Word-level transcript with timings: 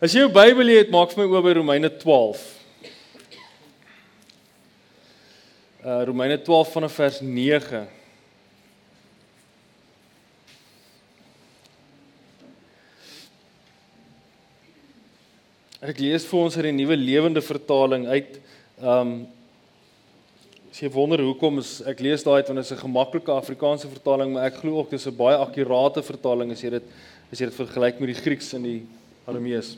As 0.00 0.14
jy 0.16 0.22
jou 0.22 0.30
Bybel 0.32 0.70
het, 0.72 0.88
maak 0.88 1.10
vir 1.12 1.18
my 1.20 1.24
oop 1.28 1.44
by 1.44 1.50
Romeine 1.58 1.88
12. 2.00 2.40
Uh 5.84 5.96
Romeine 6.08 6.38
12 6.40 6.70
vanaf 6.72 6.94
vers 6.96 7.18
9. 7.20 7.82
Ek 15.84 16.00
lees 16.00 16.24
vir 16.30 16.40
ons 16.46 16.56
uit 16.56 16.64
die 16.70 16.72
nuwe 16.78 16.96
lewende 16.96 17.44
vertaling 17.44 18.08
uit. 18.08 18.40
Um 18.80 19.12
as 20.70 20.80
jy 20.80 20.88
wonder 20.96 21.20
hoekom 21.26 21.60
is 21.60 21.74
ek 21.84 22.00
lees 22.00 22.24
daai 22.24 22.40
want 22.40 22.56
dit 22.56 22.64
is 22.64 22.72
'n 22.72 22.84
gemaklike 22.86 23.36
Afrikaanse 23.36 23.92
vertaling, 23.92 24.32
maar 24.32 24.48
ek 24.48 24.64
glo 24.64 24.80
ook 24.80 24.96
dis 24.96 25.06
'n 25.06 25.12
baie 25.12 25.36
akkurate 25.36 26.00
vertaling 26.00 26.56
as 26.56 26.64
jy 26.64 26.70
dit 26.80 26.84
as 27.30 27.38
jy 27.38 27.52
dit 27.52 27.60
vergelyk 27.60 28.00
met 28.00 28.16
die 28.16 28.22
Grieks 28.24 28.54
en 28.54 28.62
die 28.62 28.86
Aramees. 29.28 29.76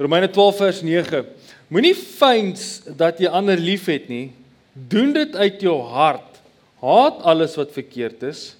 Romeine 0.00 0.30
12 0.32 0.56
vers 0.56 0.78
9. 0.80 1.26
Moenie 1.68 1.92
fyns 1.92 2.80
dat 2.96 3.18
jy 3.20 3.28
ander 3.28 3.60
liefhet 3.60 4.06
nie. 4.08 4.30
Doen 4.72 5.12
dit 5.12 5.34
uit 5.36 5.60
jou 5.66 5.76
hart. 5.92 6.38
Haat 6.80 7.20
alles 7.28 7.58
wat 7.60 7.74
verkeerd 7.74 8.24
is. 8.30 8.54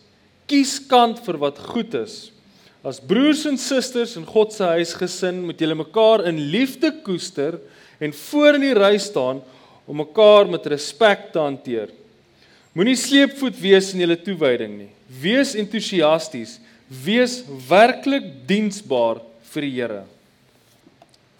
Kies 0.50 0.76
kant 0.90 1.22
vir 1.24 1.38
wat 1.40 1.62
goed 1.70 1.96
is. 1.96 2.18
As 2.84 3.00
broers 3.00 3.46
en 3.48 3.56
susters 3.60 4.18
in 4.20 4.28
God 4.28 4.52
se 4.52 4.68
huis 4.76 4.92
gesin, 4.96 5.40
moet 5.46 5.60
julle 5.60 5.78
mekaar 5.80 6.26
in 6.28 6.42
liefde 6.52 6.92
koester 7.06 7.56
en 8.00 8.12
voor 8.26 8.60
in 8.60 8.68
die 8.68 8.76
ry 8.76 8.92
staan 9.00 9.40
om 9.88 10.00
mekaar 10.00 10.48
met 10.48 10.68
respek 10.68 11.30
te 11.32 11.40
hanteer. 11.40 11.88
Moenie 12.76 12.98
sleepvoet 13.00 13.56
wees 13.64 13.94
in 13.94 14.04
julle 14.04 14.20
toewyding 14.20 14.76
nie. 14.76 14.92
Wees 15.24 15.56
entoesiasties. 15.56 16.58
Wees 16.88 17.40
werklik 17.68 18.28
diensbaar 18.48 19.24
vir 19.54 19.70
die 19.70 19.76
Here 19.80 20.06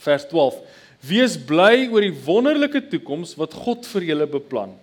vers 0.04 0.24
12. 0.28 0.60
Wees 1.00 1.36
bly 1.48 1.88
oor 1.88 2.04
die 2.04 2.16
wonderlike 2.26 2.82
toekoms 2.92 3.34
wat 3.40 3.56
God 3.56 3.86
vir 3.94 4.10
julle 4.10 4.26
beplan. 4.28 4.74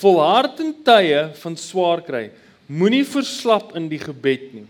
Volhard 0.00 0.58
in 0.62 0.72
tye 0.86 1.28
van 1.42 1.58
swaar 1.60 2.02
kry. 2.02 2.30
Moenie 2.66 3.04
verslap 3.06 3.74
in 3.78 3.88
die 3.90 4.00
gebed 4.02 4.48
nie. 4.56 4.66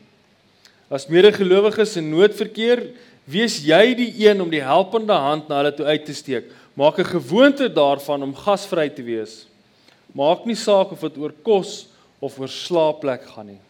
As 0.93 1.09
medegelowiges 1.09 1.97
in 2.01 2.11
nood 2.13 2.35
verkeer, 2.37 2.91
wees 3.25 3.61
jy 3.65 3.95
die 3.97 4.11
een 4.27 4.43
om 4.45 4.51
die 4.53 4.65
helpende 4.65 5.17
hand 5.17 5.49
na 5.49 5.63
hulle 5.63 5.73
toe 5.77 5.87
uit 5.89 6.05
te 6.05 6.17
steek. 6.17 6.51
Maak 6.77 6.99
'n 6.99 7.15
gewoonte 7.17 7.69
daarvan 7.69 8.23
om 8.23 8.35
gasvry 8.35 8.89
te 8.89 9.03
wees. 9.03 9.47
Maak 10.15 10.45
nie 10.45 10.57
saak 10.57 10.93
of 10.93 11.01
dit 11.01 11.17
oor 11.17 11.33
kos 11.43 11.87
of 12.21 12.39
oor 12.39 12.49
slaapplek 12.49 13.25
gaan 13.25 13.47
nie. 13.47 13.61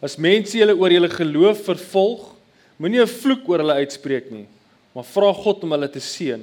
As 0.00 0.16
mense 0.16 0.56
julle 0.56 0.76
oor 0.76 0.90
julle 0.90 1.08
geloof 1.08 1.64
vervolg, 1.64 2.34
moenie 2.78 3.00
'n 3.00 3.06
vloek 3.06 3.48
oor 3.48 3.58
hulle 3.58 3.80
uitspreek 3.84 4.30
nie 4.30 4.46
maar 4.92 5.06
vra 5.08 5.32
God 5.36 5.64
om 5.64 5.74
hulle 5.76 5.88
te 5.90 6.02
seën. 6.02 6.42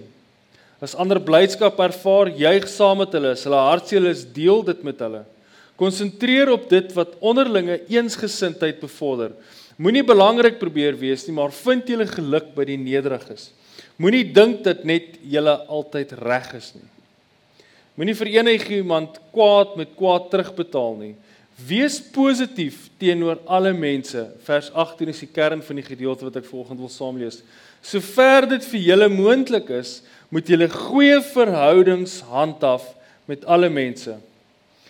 As 0.79 0.95
ander 0.95 1.19
blydskap 1.19 1.79
ervaar, 1.83 2.31
juig 2.39 2.67
saam 2.71 3.01
met 3.03 3.13
hulle. 3.15 3.33
As 3.35 3.43
hulle 3.47 3.59
hartseer 3.59 4.05
is, 4.09 4.23
deel 4.23 4.63
dit 4.67 4.83
met 4.87 5.01
hulle. 5.03 5.25
Konsentreer 5.79 6.51
op 6.51 6.67
dit 6.71 6.91
wat 6.95 7.17
onderlinge 7.19 7.81
eensgesindheid 7.91 8.79
bevorder. 8.81 9.35
Moenie 9.79 10.03
belangrik 10.03 10.57
probeer 10.59 10.97
wees 10.99 11.25
nie, 11.27 11.35
maar 11.35 11.53
vind 11.55 11.87
julle 11.87 12.07
geluk 12.07 12.51
by 12.55 12.65
die 12.67 12.79
nederiges. 12.79 13.51
Moenie 13.99 14.25
dink 14.35 14.63
dat 14.63 14.85
net 14.87 15.17
julle 15.23 15.55
altyd 15.71 16.15
reg 16.19 16.49
is 16.57 16.73
nie. 16.75 16.87
Moenie 17.99 18.15
vir 18.15 18.31
enigiemand 18.37 19.17
kwaad 19.35 19.75
met 19.79 19.91
kwaad 19.99 20.29
terugbetaal 20.31 20.93
nie. 20.99 21.15
Wees 21.67 21.97
positief 22.15 22.85
teenoor 22.99 23.41
alle 23.43 23.73
mense. 23.75 24.21
Vers 24.47 24.69
18 24.71 25.11
is 25.11 25.19
die 25.25 25.31
kern 25.35 25.63
van 25.63 25.81
die 25.81 25.83
gedeelte 25.83 26.27
wat 26.27 26.37
ek 26.39 26.47
volgende 26.47 26.85
wil 26.85 26.91
saamlees. 26.93 27.41
Sover 27.85 28.47
dit 28.49 28.65
vir 28.71 28.85
julle 28.91 29.09
moontlik 29.11 29.69
is, 29.79 29.99
moet 30.29 30.49
julle 30.49 30.67
goeie 30.69 31.19
verhoudings 31.31 32.19
handhaaf 32.29 32.85
met 33.29 33.45
alle 33.49 33.69
mense. 33.71 34.17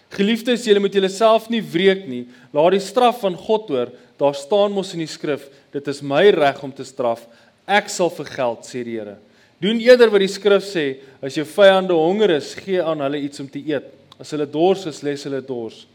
Geliefdes, 0.09 0.65
julle 0.65 0.81
moet 0.81 0.95
julleself 0.97 1.47
nie 1.53 1.61
wreek 1.61 2.07
nie. 2.09 2.23
Laat 2.55 2.73
die 2.73 2.83
straf 2.83 3.21
van 3.21 3.37
God 3.37 3.69
oor. 3.71 3.91
Daar 4.19 4.35
staan 4.35 4.73
mos 4.75 4.91
in 4.95 5.03
die 5.03 5.11
skrif, 5.11 5.45
dit 5.71 5.85
is 5.87 6.01
my 6.01 6.25
reg 6.35 6.57
om 6.65 6.73
te 6.75 6.83
straf. 6.83 7.21
Ek 7.69 7.91
sal 7.93 8.09
vergeld, 8.11 8.65
sê 8.67 8.81
die 8.83 8.97
Here. 8.97 9.15
Doen 9.61 9.79
eerder 9.83 10.09
wat 10.11 10.23
die 10.23 10.31
skrif 10.31 10.65
sê, 10.65 10.85
as 11.23 11.35
jou 11.37 11.45
vyande 11.47 11.95
honger 11.95 12.33
is, 12.37 12.53
gee 12.57 12.81
aan 12.81 13.03
hulle 13.03 13.19
iets 13.21 13.43
om 13.43 13.47
te 13.51 13.61
eet. 13.61 13.87
As 14.19 14.31
hulle 14.35 14.47
dors 14.49 14.85
is, 14.89 15.01
les 15.05 15.23
hulle 15.27 15.41
dors. 15.45 15.85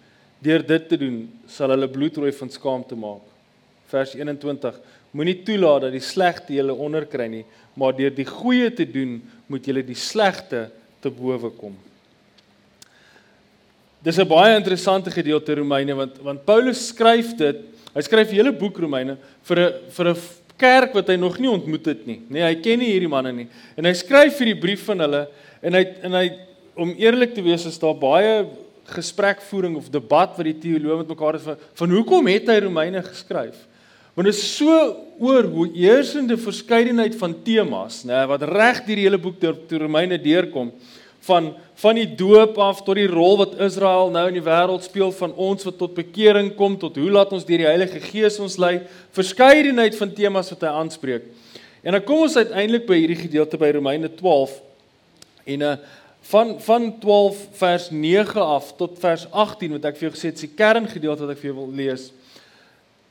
Deur 0.44 0.64
dit 0.64 0.88
te 0.88 0.98
doen, 1.00 1.22
sal 1.48 1.72
hulle 1.74 1.88
bloedrooi 1.90 2.32
van 2.36 2.52
skaamte 2.52 2.96
maak. 2.96 3.24
Vers 3.92 4.14
21 4.16 4.78
Moenie 5.14 5.36
toelaat 5.46 5.86
dat 5.86 5.94
die 5.94 6.02
slegte 6.02 6.56
julle 6.56 6.74
onderkry 6.74 7.28
nie, 7.30 7.44
maar 7.78 7.94
deur 7.94 8.10
die 8.14 8.26
goeie 8.26 8.70
te 8.74 8.86
doen, 8.86 9.20
moet 9.46 9.66
julle 9.66 9.84
die 9.86 9.98
slegte 9.98 10.66
te 11.02 11.10
bowe 11.12 11.50
kom. 11.54 11.76
Dis 14.04 14.18
'n 14.18 14.28
baie 14.28 14.56
interessante 14.56 15.10
gedeelte 15.10 15.54
Romeine 15.54 15.94
want 15.94 16.18
want 16.18 16.44
Paulus 16.44 16.88
skryf 16.88 17.36
dit, 17.36 17.56
hy 17.94 18.00
skryf 18.02 18.30
'n 18.30 18.34
hele 18.34 18.52
boek 18.52 18.78
Romeine 18.78 19.16
vir 19.44 19.58
'n 19.58 19.72
vir 19.90 20.08
'n 20.08 20.16
kerk 20.58 20.94
wat 20.94 21.08
hy 21.08 21.16
nog 21.16 21.38
nie 21.38 21.50
ontmoet 21.50 21.86
het 21.86 22.06
nie. 22.06 22.20
Nee, 22.28 22.42
hy 22.42 22.54
ken 22.56 22.78
nie 22.78 22.92
hierdie 22.92 23.08
manne 23.08 23.32
nie. 23.32 23.48
En 23.76 23.84
hy 23.84 23.92
skryf 23.92 24.36
vir 24.38 24.46
die 24.46 24.60
brief 24.60 24.84
van 24.84 25.00
hulle 25.00 25.28
en 25.62 25.74
hy 25.74 25.84
en 26.02 26.12
hy 26.12 26.30
om 26.76 26.90
eerlik 26.98 27.34
te 27.34 27.42
wees 27.42 27.66
is 27.66 27.78
daar 27.78 27.94
baie 27.94 28.46
gesprekvoering 28.84 29.76
of 29.76 29.88
debat 29.88 30.36
wat 30.36 30.44
die 30.44 30.58
teoloë 30.58 30.98
met 30.98 31.08
mekaar 31.08 31.38
het 31.38 31.42
van, 31.42 31.56
van 31.74 31.90
hoekom 31.90 32.26
het 32.26 32.48
hy 32.48 32.58
Romeine 32.60 33.02
geskryf? 33.02 33.56
Want 34.14 34.30
dit 34.30 34.34
is 34.34 34.56
so 34.56 34.70
oor 35.18 35.46
hoe 35.50 35.68
eersende 35.74 36.36
verskeidenheid 36.38 37.16
van 37.18 37.34
temas, 37.42 38.02
nê, 38.06 38.20
wat 38.30 38.44
reg 38.46 38.84
deur 38.86 38.98
die 38.98 39.06
hele 39.08 39.18
boek 39.18 39.40
deur 39.42 39.56
te 39.68 39.78
Romeine 39.82 40.18
deurkom 40.22 40.72
van 41.24 41.54
van 41.80 41.98
die 41.98 42.06
doop 42.06 42.58
af 42.62 42.84
tot 42.86 42.94
die 42.94 43.08
rol 43.10 43.34
wat 43.40 43.56
Israel 43.64 44.12
nou 44.14 44.22
in 44.30 44.36
die 44.36 44.44
wêreld 44.44 44.84
speel 44.86 45.10
van 45.16 45.32
ons 45.42 45.66
wat 45.66 45.74
tot 45.80 45.96
bekering 45.96 46.52
kom 46.54 46.76
tot 46.78 47.00
hoe 47.00 47.10
laat 47.10 47.32
ons 47.34 47.46
deur 47.48 47.64
die 47.64 47.66
Heilige 47.66 47.98
Gees 48.04 48.38
ons 48.38 48.54
lei, 48.62 48.76
verskeidenheid 49.16 49.96
van 49.98 50.12
temas 50.14 50.52
wat 50.54 50.62
hy 50.62 50.70
aanspreek. 50.70 51.26
En 51.82 51.96
dan 51.96 52.04
kom 52.06 52.22
ons 52.28 52.38
uiteindelik 52.38 52.86
by 52.86 53.00
hierdie 53.00 53.18
gedeelte 53.24 53.58
by 53.58 53.72
Romeine 53.74 54.12
12 54.20 54.54
en 55.44 55.58
'n 55.58 55.72
uh, 55.72 55.76
van 56.30 56.60
van 56.60 56.92
12 57.00 57.40
vers 57.58 57.90
9 57.90 58.40
af 58.40 58.76
tot 58.76 58.98
vers 59.00 59.26
18 59.30 59.72
wat 59.72 59.84
ek 59.84 59.98
vir 59.98 60.08
jou 60.08 60.14
gesê 60.14 60.30
het, 60.30 60.38
is 60.38 60.46
die 60.46 60.56
kerngedeelte 60.56 61.26
wat 61.26 61.34
ek 61.34 61.42
vir 61.42 61.50
jou 61.50 61.58
wil 61.58 61.74
lees 61.74 62.12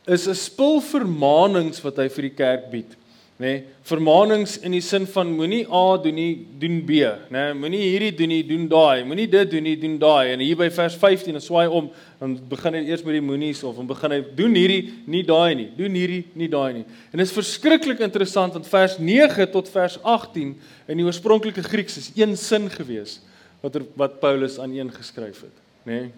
is 0.08 0.28
'n 0.28 0.36
spul 0.36 0.82
vermaanings 0.82 1.82
wat 1.84 1.98
hy 1.98 2.10
vir 2.10 2.22
die 2.28 2.36
kerk 2.36 2.72
bied, 2.72 2.92
nê? 3.40 3.44
Nee, 3.44 3.64
vermaanings 3.84 4.58
in 4.62 4.72
die 4.72 4.82
sin 4.82 5.06
van 5.08 5.28
moenie 5.36 5.66
A 5.68 5.98
doen 5.98 6.16
nie, 6.16 6.48
doen 6.60 6.86
B, 6.86 6.90
nê? 6.92 7.18
Nee, 7.32 7.54
moenie 7.54 7.82
hierdie 7.82 8.16
doen 8.16 8.28
nie, 8.28 8.44
doen 8.44 8.68
daai. 8.68 9.04
Moenie 9.04 9.28
dit 9.28 9.52
doen 9.52 9.64
nie, 9.64 9.76
doen 9.78 9.98
daai. 10.00 10.34
En 10.34 10.40
hier 10.40 10.56
by 10.56 10.70
vers 10.70 10.96
15 10.96 11.34
dan 11.34 11.42
swaai 11.42 11.68
om, 11.68 11.90
dan 12.20 12.40
begin 12.50 12.74
hy 12.74 12.84
eers 12.88 13.04
met 13.04 13.14
die 13.14 13.22
moenies 13.22 13.64
of 13.64 13.76
dan 13.76 13.88
begin 13.88 14.12
hy 14.12 14.22
doen 14.36 14.56
hierdie, 14.56 14.94
nie 15.08 15.24
daai 15.24 15.56
nie. 15.56 15.70
Doen 15.78 15.94
hierdie, 15.94 16.24
nie 16.36 16.50
daai 16.50 16.74
nie. 16.74 16.86
En 17.12 17.18
dit 17.18 17.28
is 17.28 17.36
verskriklik 17.36 18.00
interessant 18.00 18.54
want 18.54 18.68
vers 18.68 18.98
9 19.00 19.52
tot 19.52 19.70
vers 19.70 19.98
18 20.04 20.56
in 20.88 20.98
die 20.98 21.06
oorspronklike 21.06 21.64
Grieks 21.64 21.98
is 21.98 22.12
een 22.16 22.38
sin 22.38 22.70
gewees 22.70 23.22
wat 23.62 23.76
er, 23.76 23.84
wat 23.96 24.20
Paulus 24.20 24.60
aan 24.60 24.76
een 24.76 24.92
geskryf 24.92 25.42
het, 25.42 25.58
nê? 25.88 26.02
Nee. 26.04 26.12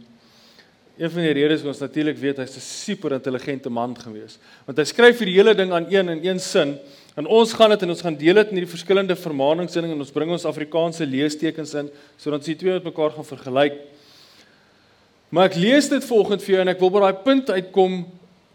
Een 0.95 1.11
van 1.11 1.25
die 1.25 1.33
redes 1.35 1.59
is 1.59 1.67
ons 1.67 1.81
natuurlik 1.83 2.17
weet 2.17 2.37
hy's 2.39 2.55
'n 2.55 2.63
super 2.63 3.11
intelligente 3.11 3.69
man 3.69 3.95
gewees. 3.99 4.37
Want 4.65 4.77
hy 4.77 4.83
skryf 4.83 5.17
vir 5.17 5.25
die 5.25 5.35
hele 5.35 5.53
ding 5.53 5.71
aan 5.71 5.87
een 5.91 6.09
in 6.09 6.25
een 6.25 6.39
sin. 6.39 6.77
En 7.15 7.25
ons 7.25 7.53
gaan 7.53 7.69
dit 7.69 7.81
en 7.81 7.89
ons 7.89 8.01
gaan 8.01 8.15
deel 8.15 8.33
dit 8.33 8.47
in 8.47 8.57
hierdie 8.57 8.75
verskillende 8.75 9.15
vermaaningsinning 9.15 9.93
en 9.93 9.99
ons 9.99 10.11
bring 10.11 10.31
ons 10.31 10.45
Afrikaanse 10.45 11.05
leestekens 11.05 11.73
in 11.73 11.89
sodat 12.17 12.39
ons 12.39 12.45
die 12.45 12.55
twee 12.55 12.71
met 12.71 12.83
mekaar 12.83 13.11
gaan 13.11 13.25
vergelyk. 13.25 13.73
Maar 15.29 15.49
ek 15.49 15.55
lees 15.55 15.89
dit 15.89 16.05
volgens 16.05 16.43
vir 16.43 16.53
jou 16.53 16.61
en 16.61 16.71
ek 16.71 16.79
wil 16.79 16.89
by 16.89 16.99
daai 16.99 17.23
punt 17.23 17.49
uitkom 17.49 18.05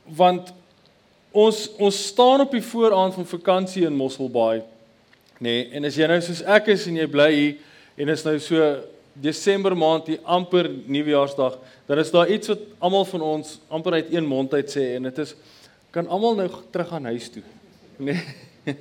want 0.04 0.52
ons 1.32 1.68
ons 1.78 2.06
staan 2.06 2.40
op 2.40 2.52
die 2.52 2.64
vooraand 2.64 3.14
van 3.14 3.26
vakansie 3.26 3.84
in 3.84 3.96
Mosselbaai. 3.96 4.62
Nê, 5.40 5.44
nee, 5.44 5.69
en 5.72 5.84
as 5.84 5.96
jy 5.96 6.06
nou 6.06 6.20
soos 6.20 6.40
ek 6.43 6.69
is 6.69 6.86
en 6.86 6.96
jy 6.96 7.06
bly 7.06 7.31
hier 7.32 7.56
en 7.96 8.08
is 8.08 8.25
nou 8.25 8.38
so 8.38 8.64
Desember 9.12 9.74
maand, 9.76 10.06
die 10.06 10.18
amper 10.22 10.68
nuwejaarsdag, 10.86 11.58
dan 11.86 11.98
is 11.98 12.12
daar 12.14 12.30
iets 12.30 12.52
wat 12.52 12.60
almal 12.78 13.04
van 13.04 13.24
ons 13.26 13.56
amper 13.68 13.98
uit 13.98 14.12
een 14.12 14.26
mond 14.26 14.54
uit 14.54 14.70
sê 14.70 14.94
en 14.96 15.08
dit 15.08 15.18
is 15.24 15.34
kan 15.90 16.06
almal 16.06 16.36
nou 16.38 16.46
terug 16.70 16.88
gaan 16.92 17.10
huis 17.10 17.30
toe. 17.30 17.42
Nee. 18.00 18.76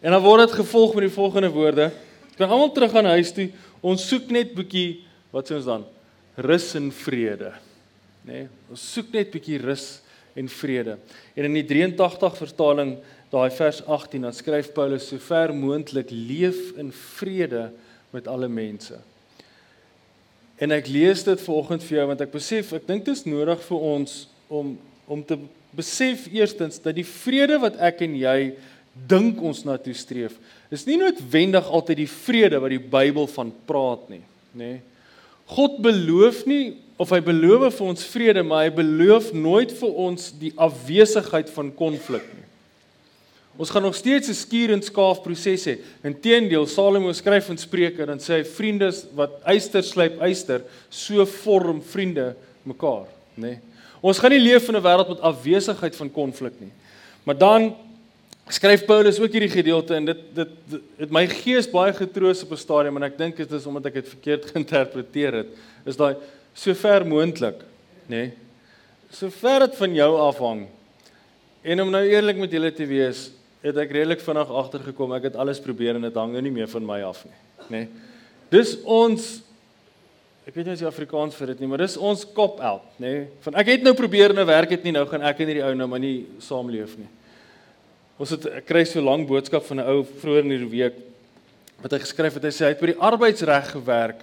En 0.00 0.12
dan 0.12 0.22
word 0.22 0.46
dit 0.46 0.54
gevolg 0.60 0.94
met 0.94 1.06
die 1.06 1.12
volgende 1.12 1.50
woorde: 1.52 1.90
kan 2.36 2.48
almal 2.48 2.72
terug 2.72 2.92
gaan 2.92 3.08
huis 3.12 3.32
toe. 3.32 3.48
Ons 3.84 4.06
soek 4.08 4.30
net 4.32 4.54
bietjie 4.56 5.04
wat 5.32 5.48
sê 5.48 5.56
ons 5.58 5.68
dan? 5.68 5.84
Rus 6.40 6.70
en 6.78 6.90
vrede. 6.92 7.50
Nê? 8.24 8.44
Nee, 8.44 8.48
ons 8.72 8.84
soek 8.94 9.10
net 9.12 9.32
bietjie 9.32 9.58
rus 9.60 9.86
en 10.38 10.48
vrede. 10.48 10.98
En 11.34 11.48
in 11.48 11.58
die 11.58 11.66
83 11.68 12.36
vertaling, 12.40 12.94
daai 13.32 13.50
vers 13.54 13.80
18, 13.84 14.28
dan 14.28 14.36
skryf 14.36 14.72
Paulus: 14.76 15.08
"Sover 15.08 15.54
moontlik 15.54 16.12
leef 16.12 16.72
in 16.76 16.92
vrede 16.92 17.70
met 18.12 18.28
alle 18.28 18.48
mense." 18.48 19.00
En 20.62 20.74
ek 20.74 20.88
lees 20.90 21.24
dit 21.26 21.44
vanoggend 21.46 21.82
vir 21.82 21.98
jou 21.98 22.06
want 22.12 22.22
ek 22.24 22.32
besef 22.34 22.72
ek 22.76 22.86
dink 22.86 23.04
dit 23.06 23.14
is 23.16 23.26
nodig 23.26 23.62
vir 23.68 23.86
ons 23.94 24.16
om 24.48 24.74
om 25.04 25.20
te 25.26 25.36
besef 25.76 26.28
eerstens 26.32 26.78
dat 26.80 26.94
die 26.96 27.04
vrede 27.04 27.58
wat 27.60 27.76
ek 27.82 28.04
en 28.06 28.14
jy 28.16 28.38
dink 29.10 29.40
ons 29.42 29.64
na 29.66 29.74
toe 29.76 29.92
streef. 29.96 30.36
Dis 30.72 30.86
nie 30.86 30.96
noodwendig 31.00 31.66
altyd 31.66 32.04
die 32.04 32.10
vrede 32.10 32.60
wat 32.62 32.72
die 32.72 32.80
Bybel 32.80 33.26
van 33.34 33.50
praat 33.68 34.06
nie, 34.12 34.22
nê? 34.54 34.70
Nee. 34.76 34.82
God 35.50 35.76
beloof 35.84 36.46
nie 36.48 36.78
of 36.96 37.10
hy 37.12 37.18
beloof 37.20 37.66
vir 37.76 37.88
ons 37.90 38.06
vrede, 38.08 38.44
maar 38.46 38.64
hy 38.64 38.70
beloof 38.72 39.32
nooit 39.36 39.74
vir 39.76 39.98
ons 40.06 40.30
die 40.40 40.54
afwesigheid 40.56 41.50
van 41.52 41.68
konflik 41.76 42.24
nie. 42.32 42.43
Ons 43.56 43.70
gaan 43.70 43.82
nog 43.82 43.94
steeds 43.94 44.28
'n 44.28 44.34
skuur 44.34 44.72
en 44.72 44.82
skaaf 44.82 45.22
proses 45.22 45.64
hê. 45.66 45.78
Inteendeel, 46.02 46.66
Salomo 46.66 47.12
skryf 47.12 47.48
in 47.48 47.58
Spreuke 47.58 48.06
dan 48.06 48.18
sê 48.18 48.38
hy 48.38 48.44
vriende 48.44 48.90
wat 49.14 49.30
yster 49.46 49.82
slyp 49.82 50.20
yster, 50.22 50.62
so 50.90 51.24
vorm 51.24 51.82
vriende 51.82 52.34
mekaar, 52.64 53.06
nê? 53.36 53.40
Nee. 53.40 53.58
Ons 54.04 54.18
gaan 54.18 54.30
nie 54.30 54.40
leef 54.40 54.68
in 54.68 54.76
'n 54.76 54.82
wêreld 54.82 55.08
met 55.08 55.20
afwesigheid 55.20 55.96
van 55.96 56.10
konflik 56.10 56.52
nie. 56.60 56.72
Maar 57.24 57.38
dan 57.38 57.76
skryf 58.48 58.84
Paulus 58.84 59.18
ook 59.18 59.32
hierdie 59.32 59.48
gedeelte 59.48 59.94
en 59.94 60.04
dit 60.04 60.18
dit 60.34 60.48
het 60.98 61.10
my 61.10 61.26
gees 61.26 61.70
baie 61.70 61.92
getroos 61.92 62.42
op 62.42 62.52
'n 62.52 62.56
stadium 62.56 62.96
en 62.96 63.02
ek 63.02 63.18
dink 63.18 63.36
dit 63.36 63.52
is 63.52 63.66
omdat 63.66 63.86
ek 63.86 63.94
dit 63.94 64.08
verkeerd 64.08 64.44
geïnterpreteer 64.50 65.32
het. 65.32 65.46
Is 65.86 65.96
daai 65.96 66.16
so 66.52 66.74
ver 66.74 67.06
moontlik, 67.06 67.62
nê? 68.06 68.08
Nee, 68.08 68.32
so 69.10 69.30
ver 69.30 69.60
dit 69.60 69.76
van 69.76 69.94
jou 69.94 70.18
afhang. 70.18 70.66
En 71.62 71.80
om 71.80 71.90
nou 71.90 72.04
eerlik 72.04 72.36
met 72.36 72.50
julle 72.50 72.72
te 72.72 72.86
wees, 72.86 73.30
het 73.64 73.80
ek 73.80 73.94
redelik 73.96 74.20
vinnig 74.20 74.50
agtergekom 74.60 75.14
ek 75.16 75.30
het 75.30 75.38
alles 75.40 75.62
probeer 75.62 75.96
en 75.96 76.04
dit 76.04 76.20
hang 76.20 76.34
nou 76.36 76.42
nie 76.44 76.52
meer 76.52 76.68
van 76.68 76.84
my 76.86 77.00
af 77.06 77.24
nie, 77.24 77.38
nê. 77.68 77.70
Nee. 77.70 77.88
Dis 78.52 78.76
ons 78.84 79.30
ek 80.44 80.52
weet 80.58 80.68
nie 80.68 80.74
as 80.76 80.82
jy 80.84 80.88
Afrikaans 80.90 81.36
vir 81.38 81.54
dit 81.54 81.62
nie, 81.62 81.68
maar 81.70 81.80
dis 81.80 81.96
ons 81.96 82.26
kop 82.36 82.58
out, 82.60 82.84
nê. 83.00 83.12
Nee. 83.12 83.22
Van 83.46 83.56
ek 83.62 83.72
het 83.72 83.86
nou 83.86 83.94
probeer 83.96 84.34
en 84.34 84.42
nou 84.42 84.46
werk 84.48 84.74
dit 84.76 84.84
nie, 84.84 84.92
nou 84.92 85.06
gaan 85.08 85.24
ek 85.24 85.40
en 85.40 85.50
hierdie 85.50 85.64
ou 85.64 85.72
nou 85.78 85.88
maar 85.88 86.02
nie 86.02 86.26
saamleef 86.44 86.98
nie. 87.00 87.08
Ons 88.20 88.34
het 88.36 88.44
ek 88.60 88.68
kry 88.68 88.84
so 88.86 89.02
lank 89.02 89.26
boodskap 89.28 89.64
van 89.66 89.80
'n 89.80 89.88
ou 89.88 90.04
vroeër 90.04 90.44
in 90.44 90.54
die 90.54 90.70
week 90.70 91.00
wat 91.82 91.92
hy 91.92 91.98
geskryf 91.98 92.34
het, 92.34 92.44
hy 92.44 92.52
sê 92.52 92.64
hy 92.68 92.72
het 92.74 92.80
by 92.80 92.92
die 92.92 93.00
arbeidsreg 93.00 93.72
gewerk 93.72 94.20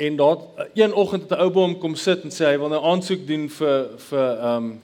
en 0.00 0.16
daar 0.16 0.38
een 0.74 0.94
oggend 0.94 1.22
het 1.28 1.32
'n 1.32 1.42
ou 1.42 1.50
by 1.50 1.60
hom 1.60 1.78
kom 1.78 1.96
sit 1.96 2.24
en 2.24 2.30
sê 2.30 2.46
hy 2.46 2.56
wil 2.56 2.68
nou 2.70 2.82
aansoek 2.82 3.26
doen 3.26 3.48
vir 3.48 3.98
vir 3.98 4.30
ehm 4.38 4.56
um, 4.56 4.80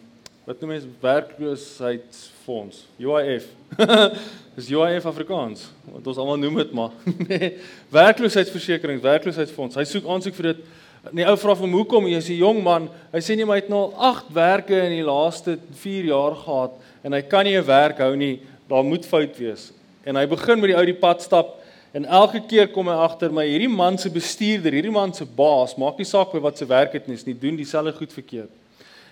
wat 0.47 0.61
noem 0.61 0.77
jy 0.77 0.83
werkloosheidsfonds, 1.03 2.85
UIF. 3.03 3.47
Dis 4.57 4.71
UIF 4.73 5.05
Afrikaans, 5.05 5.67
wat 5.93 6.07
ons 6.09 6.19
almal 6.23 6.39
noem 6.41 6.63
dit 6.63 6.71
maar. 6.73 6.95
nee, 7.29 7.51
werkloosheidsversekering, 7.93 9.03
werkloosheidsfonds. 9.05 9.77
Hy 9.77 9.85
soek 9.85 10.07
aansoek 10.09 10.37
vir 10.39 10.53
dit. 10.55 10.63
Nee, 11.13 11.27
ou 11.29 11.37
vra 11.39 11.55
hom 11.61 11.75
hoekom? 11.77 12.09
Hy 12.09 12.23
sê 12.25 12.39
jong 12.41 12.63
man, 12.65 12.89
hy 13.13 13.21
sê 13.23 13.37
nie 13.37 13.45
maar 13.47 13.61
hy 13.61 13.67
het 13.67 13.71
nou 13.71 13.91
8 14.09 14.33
werke 14.35 14.79
in 14.89 14.97
die 14.97 15.05
laaste 15.07 15.59
4 15.83 16.09
jaar 16.09 16.35
gehad 16.41 16.81
en 17.07 17.15
hy 17.15 17.21
kan 17.29 17.47
nie 17.47 17.55
'n 17.55 17.67
werk 17.67 18.01
hou 18.03 18.17
nie. 18.17 18.41
Daar 18.67 18.83
moet 18.83 19.07
fout 19.07 19.37
wees. 19.39 19.71
En 20.05 20.17
hy 20.17 20.27
begin 20.27 20.59
met 20.59 20.73
die 20.73 20.79
ou 20.79 20.85
die 20.85 20.99
pad 20.99 21.23
stap 21.23 21.61
en 21.93 22.05
elke 22.05 22.41
keer 22.41 22.67
kom 22.69 22.89
hy 22.89 22.97
agter 22.97 23.31
my 23.31 23.47
hierdie 23.47 23.71
man 23.71 23.99
se 23.99 24.11
bestuurder, 24.11 24.73
hierdie 24.73 24.91
man 24.91 25.13
se 25.15 25.25
baas, 25.25 25.77
maak 25.77 25.99
nie 25.99 26.05
saak 26.05 26.33
wat 26.33 26.59
se 26.59 26.67
werk 26.67 26.93
dit 26.93 27.09
is 27.09 27.27
nie, 27.27 27.35
doen 27.35 27.57
dieselfde 27.57 27.93
goed 27.93 28.13
verkeerd. 28.13 28.51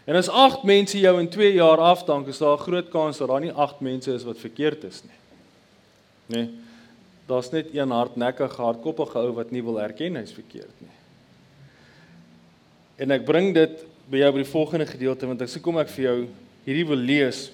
En 0.05 0.15
as 0.15 0.29
8 0.29 0.63
mense 0.63 0.99
jou 0.99 1.21
in 1.21 1.29
2 1.29 1.53
jaar 1.53 1.81
afdank, 1.81 2.29
is 2.29 2.39
daar 2.39 2.57
'n 2.57 2.67
groot 2.67 2.89
kans 2.89 3.19
dat 3.19 3.29
daar 3.29 3.41
nie 3.41 3.53
8 3.53 3.81
mense 3.81 4.13
is 4.13 4.25
wat 4.25 4.39
verkeerd 4.39 4.85
is 4.85 5.03
nie. 5.03 5.19
Nee. 6.27 6.51
Daar's 7.27 7.51
net 7.51 7.75
een 7.75 7.91
hardnekkige, 7.91 8.63
hardkoppige 8.63 9.19
ou 9.19 9.33
wat 9.33 9.51
nie 9.51 9.63
wil 9.65 9.81
erken 9.81 10.17
hy's 10.17 10.33
verkeerd 10.33 10.81
nie. 10.81 10.93
En 12.97 13.11
ek 13.11 13.25
bring 13.25 13.55
dit 13.55 13.85
by 14.11 14.21
jou 14.21 14.33
by 14.33 14.43
die 14.43 14.51
volgende 14.51 14.87
gedeelte 14.87 15.27
want 15.27 15.43
ek 15.43 15.49
sê 15.49 15.61
kom 15.63 15.79
ek 15.79 15.89
vir 15.89 16.05
jou 16.05 16.17
hierdie 16.67 16.87
wil 16.87 17.01
lees. 17.01 17.51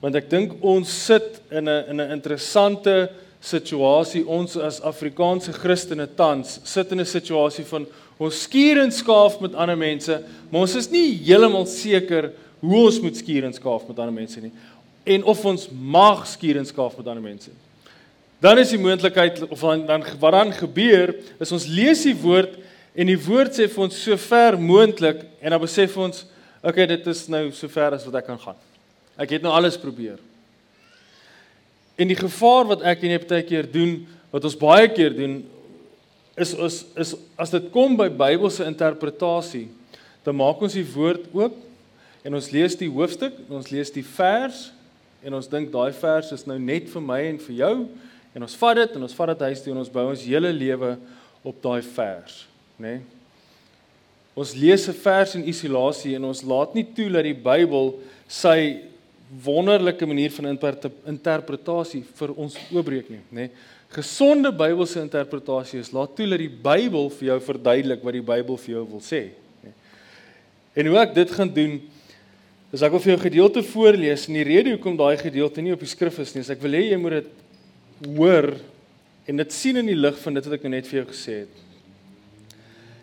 Want 0.00 0.14
ek 0.14 0.30
dink 0.30 0.54
ons 0.62 0.88
sit 1.06 1.42
in 1.50 1.68
'n 1.68 1.84
in 1.90 2.00
'n 2.00 2.12
interessante 2.12 3.10
situasie 3.40 4.26
ons 4.26 4.56
as 4.56 4.80
Afrikaanse 4.80 5.52
Christene 5.52 6.06
tans 6.06 6.60
sit 6.64 6.92
in 6.92 7.00
'n 7.00 7.06
situasie 7.06 7.64
van 7.64 7.86
Ons 8.18 8.44
skuur 8.46 8.82
en 8.84 8.92
skaaf 8.94 9.40
met 9.42 9.56
ander 9.58 9.78
mense, 9.78 10.20
maar 10.50 10.66
ons 10.66 10.76
is 10.78 10.90
nie 10.92 11.16
heeltemal 11.26 11.66
seker 11.66 12.30
hoe 12.64 12.84
ons 12.86 13.00
moet 13.02 13.16
skuur 13.18 13.48
en 13.48 13.56
skaaf 13.56 13.88
met 13.88 13.98
ander 13.98 14.14
mense 14.14 14.40
nie 14.40 14.52
en 15.04 15.24
of 15.28 15.44
ons 15.44 15.68
mag 15.70 16.24
skuur 16.28 16.58
en 16.58 16.66
skaaf 16.66 16.96
met 16.96 17.08
ander 17.12 17.24
mense. 17.24 17.52
Dan 18.40 18.58
is 18.60 18.72
die 18.72 18.80
moontlikheid 18.80 19.42
of 19.46 19.60
dan, 19.60 19.84
dan 19.88 20.04
wat 20.20 20.36
dan 20.36 20.52
gebeur 20.56 21.14
is 21.40 21.52
ons 21.52 21.66
lees 21.68 22.04
die 22.08 22.16
woord 22.16 22.56
en 22.96 23.10
die 23.10 23.18
woord 23.20 23.56
sê 23.56 23.68
vir 23.70 23.84
ons 23.86 23.98
so 24.00 24.16
ver 24.20 24.56
moontlik 24.60 25.22
en 25.40 25.54
dan 25.54 25.60
besef 25.60 25.96
ons 26.00 26.24
okay 26.64 26.86
dit 26.88 27.10
is 27.12 27.26
nou 27.28 27.46
so 27.52 27.68
ver 27.68 27.96
as 27.96 28.06
wat 28.08 28.22
ek 28.22 28.30
kan 28.30 28.40
gaan. 28.40 28.56
Ek 29.20 29.36
het 29.36 29.44
nou 29.44 29.52
alles 29.54 29.76
probeer. 29.78 30.16
En 32.00 32.08
die 32.10 32.18
gevaar 32.18 32.64
wat 32.72 32.86
ek 32.88 33.04
en 33.04 33.12
jy 33.12 33.20
baie 33.28 33.44
keer 33.46 33.68
doen, 33.70 33.98
wat 34.32 34.48
ons 34.48 34.56
baie 34.58 34.88
keer 34.90 35.12
doen, 35.14 35.42
is 36.36 36.54
is 36.54 36.84
is 36.96 37.14
as 37.38 37.52
dit 37.54 37.70
kom 37.74 37.96
by 37.96 38.08
Bybelse 38.10 38.66
interpretasie, 38.66 39.68
dan 40.24 40.36
maak 40.36 40.62
ons 40.62 40.76
die 40.76 40.86
woord 40.94 41.28
oop 41.34 41.56
en 42.24 42.34
ons 42.34 42.50
lees 42.50 42.76
die 42.80 42.90
hoofstuk, 42.90 43.36
ons 43.48 43.70
lees 43.70 43.92
die 43.94 44.04
vers 44.14 44.70
en 45.24 45.36
ons 45.38 45.48
dink 45.48 45.70
daai 45.72 45.92
vers 45.96 46.32
is 46.34 46.46
nou 46.48 46.58
net 46.58 46.88
vir 46.92 47.04
my 47.04 47.20
en 47.30 47.38
vir 47.46 47.58
jou 47.62 47.74
en 48.34 48.46
ons 48.46 48.56
vat 48.60 48.80
dit 48.82 48.96
en 48.96 49.06
ons 49.06 49.18
vat 49.18 49.32
dit 49.32 49.44
huis 49.48 49.62
toe 49.62 49.74
en 49.74 49.82
ons 49.84 49.92
bou 49.96 50.06
ons 50.10 50.24
hele 50.26 50.50
lewe 50.52 50.96
op 51.44 51.60
daai 51.62 51.82
vers, 51.94 52.46
né? 52.78 52.96
Nee? 52.96 53.02
Ons 54.34 54.56
lees 54.58 54.88
'n 54.88 54.92
vers 54.98 55.34
in 55.36 55.46
isolasie 55.46 56.16
en 56.16 56.24
ons 56.24 56.42
laat 56.42 56.74
nie 56.74 56.82
toe 56.82 57.08
dat 57.08 57.22
die 57.22 57.34
Bybel 57.38 57.94
sy 58.26 58.82
wonderlike 59.44 60.06
manier 60.06 60.30
van 60.30 60.58
interpretasie 61.06 62.02
vir 62.02 62.34
ons 62.34 62.56
oopbreek 62.72 63.10
nie, 63.10 63.22
né? 63.30 63.46
Nee? 63.46 63.50
Gesonde 63.94 64.50
Bybelse 64.50 64.98
interpretasie 64.98 65.78
is 65.78 65.92
laat 65.94 66.16
toe 66.18 66.26
dat 66.26 66.40
die 66.42 66.50
Bybel 66.50 67.10
vir 67.14 67.28
jou 67.28 67.40
verduidelik 67.46 68.02
wat 68.02 68.16
die 68.16 68.24
Bybel 68.26 68.58
vir 68.58 68.72
jou 68.72 68.84
wil 68.90 69.02
sê. 69.04 69.28
En 70.74 70.88
hoe 70.90 70.98
ek 70.98 71.14
dit 71.14 71.30
gaan 71.30 71.52
doen 71.54 71.76
is 72.74 72.82
ek 72.82 72.90
wil 72.90 73.02
vir 73.04 73.12
jou 73.12 73.18
'n 73.18 73.28
gedeelte 73.30 73.62
voorlees 73.62 74.26
en 74.26 74.34
die 74.34 74.42
rede 74.42 74.70
hoekom 74.74 74.96
daai 74.98 75.16
gedeelte 75.16 75.62
nie 75.62 75.72
op 75.72 75.78
die 75.78 75.86
skrif 75.86 76.18
is 76.18 76.34
nie, 76.34 76.40
is 76.40 76.50
ek 76.50 76.60
wil 76.60 76.72
hê 76.72 76.90
jy 76.90 76.96
moet 76.98 77.22
dit 77.22 77.30
hoor 78.16 78.56
en 79.26 79.36
dit 79.36 79.52
sien 79.52 79.76
in 79.76 79.86
die 79.86 79.94
lig 79.94 80.18
van 80.18 80.34
dit 80.34 80.44
wat 80.44 80.54
ek 80.54 80.62
nou 80.62 80.70
net 80.74 80.86
vir 80.86 81.04
jou 81.04 81.06
gesê 81.12 81.34
het. 81.46 81.54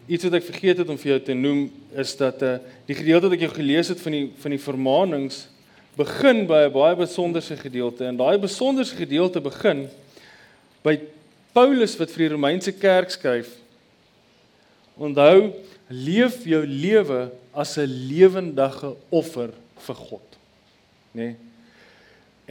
Iets 0.10 0.24
wat 0.24 0.34
ek 0.34 0.44
vergeet 0.44 0.78
het 0.78 0.90
om 0.90 0.98
vir 0.98 1.12
jou 1.12 1.20
te 1.20 1.34
noem 1.34 1.72
is 1.96 2.16
dat 2.18 2.44
uh 2.44 2.60
die 2.86 2.96
gedeelte 2.96 3.30
wat 3.30 3.38
ek 3.40 3.48
jou 3.48 3.54
gelees 3.56 3.88
het 3.88 4.02
van 4.02 4.12
die 4.12 4.28
van 4.36 4.52
die 4.52 4.60
vermaanings 4.60 5.48
begin 5.96 6.48
by 6.48 6.68
'n 6.68 6.74
baie 6.74 6.96
besonderse 6.96 7.56
gedeelte 7.56 8.04
en 8.06 8.18
daai 8.18 8.38
besonderse 8.38 8.96
gedeelte 8.96 9.40
begin 9.40 9.88
by 10.86 10.98
Paulus 11.54 11.98
wat 12.00 12.14
vir 12.14 12.26
die 12.26 12.34
Romeinse 12.34 12.74
kerk 12.74 13.12
skryf. 13.14 13.52
Onthou, 14.98 15.52
leef 15.92 16.44
jou 16.48 16.64
lewe 16.66 17.32
as 17.54 17.78
'n 17.78 17.88
lewendige 17.88 18.96
offer 19.10 19.52
vir 19.78 19.96
God. 19.96 20.28
Nê? 21.14 21.36
Nee? 21.36 21.36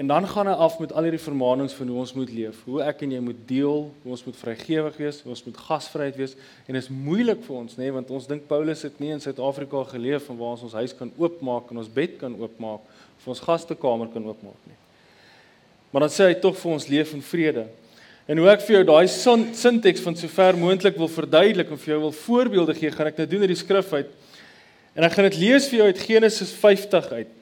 En 0.01 0.07
dan 0.07 0.29
gaan 0.29 0.47
hy 0.47 0.53
af 0.53 0.79
met 0.79 0.93
al 0.93 1.03
hierdie 1.03 1.21
vermaanings 1.21 1.75
van 1.77 1.89
hoe 1.89 1.99
ons 1.99 2.13
moet 2.17 2.31
leef, 2.33 2.63
hoe 2.65 2.79
ek 2.81 3.03
en 3.05 3.11
jy 3.13 3.19
moet 3.21 3.41
deel, 3.47 3.83
hoe 4.03 4.13
ons 4.15 4.23
moet 4.25 4.37
vrygewig 4.39 4.97
wees, 4.97 5.19
hoe 5.21 5.35
ons 5.35 5.43
moet 5.45 5.59
gasvryheid 5.67 6.17
wees 6.17 6.33
en 6.67 6.73
dit 6.73 6.81
is 6.81 6.89
moeilik 6.89 7.43
vir 7.45 7.57
ons 7.57 7.75
nê 7.77 7.83
nee, 7.83 7.93
want 7.93 8.13
ons 8.17 8.29
dink 8.31 8.47
Paulus 8.49 8.87
het 8.87 8.97
nie 9.03 9.11
in 9.13 9.21
Suid-Afrika 9.21 9.83
geleef 9.91 10.25
van 10.31 10.39
waar 10.39 10.55
ons 10.55 10.63
ons 10.71 10.79
huis 10.81 10.95
kan 10.97 11.13
oopmaak 11.21 11.69
en 11.69 11.83
ons 11.83 11.93
bed 11.99 12.17
kan 12.23 12.39
oopmaak 12.39 12.87
of 13.19 13.29
ons 13.35 13.45
gastekamer 13.45 14.09
kan 14.15 14.25
oopmaak 14.31 14.71
nie. 14.71 14.79
Maar 15.93 16.07
dan 16.07 16.15
sê 16.15 16.31
hy 16.31 16.39
tog 16.41 16.57
vir 16.63 16.73
ons 16.79 16.89
leef 16.89 17.13
in 17.19 17.27
vrede. 17.35 17.67
En 18.29 18.39
hoe 18.39 18.49
ek 18.53 18.63
vir 18.67 18.77
jou 18.77 18.85
daai 18.91 19.09
sinteks 19.09 20.03
van 20.05 20.17
sover 20.17 20.59
moontlik 20.59 20.99
wil 21.01 21.09
verduidelik 21.11 21.71
en 21.73 21.81
vir 21.81 21.95
jou 21.95 22.01
wil 22.05 22.15
voorbeelde 22.15 22.77
gee, 22.79 22.93
gaan 22.95 23.11
ek 23.11 23.19
nou 23.23 23.29
doen 23.31 23.45
uit 23.47 23.53
die 23.55 23.59
skrif 23.59 23.93
uit. 23.93 24.11
En 24.95 25.07
ek 25.07 25.15
gaan 25.17 25.29
dit 25.31 25.39
lees 25.41 25.69
vir 25.71 25.81
jou 25.81 25.89
uit 25.91 26.03
Genesis 26.05 26.53
50 26.61 27.13
uit. 27.21 27.37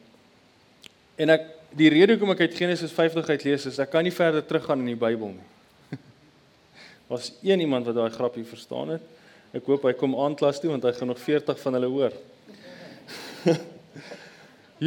En 1.18 1.34
ek 1.34 1.46
die 1.78 1.90
rede 1.92 2.14
hoekom 2.14 2.32
ek 2.32 2.46
uit 2.46 2.56
Genesis 2.56 2.92
50 2.94 3.28
uit 3.28 3.44
lees 3.44 3.66
is 3.68 3.78
ek 3.82 3.90
kan 3.92 4.06
nie 4.06 4.14
verder 4.14 4.44
teruggaan 4.44 4.80
in 4.84 4.92
die 4.92 5.00
Bybel 5.00 5.34
nie. 5.34 5.98
Was 7.12 7.32
een 7.44 7.60
iemand 7.64 7.88
wat 7.88 7.98
daai 7.98 8.14
grappie 8.14 8.46
verstaan 8.48 8.94
het? 8.96 9.04
Ek 9.56 9.66
hoop 9.68 9.84
hy 9.88 9.94
kom 9.96 10.16
aanklas 10.20 10.60
toe 10.60 10.70
want 10.72 10.84
hy 10.84 10.94
gaan 10.96 11.12
nog 11.12 11.20
40 11.20 11.60
van 11.60 11.76
hulle 11.78 11.90
hoor. 11.92 12.16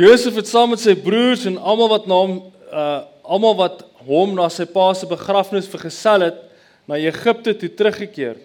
Josef 0.02 0.38
het 0.40 0.48
saam 0.48 0.72
met 0.74 0.82
sy 0.82 0.96
broers 0.96 1.46
en 1.50 1.58
almal 1.60 1.92
wat 1.92 2.10
na 2.10 2.20
hom 2.24 2.38
uh 2.72 3.00
almal 3.32 3.54
wat 3.56 3.84
hom 4.08 4.36
na 4.38 4.48
sy 4.50 4.66
pa 4.70 4.92
se 4.98 5.10
begrafnis 5.10 5.70
vergesel 5.72 6.28
het 6.28 6.40
na 6.90 7.00
Egipte 7.00 7.54
toe 7.58 7.70
teruggekeer. 7.70 8.40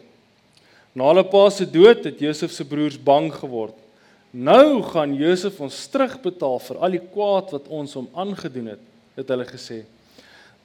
Na 0.96 1.10
hulle 1.10 1.24
pa 1.28 1.48
se 1.52 1.66
dood 1.68 2.04
het 2.08 2.22
Josef 2.22 2.54
se 2.54 2.64
broers 2.64 2.96
bang 2.96 3.28
geword. 3.34 3.76
Nou 4.32 4.82
gaan 4.84 5.14
Josef 5.16 5.60
ons 5.64 5.76
terugbetaal 5.92 6.58
vir 6.66 6.80
al 6.82 6.96
die 6.96 7.04
kwaad 7.12 7.52
wat 7.56 7.68
ons 7.72 7.94
hom 7.96 8.08
aangedoen 8.16 8.74
het, 8.74 8.82
het 9.16 9.32
hulle 9.32 9.46
gesê. 9.48 9.82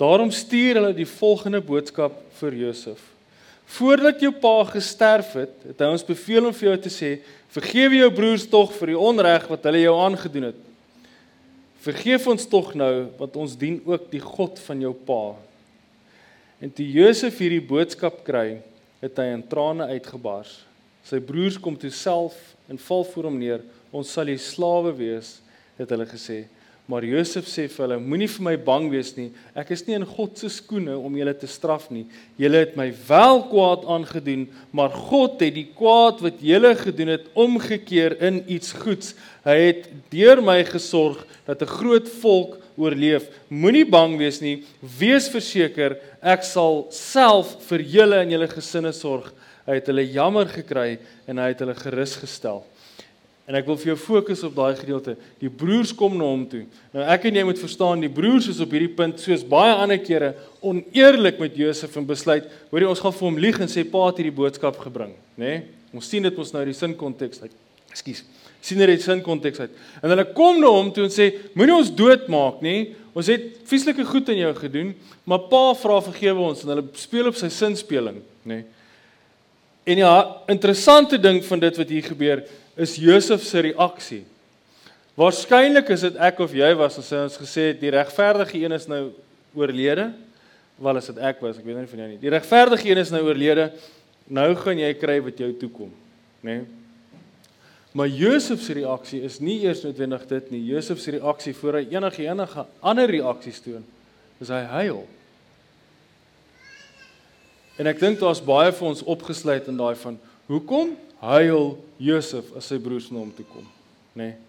Daarom 0.02 0.32
stuur 0.34 0.80
hulle 0.80 0.94
die 0.98 1.08
volgende 1.08 1.62
boodskap 1.64 2.16
vir 2.40 2.58
Josef. 2.66 3.04
Voordat 3.72 4.20
jou 4.20 4.34
pa 4.36 4.58
gesterf 4.74 5.36
het, 5.40 5.54
het 5.70 5.80
hy 5.80 5.92
ons 5.94 6.04
beveel 6.04 6.50
om 6.50 6.56
vir 6.56 6.72
jou 6.72 6.80
te 6.84 6.92
sê: 6.92 7.12
"Vergewe 7.54 8.02
jou 8.02 8.10
broers 8.12 8.48
tog 8.50 8.74
vir 8.76 8.92
die 8.92 9.00
onreg 9.00 9.48
wat 9.48 9.64
hulle 9.64 9.86
jou 9.86 9.96
aangedoen 9.96 10.50
het." 10.50 10.71
Vergeef 11.82 12.28
ons 12.30 12.46
tog 12.46 12.76
nou 12.78 13.10
want 13.18 13.38
ons 13.42 13.56
dien 13.58 13.80
ook 13.90 14.10
die 14.12 14.22
God 14.22 14.60
van 14.68 14.84
jou 14.84 14.92
pa. 14.94 15.34
En 16.62 16.70
toe 16.70 16.86
Josef 16.86 17.40
hierdie 17.42 17.64
boodskap 17.66 18.20
kry, 18.26 18.60
het 19.02 19.18
hy 19.18 19.32
in 19.34 19.42
trane 19.50 19.88
uitgebars. 19.90 20.60
Sy 21.02 21.18
broers 21.26 21.58
kom 21.58 21.74
toe 21.82 21.90
self 21.90 22.38
en 22.70 22.78
val 22.78 23.06
voor 23.10 23.32
hom 23.32 23.40
neer. 23.42 23.64
Ons 23.90 24.12
sal 24.14 24.30
die 24.30 24.38
slawe 24.38 24.94
wees, 24.94 25.40
het 25.80 25.90
hulle 25.90 26.06
gesê. 26.06 26.44
Maar 26.92 27.06
Josef 27.08 27.46
sê 27.48 27.70
vir 27.72 27.86
hulle: 27.86 27.98
Moenie 28.04 28.28
vir 28.28 28.44
my 28.44 28.54
bang 28.60 28.90
wees 28.92 29.14
nie. 29.16 29.30
Ek 29.56 29.70
is 29.72 29.86
nie 29.88 29.96
in 29.96 30.04
God 30.04 30.36
se 30.42 30.50
skoene 30.52 30.98
om 31.00 31.14
julle 31.16 31.32
te 31.40 31.48
straf 31.48 31.86
nie. 31.94 32.04
Julle 32.42 32.66
het 32.66 32.74
my 32.76 32.90
wel 33.08 33.40
kwaad 33.48 33.86
aangedoen, 33.96 34.44
maar 34.76 34.92
God 34.92 35.40
het 35.40 35.56
die 35.56 35.70
kwaad 35.78 36.20
wat 36.26 36.42
julle 36.44 36.74
gedoen 36.76 37.14
het 37.14 37.30
omgekeer 37.40 38.18
in 38.28 38.42
iets 38.52 38.76
goeds. 38.82 39.14
Hy 39.48 39.56
het 39.70 39.88
deur 40.12 40.44
my 40.44 40.58
gesorg 40.68 41.24
dat 41.48 41.64
'n 41.64 41.76
groot 41.80 42.10
volk 42.20 42.60
oorleef. 42.76 43.30
Moenie 43.48 43.88
bang 43.88 44.18
wees 44.20 44.42
nie. 44.42 44.66
Wees 44.82 45.30
verseker, 45.32 45.96
ek 46.22 46.44
sal 46.44 46.88
self 46.92 47.56
vir 47.70 47.80
julle 47.80 48.20
en 48.20 48.32
julle 48.32 48.48
gesinne 48.52 48.92
sorg. 48.92 49.32
Hy 49.66 49.80
het 49.80 49.88
hulle 49.88 50.12
jammer 50.12 50.48
gekry 50.48 51.00
en 51.28 51.38
hy 51.38 51.48
het 51.54 51.60
hulle 51.60 51.76
gerus 51.76 52.16
gestel. 52.20 52.66
En 53.52 53.58
ek 53.60 53.66
wil 53.68 53.76
vir 53.82 53.90
jou 53.90 53.98
fokus 54.00 54.46
op 54.48 54.54
daai 54.56 54.78
gedeelte. 54.80 55.18
Die 55.42 55.50
broers 55.52 55.90
kom 55.98 56.14
na 56.16 56.24
hom 56.24 56.46
toe. 56.48 56.62
Nou 56.96 57.04
ek 57.12 57.26
en 57.28 57.36
jy 57.36 57.42
moet 57.50 57.60
verstaan, 57.60 58.00
die 58.00 58.12
broers 58.12 58.48
is 58.48 58.62
op 58.64 58.72
hierdie 58.72 58.94
punt 58.96 59.20
soos 59.20 59.44
baie 59.44 59.74
ander 59.76 60.00
kere 60.00 60.30
oneerlik 60.64 61.42
met 61.42 61.58
Josef 61.60 61.98
en 62.00 62.08
besluit, 62.08 62.48
hoorie 62.72 62.88
ons 62.88 63.02
gaan 63.04 63.16
vir 63.18 63.28
hom 63.28 63.42
lieg 63.44 63.60
en 63.60 63.72
sê 63.74 63.84
pa 63.84 64.06
het 64.08 64.22
hierdie 64.22 64.38
boodskap 64.38 64.80
gebring, 64.80 65.12
nê? 65.36 65.44
Nee? 65.44 65.60
Ons 65.92 66.08
sien 66.08 66.24
dit 66.24 66.38
mos 66.40 66.54
nou 66.56 66.64
die 66.64 66.78
sin 66.78 66.96
konteks 66.96 67.44
uit. 67.44 67.52
Ekskuus. 67.92 68.24
sien 68.64 68.80
dit 68.80 68.92
die 68.94 69.02
sin 69.04 69.20
konteks 69.26 69.60
uit. 69.66 69.72
En 70.00 70.14
hulle 70.14 70.24
kom 70.38 70.62
na 70.62 70.70
hom 70.72 70.94
toe 70.96 71.10
en 71.10 71.12
sê, 71.12 71.32
moenie 71.58 71.76
ons 71.76 71.90
doodmaak 71.92 72.62
nie. 72.64 72.94
Ons 73.18 73.28
het 73.34 73.58
vieslike 73.68 74.06
goed 74.08 74.30
aan 74.32 74.40
jou 74.40 74.52
gedoen, 74.62 74.94
maar 75.28 75.50
pa 75.52 75.74
vra 75.76 75.98
vergewe 76.06 76.46
ons 76.54 76.62
en 76.64 76.72
hulle 76.72 76.86
speel 76.96 77.28
op 77.28 77.36
sy 77.36 77.50
sinspeling, 77.52 78.22
nê? 78.46 78.62
Nee? 78.62 78.70
En 79.84 79.98
ja, 79.98 80.14
interessante 80.54 81.18
ding 81.18 81.40
van 81.46 81.60
dit 81.60 81.78
wat 81.82 81.90
hier 81.90 82.06
gebeur, 82.06 82.44
is 82.76 82.96
Josef 83.00 83.44
se 83.44 83.64
reaksie. 83.68 84.24
Waarskynlik 85.20 85.90
is 85.92 86.06
dit 86.08 86.20
ek 86.24 86.40
of 86.44 86.54
jy 86.56 86.72
was 86.80 87.00
as 87.02 87.12
ons 87.18 87.40
gesê 87.42 87.72
het 87.72 87.82
die 87.82 87.92
regverdige 87.94 88.60
een 88.62 88.76
is 88.76 88.88
nou 88.90 89.10
oorlede. 89.58 90.12
Wel 90.82 90.98
as 90.98 91.10
dit 91.12 91.20
ek 91.22 91.42
was, 91.44 91.60
ek 91.60 91.66
weet 91.68 91.82
nie 91.82 91.90
van 91.92 92.04
jou 92.04 92.12
nie. 92.14 92.22
Die 92.22 92.32
regverdige 92.32 92.90
een 92.90 93.02
is 93.04 93.12
nou 93.14 93.22
oorlede. 93.28 93.70
Nou 94.32 94.50
gaan 94.56 94.80
jy 94.80 94.94
kry 94.96 95.20
wat 95.24 95.42
jou 95.44 95.52
toekom, 95.60 95.92
né? 96.42 96.62
Nee? 96.62 96.70
Maar 97.92 98.08
Josef 98.08 98.62
se 98.64 98.74
reaksie 98.74 99.20
is 99.28 99.42
nie 99.44 99.58
eers 99.66 99.82
noodwendig 99.84 100.24
dit 100.30 100.52
nie. 100.54 100.62
Josef 100.72 101.00
se 101.04 101.12
reaksie 101.18 101.52
voor 101.58 101.82
hy 101.82 101.90
enige 101.92 102.24
enige 102.24 102.64
ander 102.80 103.12
reaksies 103.12 103.60
toon, 103.60 103.84
is 104.40 104.52
hy 104.52 104.62
huil. 104.78 105.02
En 107.76 107.90
ek 107.92 108.00
dink 108.00 108.22
daar's 108.22 108.40
baie 108.44 108.72
vir 108.72 108.88
ons 108.88 109.04
opgesluit 109.04 109.68
in 109.68 109.80
daai 109.80 109.96
van 110.00 110.16
hoekom 110.48 110.96
huil 111.22 111.76
Josef 112.02 112.50
as 112.58 112.70
sy 112.72 112.80
broers 112.82 113.12
na 113.12 113.22
hom 113.22 113.34
toe 113.36 113.46
kom, 113.50 113.68
nê? 114.18 114.32
Nee. 114.32 114.40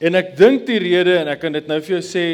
En 0.00 0.16
ek 0.16 0.32
dink 0.38 0.64
die 0.64 0.80
rede 0.80 1.18
en 1.20 1.28
ek 1.28 1.42
kan 1.42 1.52
dit 1.52 1.66
nou 1.68 1.76
vir 1.84 1.98
jou 1.98 2.04
sê 2.06 2.24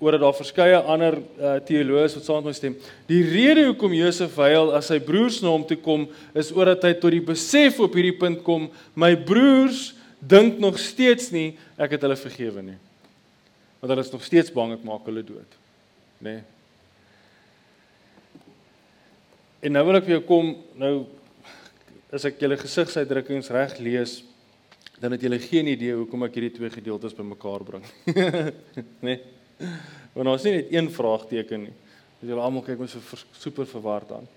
oor 0.00 0.16
dat 0.16 0.22
daar 0.24 0.36
verskeie 0.38 0.78
ander 0.88 1.18
uh, 1.20 1.58
teoloë 1.68 2.06
wat 2.06 2.24
saam 2.24 2.38
met 2.40 2.48
my 2.48 2.54
stem. 2.56 2.76
Die 3.10 3.20
rede 3.26 3.66
hoekom 3.66 3.92
Josef 3.92 4.38
huil 4.40 4.72
as 4.76 4.88
sy 4.88 4.96
broers 5.04 5.42
na 5.44 5.52
hom 5.52 5.66
toe 5.68 5.76
kom 5.84 6.06
is 6.32 6.48
omdat 6.54 6.86
hy 6.88 6.94
tot 6.96 7.12
die 7.12 7.24
besef 7.24 7.82
op 7.84 7.98
hierdie 7.98 8.16
punt 8.16 8.40
kom, 8.46 8.70
my 8.96 9.12
broers 9.28 9.90
dink 10.20 10.56
nog 10.60 10.80
steeds 10.80 11.28
nie 11.34 11.50
ek 11.76 11.98
het 11.98 12.08
hulle 12.08 12.16
vergewe 12.16 12.64
nie. 12.64 12.78
Want 13.82 13.92
hulle 13.92 14.06
is 14.08 14.14
nog 14.14 14.24
steeds 14.24 14.52
bang 14.56 14.72
ek 14.78 14.88
maak 14.88 15.04
hulle 15.08 15.24
dood, 15.24 15.60
nê? 16.24 16.40
Nee. 16.40 16.40
En 19.68 19.76
nou 19.76 19.84
wil 19.84 19.98
ek 20.00 20.06
vir 20.08 20.16
jou 20.16 20.24
kom 20.24 20.54
nou 20.80 20.94
as 22.12 22.26
ek 22.26 22.40
julle 22.42 22.58
gesigsuitdrukkings 22.58 23.50
reg 23.54 23.76
lees, 23.82 24.20
dan 25.00 25.14
het 25.14 25.22
julle 25.24 25.38
geen 25.40 25.70
idee 25.72 25.94
hoekom 25.96 26.26
ek 26.26 26.36
hierdie 26.36 26.56
twee 26.58 26.72
gedeeltes 26.72 27.14
bymekaar 27.16 27.64
bring. 27.64 27.86
nee. 29.06 29.20
Want 30.12 30.28
ons 30.28 30.42
sien 30.44 30.58
net 30.58 30.72
een 30.74 30.90
vraagteken 30.92 31.64
nie. 31.68 31.76
Dis 32.20 32.28
julle 32.28 32.44
almal 32.44 32.64
kyk 32.66 32.82
ons 32.84 32.98
so 32.98 33.22
super 33.38 33.68
verward 33.70 34.12
aan. 34.18 34.28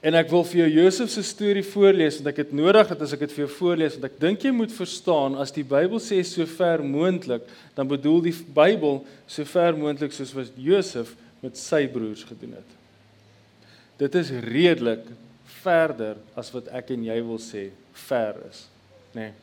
En 0.00 0.16
ek 0.16 0.30
wil 0.32 0.46
vir 0.48 0.62
jou 0.62 0.68
Josef 0.78 1.10
se 1.12 1.22
storie 1.28 1.64
voorlees 1.66 2.16
want 2.18 2.30
ek 2.32 2.38
het 2.40 2.52
nodig 2.56 2.88
dat 2.88 3.02
as 3.04 3.12
ek 3.12 3.26
dit 3.26 3.34
vir 3.36 3.42
jou 3.44 3.50
voorlees 3.58 3.98
want 3.98 4.06
ek 4.08 4.20
dink 4.22 4.46
jy 4.46 4.52
moet 4.56 4.72
verstaan 4.72 5.36
as 5.42 5.52
die 5.52 5.66
Bybel 5.68 6.00
sê 6.00 6.22
so 6.24 6.46
ver 6.48 6.80
moontlik, 6.80 7.44
dan 7.76 7.90
bedoel 7.90 8.22
die 8.30 8.36
Bybel 8.56 9.02
so 9.28 9.44
ver 9.44 9.76
moontlik 9.76 10.16
soos 10.16 10.32
wat 10.34 10.56
Josef 10.56 11.12
met 11.44 11.60
sy 11.60 11.84
broers 11.92 12.24
gedoen 12.24 12.56
het. 12.56 12.78
Dit 14.00 14.16
is 14.16 14.32
redelik 14.48 15.04
verder 15.60 16.18
as 16.38 16.50
wat 16.54 16.70
ek 16.80 16.92
en 16.94 17.06
jy 17.10 17.20
wil 17.26 17.40
sê 17.42 17.68
ver 18.08 18.38
is, 18.48 18.64
nê. 19.14 19.30
Nee. 19.30 19.38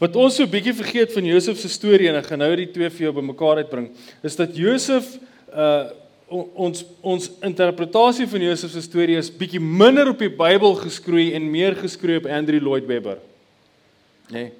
Wat 0.00 0.14
ons 0.16 0.38
so 0.38 0.48
bietjie 0.48 0.72
vergeet 0.72 1.10
van 1.12 1.26
Josef 1.28 1.58
se 1.60 1.68
storie 1.68 2.08
en 2.08 2.16
ek 2.16 2.30
gaan 2.30 2.40
nou 2.40 2.54
die 2.56 2.70
twee 2.72 2.88
vir 2.88 3.04
jou 3.04 3.16
bymekaar 3.18 3.60
uitbring, 3.60 3.90
is 4.24 4.38
dat 4.38 4.56
Josef 4.56 5.16
uh 5.52 5.96
ons 6.30 6.84
ons 7.02 7.24
interpretasie 7.42 8.22
van 8.30 8.42
Josef 8.44 8.70
se 8.70 8.84
storie 8.84 9.16
is 9.18 9.32
bietjie 9.34 9.58
minder 9.58 10.12
op 10.12 10.20
die 10.22 10.30
Bybel 10.30 10.76
geskroei 10.78 11.32
en 11.34 11.48
meer 11.50 11.74
geskroei 11.74 12.20
op 12.20 12.28
Andrew 12.30 12.62
Lloyd 12.62 12.86
Webber. 12.86 13.18
Nê. 14.30 14.44
Nee. 14.44 14.52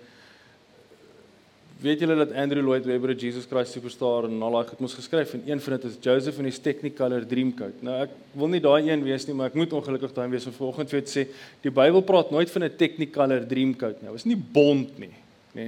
Weet 1.81 2.03
julle 2.03 2.13
dat 2.19 2.33
Andrew 2.37 2.61
Lloyd 2.61 2.85
Webber 2.85 3.15
Jesus 3.17 3.47
Christ 3.49 3.73
Superstar 3.73 4.27
en 4.29 4.43
al 4.45 4.53
daai 4.53 4.67
goed 4.69 4.83
mos 4.85 4.93
geskryf 4.99 5.31
en 5.33 5.47
een 5.49 5.61
van 5.65 5.79
dit 5.79 5.87
is 5.89 5.95
Joseph 6.05 6.37
in 6.43 6.49
his 6.51 6.59
Technicolor 6.61 7.25
Dreamcoat. 7.25 7.79
Nou 7.87 7.95
ek 8.05 8.13
wil 8.37 8.51
nie 8.53 8.61
daai 8.61 8.91
een 8.91 9.01
wees 9.07 9.25
nie, 9.25 9.37
maar 9.39 9.49
ek 9.49 9.57
moet 9.57 9.73
ongelukkig 9.79 10.13
daai 10.13 10.27
wees 10.29 10.45
om 10.51 10.53
vanoggend 10.53 10.93
vir 10.93 11.07
te 11.07 11.15
sê 11.15 11.25
die 11.65 11.73
Bybel 11.73 12.05
praat 12.05 12.35
nooit 12.35 12.53
van 12.53 12.67
'n 12.67 12.77
Technicolor 12.77 13.47
Dreamcoat 13.49 14.03
nie. 14.03 14.11
Dit 14.11 14.21
is 14.21 14.29
nie 14.29 14.37
bond 14.37 14.99
nie, 15.01 15.15
nê. 15.57 15.67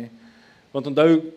Want 0.75 0.93
onthou 0.93 1.33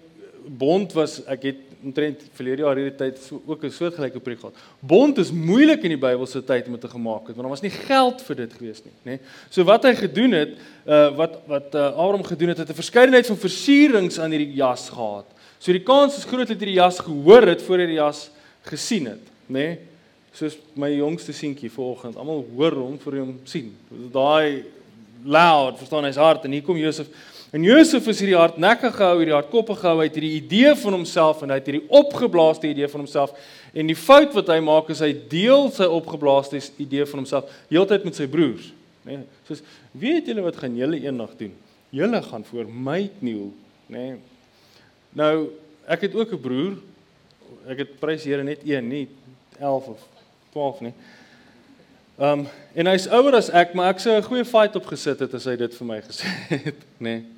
bond 0.47 0.93
was 0.93 1.19
ek 1.25 1.43
het 1.49 1.61
omtrent 1.85 2.23
verlede 2.33 2.63
jaar 2.65 2.79
hierdie 2.79 2.97
tyd 2.97 3.19
so, 3.21 3.41
ook 3.45 3.63
'n 3.63 3.71
soortgelyke 3.71 4.19
preek 4.19 4.39
gehad. 4.39 4.55
Bond 4.79 5.17
is 5.17 5.31
moeilik 5.31 5.83
in 5.83 5.93
die 5.93 6.01
Bybelse 6.01 6.43
tyd 6.43 6.67
om 6.67 6.79
te 6.79 6.87
gemaak 6.87 7.27
het 7.27 7.35
want 7.35 7.45
daar 7.45 7.55
was 7.55 7.61
nie 7.61 7.69
geld 7.69 8.21
vir 8.21 8.35
dit 8.35 8.53
gewees 8.53 8.81
nie, 8.83 8.93
nê. 9.05 9.19
So 9.49 9.63
wat 9.63 9.83
hy 9.83 9.93
gedoen 9.95 10.31
het, 10.31 10.57
uh 10.85 11.15
wat 11.15 11.41
wat 11.47 11.75
uh, 11.75 11.85
Abraham 11.93 12.23
gedoen 12.23 12.49
het, 12.49 12.57
het 12.57 12.69
'n 12.69 12.81
verskeidenheid 12.81 13.27
van 13.27 13.37
versierings 13.37 14.19
aan 14.19 14.31
hierdie 14.31 14.55
jas 14.55 14.89
gehad. 14.89 15.25
So 15.59 15.71
die 15.71 15.83
kans 15.83 16.17
is 16.17 16.25
groot 16.25 16.47
dat 16.47 16.59
hy 16.59 16.65
die 16.65 16.81
jas 16.81 16.99
gehoor 16.99 17.47
het 17.47 17.61
voor 17.61 17.77
hy 17.77 17.85
die 17.85 18.01
jas 18.01 18.29
gesien 18.63 19.05
het, 19.05 19.25
nê. 19.47 19.77
Soos 20.33 20.57
my 20.75 20.89
jongste 20.91 21.31
seentjie 21.31 21.71
vanoggend, 21.71 22.17
almal 22.17 22.45
hoor 22.55 22.71
hom 22.71 22.99
voor 22.99 23.15
hom 23.15 23.39
sien. 23.43 23.75
Daai 24.11 24.63
loud, 25.23 25.77
verstaan 25.77 26.03
hy's 26.03 26.19
hard 26.19 26.45
en 26.45 26.51
hier 26.51 26.61
kom 26.61 26.77
Josef 26.77 27.07
En 27.53 27.63
Josef 27.63 28.07
is 28.07 28.19
hierdie 28.19 28.37
hardnekkige 28.37 28.95
gehou, 28.97 29.17
hierdie 29.19 29.35
hardkoppige 29.35 29.83
gehou, 29.83 29.99
hy 29.99 30.07
het 30.07 30.17
hierdie 30.17 30.37
idee 30.39 30.71
van 30.81 30.97
homself 30.97 31.43
en 31.45 31.53
hy 31.53 31.59
het 31.59 31.67
hierdie 31.69 31.89
opgeblaaste 31.93 32.67
idee 32.71 32.87
van 32.91 33.03
homself. 33.03 33.35
En 33.73 33.91
die 33.91 33.97
fout 33.97 34.33
wat 34.33 34.49
hy 34.49 34.57
maak 34.65 34.89
is 34.93 35.03
hy 35.03 35.11
deel 35.31 35.69
sy 35.75 35.87
opgeblaaste 35.91 36.59
idee 36.81 37.05
van 37.09 37.21
homself 37.21 37.51
heeltyd 37.69 38.07
met 38.07 38.17
sy 38.17 38.27
broers, 38.31 38.71
nê? 39.05 39.19
Nee, 39.19 39.43
soos 39.47 39.61
weet 39.95 40.31
julle 40.31 40.43
wat 40.45 40.57
gaan 40.63 40.79
julle 40.79 40.99
eendag 41.03 41.35
doen? 41.39 41.53
Julle 41.95 42.21
gaan 42.25 42.47
voor 42.47 42.65
my 42.71 43.05
kniel, 43.19 43.51
nê? 43.93 44.07
Nee. 44.09 44.17
Nou, 45.15 45.35
ek 45.87 46.09
het 46.09 46.15
ook 46.15 46.33
'n 46.33 46.41
broer. 46.41 46.73
Ek 47.69 47.77
het 47.77 47.99
prys 47.99 48.23
Here 48.25 48.43
net 48.43 48.65
een, 48.65 48.87
nie 48.87 49.07
11 49.59 49.87
of 49.87 50.01
12 50.51 50.81
nie. 50.81 50.93
Ehm 52.17 52.39
um, 52.39 52.47
en 52.73 52.87
hy's 52.87 53.07
ouer 53.07 53.35
as 53.35 53.49
ek, 53.49 53.73
maar 53.73 53.93
ek 53.93 53.99
sou 53.99 54.15
'n 54.17 54.23
goeie 54.23 54.45
fight 54.45 54.75
opgesit 54.75 55.19
het 55.19 55.33
as 55.33 55.45
hy 55.45 55.55
dit 55.55 55.73
vir 55.75 55.87
my 55.87 56.01
gesê 56.01 56.27
het, 56.49 56.75
nê? 56.99 57.19
Nee. 57.19 57.34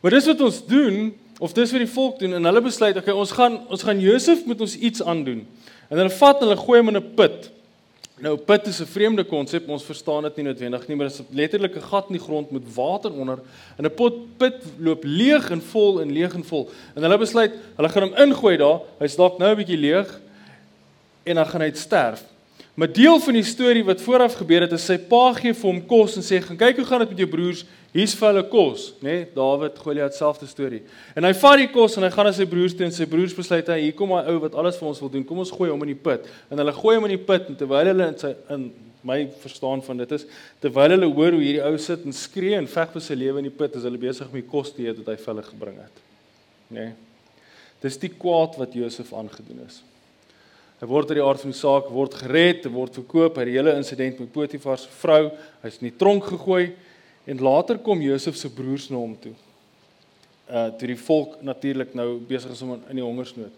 Maar 0.00 0.10
dis 0.10 0.26
wat 0.26 0.40
ons 0.40 0.66
doen 0.66 1.14
of 1.38 1.52
dis 1.52 1.70
wat 1.70 1.82
die 1.82 1.94
volk 1.94 2.18
doen 2.18 2.36
en 2.38 2.48
hulle 2.48 2.62
besluit, 2.64 2.96
okay, 2.96 3.14
ons 3.14 3.32
gaan 3.36 3.58
ons 3.68 3.82
gaan 3.82 4.00
Josef 4.00 4.46
met 4.46 4.60
ons 4.60 4.76
iets 4.76 5.02
aandoen. 5.02 5.44
En 5.88 6.00
hulle 6.00 6.16
vat 6.18 6.40
hulle 6.40 6.56
gooi 6.56 6.80
hom 6.80 6.88
in 6.88 7.02
'n 7.02 7.14
put. 7.14 7.50
Nou 8.18 8.36
put 8.36 8.66
is 8.66 8.80
'n 8.80 8.86
vreemde 8.86 9.24
konsep, 9.24 9.68
ons 9.68 9.84
verstaan 9.84 10.22
dit 10.22 10.36
nie 10.36 10.44
noodwendig 10.44 10.88
nie, 10.88 10.96
maar 10.96 11.08
dit 11.08 11.18
is 11.18 11.26
letterlik 11.30 11.76
'n 11.76 11.88
gat 11.90 12.06
in 12.08 12.16
die 12.16 12.24
grond 12.24 12.50
met 12.50 12.74
water 12.74 13.12
onder 13.12 13.38
en 13.76 13.84
'n 13.84 13.94
pot 13.94 14.38
put 14.38 14.56
loop 14.78 15.04
leeg 15.04 15.50
en 15.50 15.60
vol 15.60 16.00
en 16.00 16.12
leeg 16.12 16.34
en 16.34 16.44
vol. 16.44 16.70
En 16.94 17.02
hulle 17.02 17.18
besluit, 17.18 17.52
hulle 17.76 17.88
gaan 17.88 18.02
hom 18.02 18.14
ingooi 18.16 18.56
daar. 18.56 18.80
Hy's 18.98 19.16
dalk 19.16 19.38
nou 19.38 19.50
'n 19.50 19.56
bietjie 19.56 19.76
leeg 19.76 20.20
en 21.24 21.34
dan 21.34 21.46
gaan 21.46 21.60
hy 21.60 21.70
sterf. 21.74 22.22
Maar 22.76 22.92
deel 22.92 23.20
van 23.24 23.32
die 23.32 23.44
storie 23.44 23.84
wat 23.84 24.02
vooraf 24.04 24.34
gebeur 24.36 24.66
het 24.66 24.72
is 24.76 24.84
sy 24.84 24.98
pa 25.08 25.30
gee 25.38 25.54
vir 25.56 25.68
hom 25.70 25.78
kos 25.88 26.18
en 26.20 26.24
sê 26.24 26.42
gaan 26.44 26.58
kyk 26.60 26.82
hoe 26.82 26.84
gaan 26.84 27.00
dit 27.06 27.14
met 27.14 27.22
jou 27.22 27.28
broers 27.32 27.62
hier's 27.94 28.12
vir 28.18 28.28
hulle 28.28 28.42
kos 28.52 28.82
nê 29.00 29.06
nee, 29.14 29.22
Dawid 29.32 29.78
Goliat 29.80 30.16
selfde 30.16 30.48
storie 30.50 30.82
en 31.16 31.24
hy 31.24 31.30
vat 31.40 31.62
die 31.62 31.70
kos 31.72 31.96
en 31.96 32.04
hy 32.04 32.10
gaan 32.12 32.28
na 32.28 32.34
sy 32.36 32.44
broers 32.50 32.76
toe 32.76 32.84
en 32.84 32.92
sy 32.92 33.06
broers 33.08 33.32
besluit 33.38 33.70
hy 33.72 33.78
hier 33.86 33.96
kom 33.96 34.12
my 34.12 34.20
ou 34.28 34.42
wat 34.42 34.58
alles 34.60 34.76
vir 34.76 34.90
ons 34.90 35.00
wil 35.00 35.12
doen 35.14 35.24
kom 35.24 35.40
ons 35.40 35.54
gooi 35.56 35.70
hom 35.72 35.86
in 35.88 35.94
die 35.94 36.02
put 36.08 36.28
en 36.52 36.60
hulle 36.60 36.76
gooi 36.76 36.98
hom 36.98 37.08
in 37.08 37.16
die 37.16 37.22
put 37.32 37.48
en 37.48 37.56
terwyl 37.62 37.92
hulle 37.94 38.10
in 38.12 38.20
sy 38.20 38.34
in 38.58 38.68
my 39.06 39.18
verstaan 39.40 39.80
van 39.88 40.04
dit 40.04 40.14
is 40.18 40.28
terwyl 40.60 40.98
hulle 40.98 41.08
hoor 41.16 41.38
hoe 41.38 41.42
hierdie 41.46 41.64
ou 41.64 41.80
sit 41.80 42.04
en 42.04 42.20
skree 42.20 42.60
en 42.60 42.68
veg 42.76 42.92
vir 42.98 43.08
sy 43.08 43.16
lewe 43.16 43.40
in 43.40 43.48
die 43.48 43.56
put 43.62 43.80
is 43.80 43.88
hulle 43.88 44.04
besig 44.04 44.28
om 44.28 44.36
die 44.36 44.48
kos 44.52 44.76
te 44.76 44.84
eet 44.84 45.00
wat 45.00 45.14
hy 45.14 45.18
vir 45.22 45.32
hulle 45.32 45.48
gebring 45.48 45.80
het 45.80 46.06
nê. 46.68 46.90
Nee. 46.90 46.94
Dis 47.80 48.00
die 48.02 48.10
kwaad 48.10 48.56
wat 48.60 48.74
Josef 48.74 49.12
aangedoen 49.14 49.64
is. 49.64 49.80
Hy 50.76 50.86
word 50.90 51.08
uit 51.08 51.16
die 51.16 51.24
aard 51.24 51.40
van 51.40 51.54
die 51.54 51.56
saak 51.56 51.86
word 51.88 52.14
gered, 52.20 52.66
word 52.68 52.98
verkoop, 52.98 53.38
hy 53.38 53.46
die 53.48 53.56
hele 53.56 53.72
insident 53.78 54.18
met 54.20 54.32
Potifar 54.34 54.76
se 54.76 54.90
vrou, 55.00 55.30
hy's 55.62 55.78
in 55.80 55.88
die 55.88 55.96
tronk 55.96 56.28
gegooi 56.28 56.74
en 57.26 57.40
later 57.42 57.80
kom 57.82 58.02
Josef 58.04 58.36
se 58.36 58.50
broers 58.52 58.90
na 58.92 59.00
hom 59.00 59.14
toe. 59.22 59.32
Uh 60.46 60.68
toe 60.76 60.90
die 60.92 60.98
volk 61.00 61.40
natuurlik 61.42 61.94
nou 61.96 62.18
besig 62.28 62.52
is 62.52 62.60
om 62.62 62.74
in 62.76 63.00
die 63.00 63.06
hongersnood. 63.06 63.54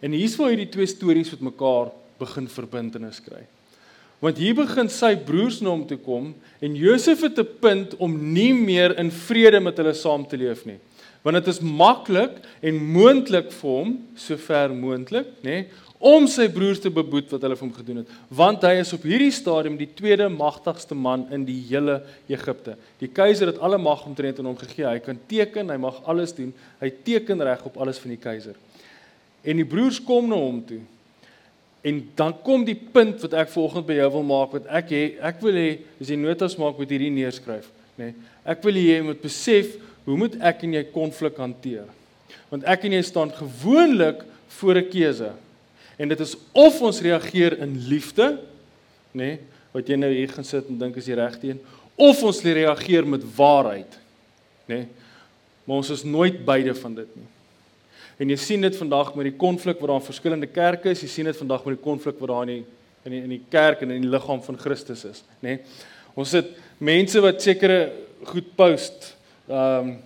En 0.00 0.14
hier's 0.14 0.36
waar 0.38 0.54
hierdie 0.54 0.70
twee 0.70 0.86
stories 0.88 1.32
met 1.34 1.42
mekaar 1.50 1.90
begin 2.20 2.46
verbintenis 2.48 3.18
kry. 3.24 3.42
Want 4.22 4.38
hier 4.38 4.54
begin 4.54 4.88
sy 4.92 5.14
broers 5.26 5.58
na 5.64 5.72
hom 5.72 5.82
toe 5.88 5.98
kom 5.98 6.30
en 6.62 6.78
Josef 6.78 7.26
het 7.26 7.38
'n 7.40 7.58
punt 7.60 7.96
om 7.98 8.14
nie 8.32 8.54
meer 8.54 8.96
in 8.98 9.10
vrede 9.10 9.60
met 9.60 9.76
hulle 9.76 9.94
saam 9.94 10.24
te 10.24 10.36
leef 10.36 10.64
nie. 10.64 10.78
Want 11.22 11.36
dit 11.36 11.48
is 11.48 11.60
maklik 11.60 12.38
en 12.62 12.74
moontlik 12.92 13.50
vir 13.52 13.70
hom, 13.70 13.98
sover 14.14 14.70
moontlik, 14.72 15.26
nê, 15.42 15.66
om 16.00 16.24
sy 16.32 16.46
broers 16.48 16.80
te 16.80 16.88
beboet 16.88 17.28
wat 17.28 17.42
hulle 17.44 17.56
vir 17.58 17.66
hom 17.66 17.74
gedoen 17.76 17.98
het, 18.00 18.12
want 18.32 18.62
hy 18.64 18.78
is 18.80 18.92
op 18.96 19.02
hierdie 19.04 19.32
stadium 19.36 19.76
die 19.76 19.90
tweede 19.92 20.30
magtigste 20.32 20.96
man 20.96 21.26
in 21.34 21.44
die 21.44 21.58
hele 21.68 21.98
Egipte. 22.32 22.78
Die 23.02 23.10
keiser 23.12 23.52
het 23.52 23.60
alle 23.60 23.76
mag 23.78 24.06
omtrent 24.08 24.40
aan 24.40 24.48
hom 24.48 24.56
gegee. 24.56 24.86
Hy 24.88 25.02
kan 25.04 25.20
teken, 25.28 25.68
hy 25.68 25.76
mag 25.80 25.98
alles 26.08 26.32
doen. 26.36 26.54
Hy 26.80 26.88
teken 27.04 27.44
reg 27.44 27.66
op 27.68 27.76
alles 27.76 28.00
van 28.00 28.14
die 28.14 28.20
keiser. 28.22 28.56
En 29.44 29.60
die 29.60 29.68
broers 29.68 30.00
kom 30.00 30.32
na 30.32 30.40
hom 30.40 30.62
toe. 30.64 30.80
En 31.84 32.00
dan 32.16 32.34
kom 32.44 32.64
die 32.64 32.76
punt 32.76 33.20
wat 33.24 33.36
ek 33.44 33.52
vanoggend 33.52 33.86
by 33.88 34.00
jou 34.00 34.08
wil 34.16 34.26
maak 34.28 34.56
wat 34.56 34.66
ek 34.80 34.90
hê 34.92 35.04
ek 35.30 35.38
wil 35.44 35.56
hê 35.56 35.68
as 36.00 36.10
jy 36.12 36.18
notas 36.20 36.56
maak 36.60 36.80
met 36.80 36.90
hierdie 36.92 37.12
neerskryf, 37.12 37.70
nê. 37.96 38.10
Nee, 38.10 38.16
ek 38.52 38.64
wil 38.64 38.76
hê 38.76 38.82
jy 38.88 39.04
moet 39.04 39.22
besef 39.22 39.76
hoe 40.04 40.16
moet 40.20 40.36
ek 40.44 40.64
en 40.64 40.76
jy 40.76 40.82
konflik 40.92 41.38
hanteer? 41.40 41.88
Want 42.50 42.66
ek 42.68 42.84
en 42.88 42.96
jy 42.96 43.04
staan 43.04 43.32
gewoonlik 43.36 44.24
voor 44.58 44.80
'n 44.80 44.90
keuse. 44.92 45.32
En 46.00 46.08
dit 46.08 46.20
is 46.24 46.36
of 46.56 46.80
ons 46.80 47.00
reageer 47.04 47.58
in 47.60 47.74
liefde, 47.90 48.32
nê, 49.12 49.34
nee, 49.34 49.40
wat 49.74 49.90
jy 49.90 49.98
nou 50.00 50.08
hier 50.10 50.30
gaan 50.32 50.46
sit 50.46 50.70
en 50.70 50.78
dink 50.80 50.96
is 50.98 51.06
die 51.06 51.18
regte 51.18 51.52
een, 51.52 51.60
of 52.00 52.22
ons 52.26 52.40
reageer 52.42 53.06
met 53.06 53.26
waarheid, 53.36 53.98
nê. 54.70 54.80
Nee, 54.80 54.88
maar 55.68 55.84
ons 55.84 55.92
is 55.92 56.02
nooit 56.02 56.40
beide 56.42 56.72
van 56.74 56.96
dit 56.96 57.10
nie. 57.14 57.28
En 58.20 58.32
jy 58.32 58.36
sien 58.40 58.64
dit 58.64 58.74
vandag 58.76 59.12
met 59.14 59.28
die 59.28 59.36
konflik 59.38 59.78
wat 59.78 59.92
daar 59.92 60.00
in 60.00 60.08
verskillende 60.08 60.48
kerke 60.50 60.90
is, 60.90 61.04
jy 61.04 61.10
sien 61.12 61.28
dit 61.30 61.38
vandag 61.38 61.62
met 61.66 61.76
die 61.76 61.84
konflik 61.84 62.18
wat 62.18 62.32
daar 62.32 62.48
in 62.48 62.54
die 62.56 62.64
in 63.06 63.14
die 63.14 63.20
in 63.24 63.32
die 63.32 63.44
kerk 63.48 63.80
en 63.80 63.94
in 63.94 64.02
die 64.04 64.10
liggaam 64.12 64.42
van 64.44 64.58
Christus 64.60 65.06
is, 65.08 65.22
nê. 65.40 65.54
Nee. 65.54 65.60
Ons 66.18 66.34
het 66.36 66.50
mense 66.82 67.22
wat 67.22 67.40
sekere 67.44 67.78
goed 68.32 68.50
post, 68.58 69.12
ehm 69.48 69.90
um, 69.92 69.98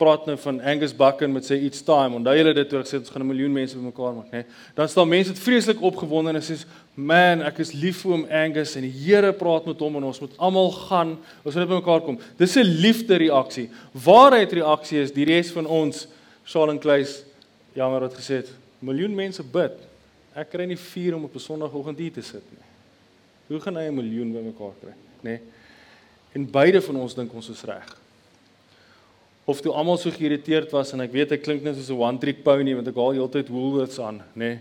praat 0.00 0.26
nou 0.26 0.36
van 0.40 0.60
Angus 0.60 0.92
Bucken 0.96 1.32
met 1.32 1.44
sy 1.46 1.58
It's 1.66 1.82
Time. 1.84 2.16
Onthou 2.16 2.32
julle 2.34 2.52
dit 2.56 2.68
toe 2.70 2.80
ek 2.80 2.88
sê 2.88 2.98
ons 2.98 3.12
gaan 3.12 3.22
'n 3.22 3.28
miljoen 3.28 3.52
mense 3.52 3.76
bymekaar 3.76 4.14
maak, 4.14 4.30
nê? 4.32 4.44
Dan 4.74 4.88
staan 4.88 5.08
mense 5.08 5.30
wat 5.30 5.38
vreeslik 5.38 5.80
opgewonde 5.80 6.30
en 6.30 6.42
sê, 6.42 6.64
"Man, 6.94 7.42
ek 7.42 7.58
is 7.58 7.72
lief 7.72 8.02
vir 8.02 8.12
hom 8.12 8.26
Angus 8.30 8.76
en 8.76 8.82
die 8.82 8.90
Here 8.90 9.32
praat 9.32 9.66
met 9.66 9.78
hom 9.78 9.96
en 9.96 10.04
ons 10.04 10.20
moet 10.20 10.36
almal 10.38 10.70
gaan. 10.70 11.18
Ons 11.44 11.54
moet 11.54 11.68
bymekaar 11.68 12.00
kom." 12.00 12.18
Dis 12.36 12.56
'n 12.56 12.62
liefde 12.62 13.16
reaksie. 13.16 13.70
Waarheid 13.92 14.52
reaksie 14.52 15.00
is 15.00 15.12
die 15.12 15.24
res 15.24 15.50
van 15.50 15.66
ons 15.66 16.08
Shaal 16.44 16.70
en 16.70 16.78
Kleis 16.78 17.22
jammer 17.74 18.00
wat 18.00 18.14
gesê 18.14 18.36
het, 18.36 18.48
"Miljoen 18.80 19.14
mense 19.14 19.42
bid. 19.42 19.72
Ek 20.34 20.50
kry 20.50 20.64
nie 20.64 20.76
4 20.76 21.14
om 21.14 21.24
op 21.24 21.34
'n 21.34 21.38
Sondagoggend 21.38 21.98
hier 21.98 22.12
te 22.12 22.22
sit 22.22 22.42
nie." 22.50 22.64
Hoe 23.48 23.60
gaan 23.60 23.76
hy 23.76 23.88
'n 23.88 23.94
miljoen 23.94 24.32
bymekaar 24.32 24.72
kry, 24.80 24.94
nê? 25.22 25.40
En 26.32 26.50
beide 26.50 26.80
van 26.80 26.96
ons 26.96 27.14
dink 27.14 27.34
ons 27.34 27.48
is 27.48 27.62
reg 27.62 28.00
of 29.50 29.60
toe 29.60 29.72
almal 29.74 29.98
so 29.98 30.10
geïrriteerd 30.14 30.72
was 30.72 30.94
en 30.94 31.02
ek 31.04 31.12
weet 31.12 31.32
ek 31.36 31.42
klink 31.44 31.62
net 31.66 31.76
soos 31.76 31.90
'n 31.90 32.00
one 32.00 32.18
trick 32.18 32.44
pony 32.44 32.74
want 32.74 32.88
ek 32.88 32.94
haal 32.94 33.16
heeltyd 33.16 33.48
Woolworths 33.48 33.98
aan, 33.98 34.22
nê. 34.34 34.54
Nee. 34.54 34.58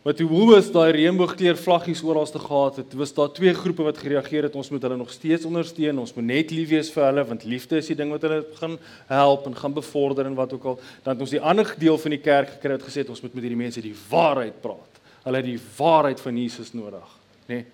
Maar 0.00 0.14
toe 0.16 0.24
Woolworths 0.30 0.70
daai 0.72 0.94
reënboogkleur 0.96 1.58
vlaggies 1.60 2.00
oral 2.00 2.24
te 2.24 2.40
gehad 2.40 2.78
het, 2.80 2.94
was 2.96 3.12
daar 3.12 3.28
twee 3.36 3.52
groepe 3.52 3.84
wat 3.84 3.98
gereageer 4.00 4.46
het. 4.48 4.54
Ons 4.56 4.70
moet 4.72 4.82
hulle 4.86 4.96
nog 4.96 5.10
steeds 5.12 5.44
ondersteun. 5.44 5.98
Ons 6.00 6.14
moet 6.16 6.24
net 6.24 6.54
lief 6.56 6.70
wees 6.70 6.88
vir 6.94 7.04
hulle 7.04 7.24
want 7.28 7.44
liefde 7.44 7.76
is 7.76 7.90
die 7.92 7.96
ding 7.98 8.08
wat 8.14 8.24
hulle 8.24 8.38
gaan 8.56 8.78
help 9.10 9.44
en 9.50 9.58
gaan 9.58 9.74
bevorder 9.76 10.30
en 10.30 10.38
wat 10.38 10.54
ook 10.56 10.64
al. 10.64 10.78
Dan 11.04 11.12
het 11.12 11.26
ons 11.26 11.34
die 11.36 11.42
ander 11.52 11.74
deel 11.76 12.00
van 12.00 12.16
die 12.16 12.22
kerk 12.24 12.54
gekry 12.54 12.78
wat 12.78 12.86
gesê 12.88 13.04
het 13.04 13.12
ons 13.12 13.20
moet 13.20 13.36
met 13.36 13.44
hierdie 13.44 13.60
mense 13.60 13.84
die 13.84 13.92
waarheid 14.08 14.56
praat. 14.64 15.04
Hulle 15.26 15.42
het 15.42 15.50
die 15.50 15.60
waarheid 15.76 16.24
van 16.24 16.40
Jesus 16.46 16.72
nodig, 16.72 17.12
nê. 17.44 17.60
Nee. 17.60 17.66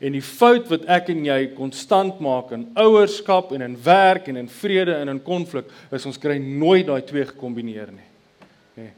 En 0.00 0.14
die 0.16 0.24
fout 0.24 0.70
wat 0.72 0.86
ek 0.88 1.10
en 1.12 1.26
jy 1.28 1.38
konstant 1.52 2.22
maak 2.24 2.54
in 2.56 2.64
ouerskap 2.80 3.52
en 3.52 3.66
in 3.66 3.76
werk 3.84 4.30
en 4.32 4.38
in 4.40 4.48
vrede 4.48 4.94
en 4.96 5.12
in 5.12 5.20
konflik 5.20 5.68
is 5.92 6.06
ons 6.08 6.18
kry 6.20 6.38
nooit 6.40 6.86
daai 6.88 7.02
twee 7.04 7.26
gekombineer 7.28 7.92
nie. 7.92 8.06
Nê. 8.78 8.86
Nee. 8.86 8.92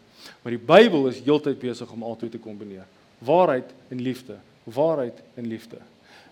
Maar 0.44 0.54
die 0.54 0.66
Bybel 0.68 1.08
is 1.10 1.18
heeltyd 1.26 1.58
besig 1.58 1.90
om 1.90 2.04
albei 2.06 2.30
te 2.30 2.38
kombineer. 2.38 2.86
Waarheid 3.18 3.74
en 3.90 4.02
liefde. 4.02 4.38
Waarheid 4.70 5.18
en 5.34 5.50
liefde. 5.50 5.82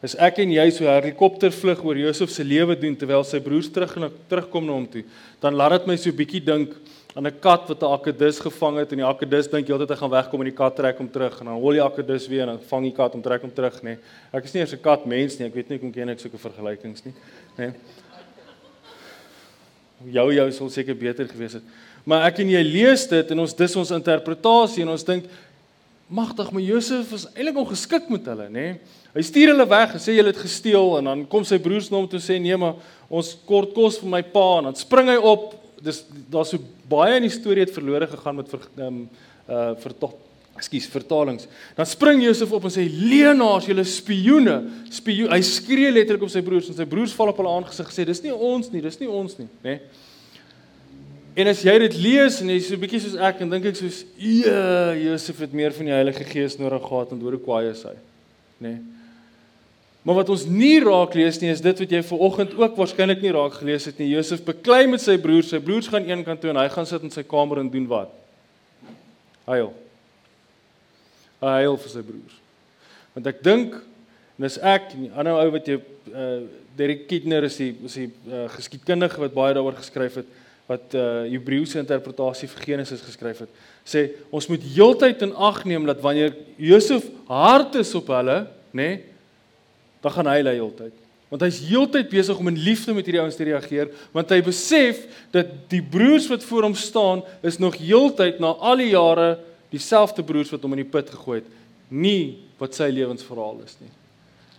As 0.00 0.14
ek 0.16 0.38
en 0.40 0.54
jy 0.54 0.70
so 0.70 0.86
'n 0.86 1.02
helikoptervlug 1.02 1.84
oor 1.84 1.98
Josef 1.98 2.30
se 2.30 2.44
lewe 2.44 2.78
doen 2.78 2.96
terwyl 2.96 3.24
sy 3.24 3.40
broers 3.40 3.68
terug 3.68 3.92
terugkom 4.28 4.66
na 4.66 4.72
hom 4.72 4.86
toe, 4.86 5.04
dan 5.40 5.54
laat 5.54 5.72
dit 5.72 5.86
my 5.86 5.96
so 5.96 6.12
bietjie 6.12 6.40
dink 6.40 6.72
aan 7.14 7.26
'n 7.26 7.38
kat 7.40 7.68
wat 7.68 7.82
'n 7.82 7.92
akedus 7.92 8.38
gevang 8.38 8.76
het 8.78 8.92
en 8.92 8.98
die 8.98 9.06
akedus 9.06 9.50
dink 9.50 9.66
heeltyd 9.66 9.88
hy 9.88 9.96
gaan 9.96 10.10
wegkom 10.10 10.40
en 10.40 10.44
die 10.44 10.56
kat 10.56 10.76
trek 10.76 10.98
hom 10.98 11.10
terug 11.10 11.40
en 11.40 11.46
dan 11.46 11.60
hol 11.60 11.72
die 11.72 11.82
akedus 11.82 12.28
weer 12.28 12.42
en 12.42 12.46
dan 12.54 12.60
vang 12.60 12.82
die 12.84 12.92
kat 12.92 13.12
hom 13.12 13.22
trek 13.22 13.42
hom 13.42 13.50
terug 13.50 13.82
nê. 13.82 13.82
Nee. 13.82 13.98
Ek 14.32 14.44
is 14.44 14.52
nie 14.52 14.60
eers 14.60 14.72
'n 14.72 14.80
kat 14.82 15.06
mens 15.06 15.38
nie. 15.38 15.46
Ek 15.46 15.54
weet 15.54 15.68
nie 15.68 15.78
hoe 15.78 15.90
ken 15.90 16.08
ek 16.08 16.20
sulke 16.20 16.38
vergelykings 16.38 17.04
nie. 17.04 17.14
Nê. 17.58 17.66
Nee. 17.66 17.72
Jou 20.12 20.32
jou 20.32 20.52
sou 20.52 20.68
seker 20.68 20.94
beter 20.94 21.28
gewees 21.28 21.52
het. 21.52 21.62
Maar 22.04 22.26
ek 22.26 22.38
en 22.38 22.48
jy 22.48 22.62
lees 22.62 23.06
dit 23.06 23.30
en 23.30 23.38
ons 23.40 23.54
dis 23.54 23.76
ons 23.76 23.90
interpretasie 23.90 24.82
en 24.82 24.88
ons 24.88 25.04
dink 25.04 25.24
magtig 26.08 26.52
maar 26.52 26.62
Josef 26.62 27.12
is 27.12 27.26
eintlik 27.34 27.56
ongeskik 27.56 28.08
met 28.08 28.24
hulle 28.24 28.48
nê. 28.48 28.52
Nee. 28.52 28.80
Hy 29.14 29.22
stuur 29.22 29.48
hulle 29.48 29.68
weg 29.68 29.92
en 29.94 29.98
sê 29.98 30.14
julle 30.14 30.30
het 30.30 30.36
gesteel 30.36 30.98
en 30.98 31.04
dan 31.04 31.26
kom 31.26 31.44
sy 31.44 31.58
broers 31.58 31.90
na 31.90 31.96
hom 31.96 32.08
toe 32.08 32.20
sê 32.20 32.40
nee 32.40 32.56
maar 32.56 32.74
ons 33.08 33.36
kort 33.44 33.74
kos 33.74 33.98
vir 33.98 34.08
my 34.08 34.22
pa 34.22 34.58
en 34.58 34.64
dan 34.64 34.76
spring 34.76 35.08
hy 35.08 35.16
op 35.16 35.54
dis 35.82 36.04
daar's 36.30 36.52
so 36.54 36.58
baie 36.90 37.16
in 37.20 37.26
die 37.26 37.34
storie 37.34 37.64
het 37.64 37.74
verlore 37.74 38.08
gegaan 38.10 38.40
met 38.40 38.50
ver, 38.52 38.66
um, 38.86 39.06
uh 39.50 39.70
vertaal 39.82 40.16
ekskuus 40.60 40.90
vertalings. 40.92 41.48
Dan 41.76 41.88
spring 41.88 42.20
Josef 42.24 42.52
op 42.52 42.66
en 42.68 42.74
sê 42.74 42.84
leenaars, 42.84 43.68
julle 43.70 43.84
spioene. 43.88 44.58
Spioen. 44.92 45.32
Hy 45.32 45.40
skree 45.46 45.92
letterlik 45.94 46.26
op 46.26 46.32
sy 46.32 46.42
broers 46.44 46.68
en 46.68 46.76
sy 46.76 46.86
broers 46.90 47.14
val 47.16 47.32
op 47.32 47.40
hulle 47.40 47.54
aangesig 47.56 47.88
gesê 47.88 48.04
dis 48.08 48.22
nie 48.26 48.34
ons 48.34 48.68
nie, 48.72 48.82
dis 48.84 49.00
nie 49.00 49.08
ons 49.08 49.38
nie, 49.40 49.48
nê? 49.64 49.78
Nee. 49.78 50.06
En 51.40 51.46
as 51.46 51.62
jy 51.62 51.76
dit 51.84 51.94
lees 52.02 52.40
en 52.42 52.50
jy 52.50 52.58
so 52.60 52.74
'n 52.74 52.82
bietjie 52.82 53.00
soos 53.00 53.14
ek 53.16 53.40
en 53.40 53.50
dink 53.50 53.64
ek 53.64 53.76
soos, 53.76 54.04
"Ja, 54.18 54.92
Josef 54.94 55.38
het 55.38 55.52
meer 55.52 55.72
van 55.72 55.86
die 55.86 55.94
Heilige 55.94 56.24
Gees 56.24 56.58
nodig 56.58 56.82
gehad 56.82 57.12
en 57.12 57.22
oor 57.22 57.38
hoe 57.38 57.40
kwaai 57.40 57.70
is 57.70 57.82
hy." 57.82 57.94
Nê? 58.60 58.68
Nee. 58.68 58.99
Maar 60.02 60.22
wat 60.22 60.30
ons 60.32 60.46
nie 60.48 60.78
raak 60.80 61.12
lees 61.18 61.38
nie 61.42 61.50
is 61.52 61.60
dit 61.60 61.82
wat 61.82 61.90
jy 61.92 62.00
ver 62.08 62.22
oggend 62.24 62.54
ook 62.56 62.78
waarskynlik 62.78 63.20
nie 63.20 63.34
raak 63.36 63.58
gelees 63.58 63.84
het 63.84 63.98
nie. 64.00 64.08
Josef 64.14 64.40
beklei 64.46 64.86
met 64.88 65.02
sy 65.04 65.18
broers. 65.20 65.50
Sy 65.52 65.60
broers 65.60 65.90
gaan 65.92 66.08
een 66.08 66.24
kant 66.24 66.40
toe 66.40 66.54
en 66.54 66.60
hy 66.62 66.68
gaan 66.72 66.88
sit 66.88 67.04
in 67.04 67.12
sy 67.12 67.24
kamer 67.28 67.60
en 67.60 67.68
doen 67.72 67.88
wat? 67.90 68.14
Huil. 69.50 69.68
Hy 71.44 71.52
huil 71.66 71.76
vir 71.84 71.92
sy 71.92 72.04
broers. 72.06 72.38
Want 73.16 73.28
ek 73.28 73.44
dink 73.44 73.76
en 73.76 74.46
dis 74.46 74.56
ek 74.64 74.94
en 74.94 75.04
die 75.04 75.12
ander 75.12 75.36
ou 75.42 75.52
wat 75.58 75.68
jy 75.68 75.80
uh 76.14 76.32
Derek 76.78 77.02
Kidner 77.10 77.44
is 77.44 77.56
die 77.58 77.74
is 77.84 77.96
die 77.98 78.06
uh, 78.30 78.44
geskiedkundige 78.54 79.18
wat 79.20 79.34
baie 79.34 79.52
daaroor 79.52 79.74
geskryf 79.76 80.20
het 80.20 80.28
wat 80.70 80.94
uh 80.96 81.26
Hebreëse 81.28 81.80
interpretasie 81.82 82.48
vir 82.48 82.62
Genesis 82.64 83.02
geskryf 83.04 83.42
het. 83.44 83.50
Sê 83.84 84.06
ons 84.32 84.46
moet 84.48 84.64
heeltyd 84.64 85.26
in 85.26 85.34
ag 85.34 85.64
neem 85.68 85.84
dat 85.88 86.00
wanneer 86.00 86.32
Josef 86.56 87.10
hard 87.28 87.76
is 87.82 87.90
op 87.98 88.08
hulle, 88.14 88.38
nê, 88.70 88.86
nee, 88.86 89.09
dan 90.00 90.14
gaan 90.16 90.30
hy 90.30 90.40
lei 90.42 90.56
heeltyd. 90.58 90.96
Want 91.30 91.44
hy's 91.46 91.60
heeltyd 91.62 92.08
besig 92.10 92.38
om 92.38 92.50
in 92.50 92.58
liefde 92.58 92.94
met 92.96 93.06
hierdie 93.06 93.22
ouens 93.22 93.38
te 93.38 93.46
reageer, 93.46 93.92
want 94.14 94.32
hy 94.34 94.40
besef 94.42 95.04
dat 95.34 95.52
die 95.70 95.82
broers 95.82 96.26
wat 96.30 96.42
voor 96.46 96.66
hom 96.66 96.74
staan 96.74 97.22
is 97.46 97.60
nog 97.62 97.78
heeltyd 97.78 98.42
na 98.42 98.50
al 98.58 98.82
die 98.82 98.90
jare 98.96 99.36
dieselfde 99.70 100.24
broers 100.26 100.50
wat 100.50 100.66
hom 100.66 100.74
in 100.74 100.82
die 100.82 100.90
put 100.90 101.12
gegooi 101.14 101.38
het, 101.38 101.56
nie 101.90 102.40
wat 102.58 102.74
sy 102.74 102.90
lewensverhaal 102.90 103.62
is 103.62 103.78
nie. 103.78 103.92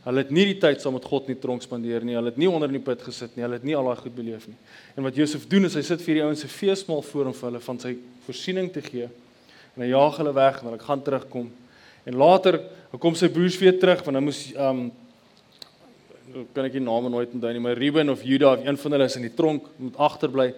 Hulle 0.01 0.23
het 0.23 0.31
nie 0.33 0.47
die 0.49 0.57
tyd 0.57 0.81
saam 0.81 0.95
met 0.97 1.05
God 1.05 1.27
nie 1.29 1.37
tronk 1.37 1.61
spandeer 1.61 2.01
nie. 2.05 2.15
Hulle 2.17 2.31
het 2.31 2.39
nie 2.41 2.49
onder 2.49 2.71
in 2.71 2.79
die 2.79 2.83
put 2.83 3.03
gesit 3.05 3.35
nie. 3.35 3.43
Hulle 3.45 3.59
het 3.59 3.65
nie 3.67 3.75
al 3.77 3.85
daai 3.85 3.99
goed 4.01 4.15
beleef 4.17 4.47
nie. 4.49 4.57
En 4.97 5.05
wat 5.05 5.17
Josef 5.19 5.43
doen 5.49 5.69
is 5.69 5.75
hy 5.77 5.83
sit 5.85 6.01
vir 6.01 6.17
die 6.17 6.23
ouens 6.25 6.41
se 6.41 6.49
feesmaal 6.49 7.03
voor 7.05 7.29
hom 7.29 7.35
vir 7.37 7.47
hulle 7.51 7.61
van 7.67 7.81
sy 7.83 7.91
voorsiening 8.25 8.71
te 8.73 8.81
gee. 8.81 9.09
En 9.75 9.85
hy 9.85 9.91
jaag 9.91 10.17
hulle 10.17 10.33
weg 10.33 10.57
en 10.57 10.71
hulle 10.71 10.81
gaan 10.81 11.03
terugkom. 11.05 11.51
En 12.09 12.17
later 12.17 12.57
kom 12.97 13.13
sy 13.15 13.29
broers 13.29 13.59
weer 13.61 13.77
terug 13.77 14.01
want 14.07 14.17
hy 14.17 14.23
moes 14.25 14.41
um 14.57 14.87
kan 16.53 16.67
ek 16.67 16.75
die 16.75 16.83
name 16.83 17.09
nooit 17.11 17.33
onthou 17.35 17.51
nie, 17.53 17.61
maar 17.63 17.79
Ruben 17.79 18.11
of 18.13 18.21
Juda 18.23 18.53
of 18.55 18.65
een 18.65 18.77
van 18.77 18.95
hulle 18.95 19.07
is 19.09 19.17
in 19.19 19.25
die 19.25 19.33
tronk 19.35 19.67
moet 19.81 19.97
agterbly. 19.99 20.51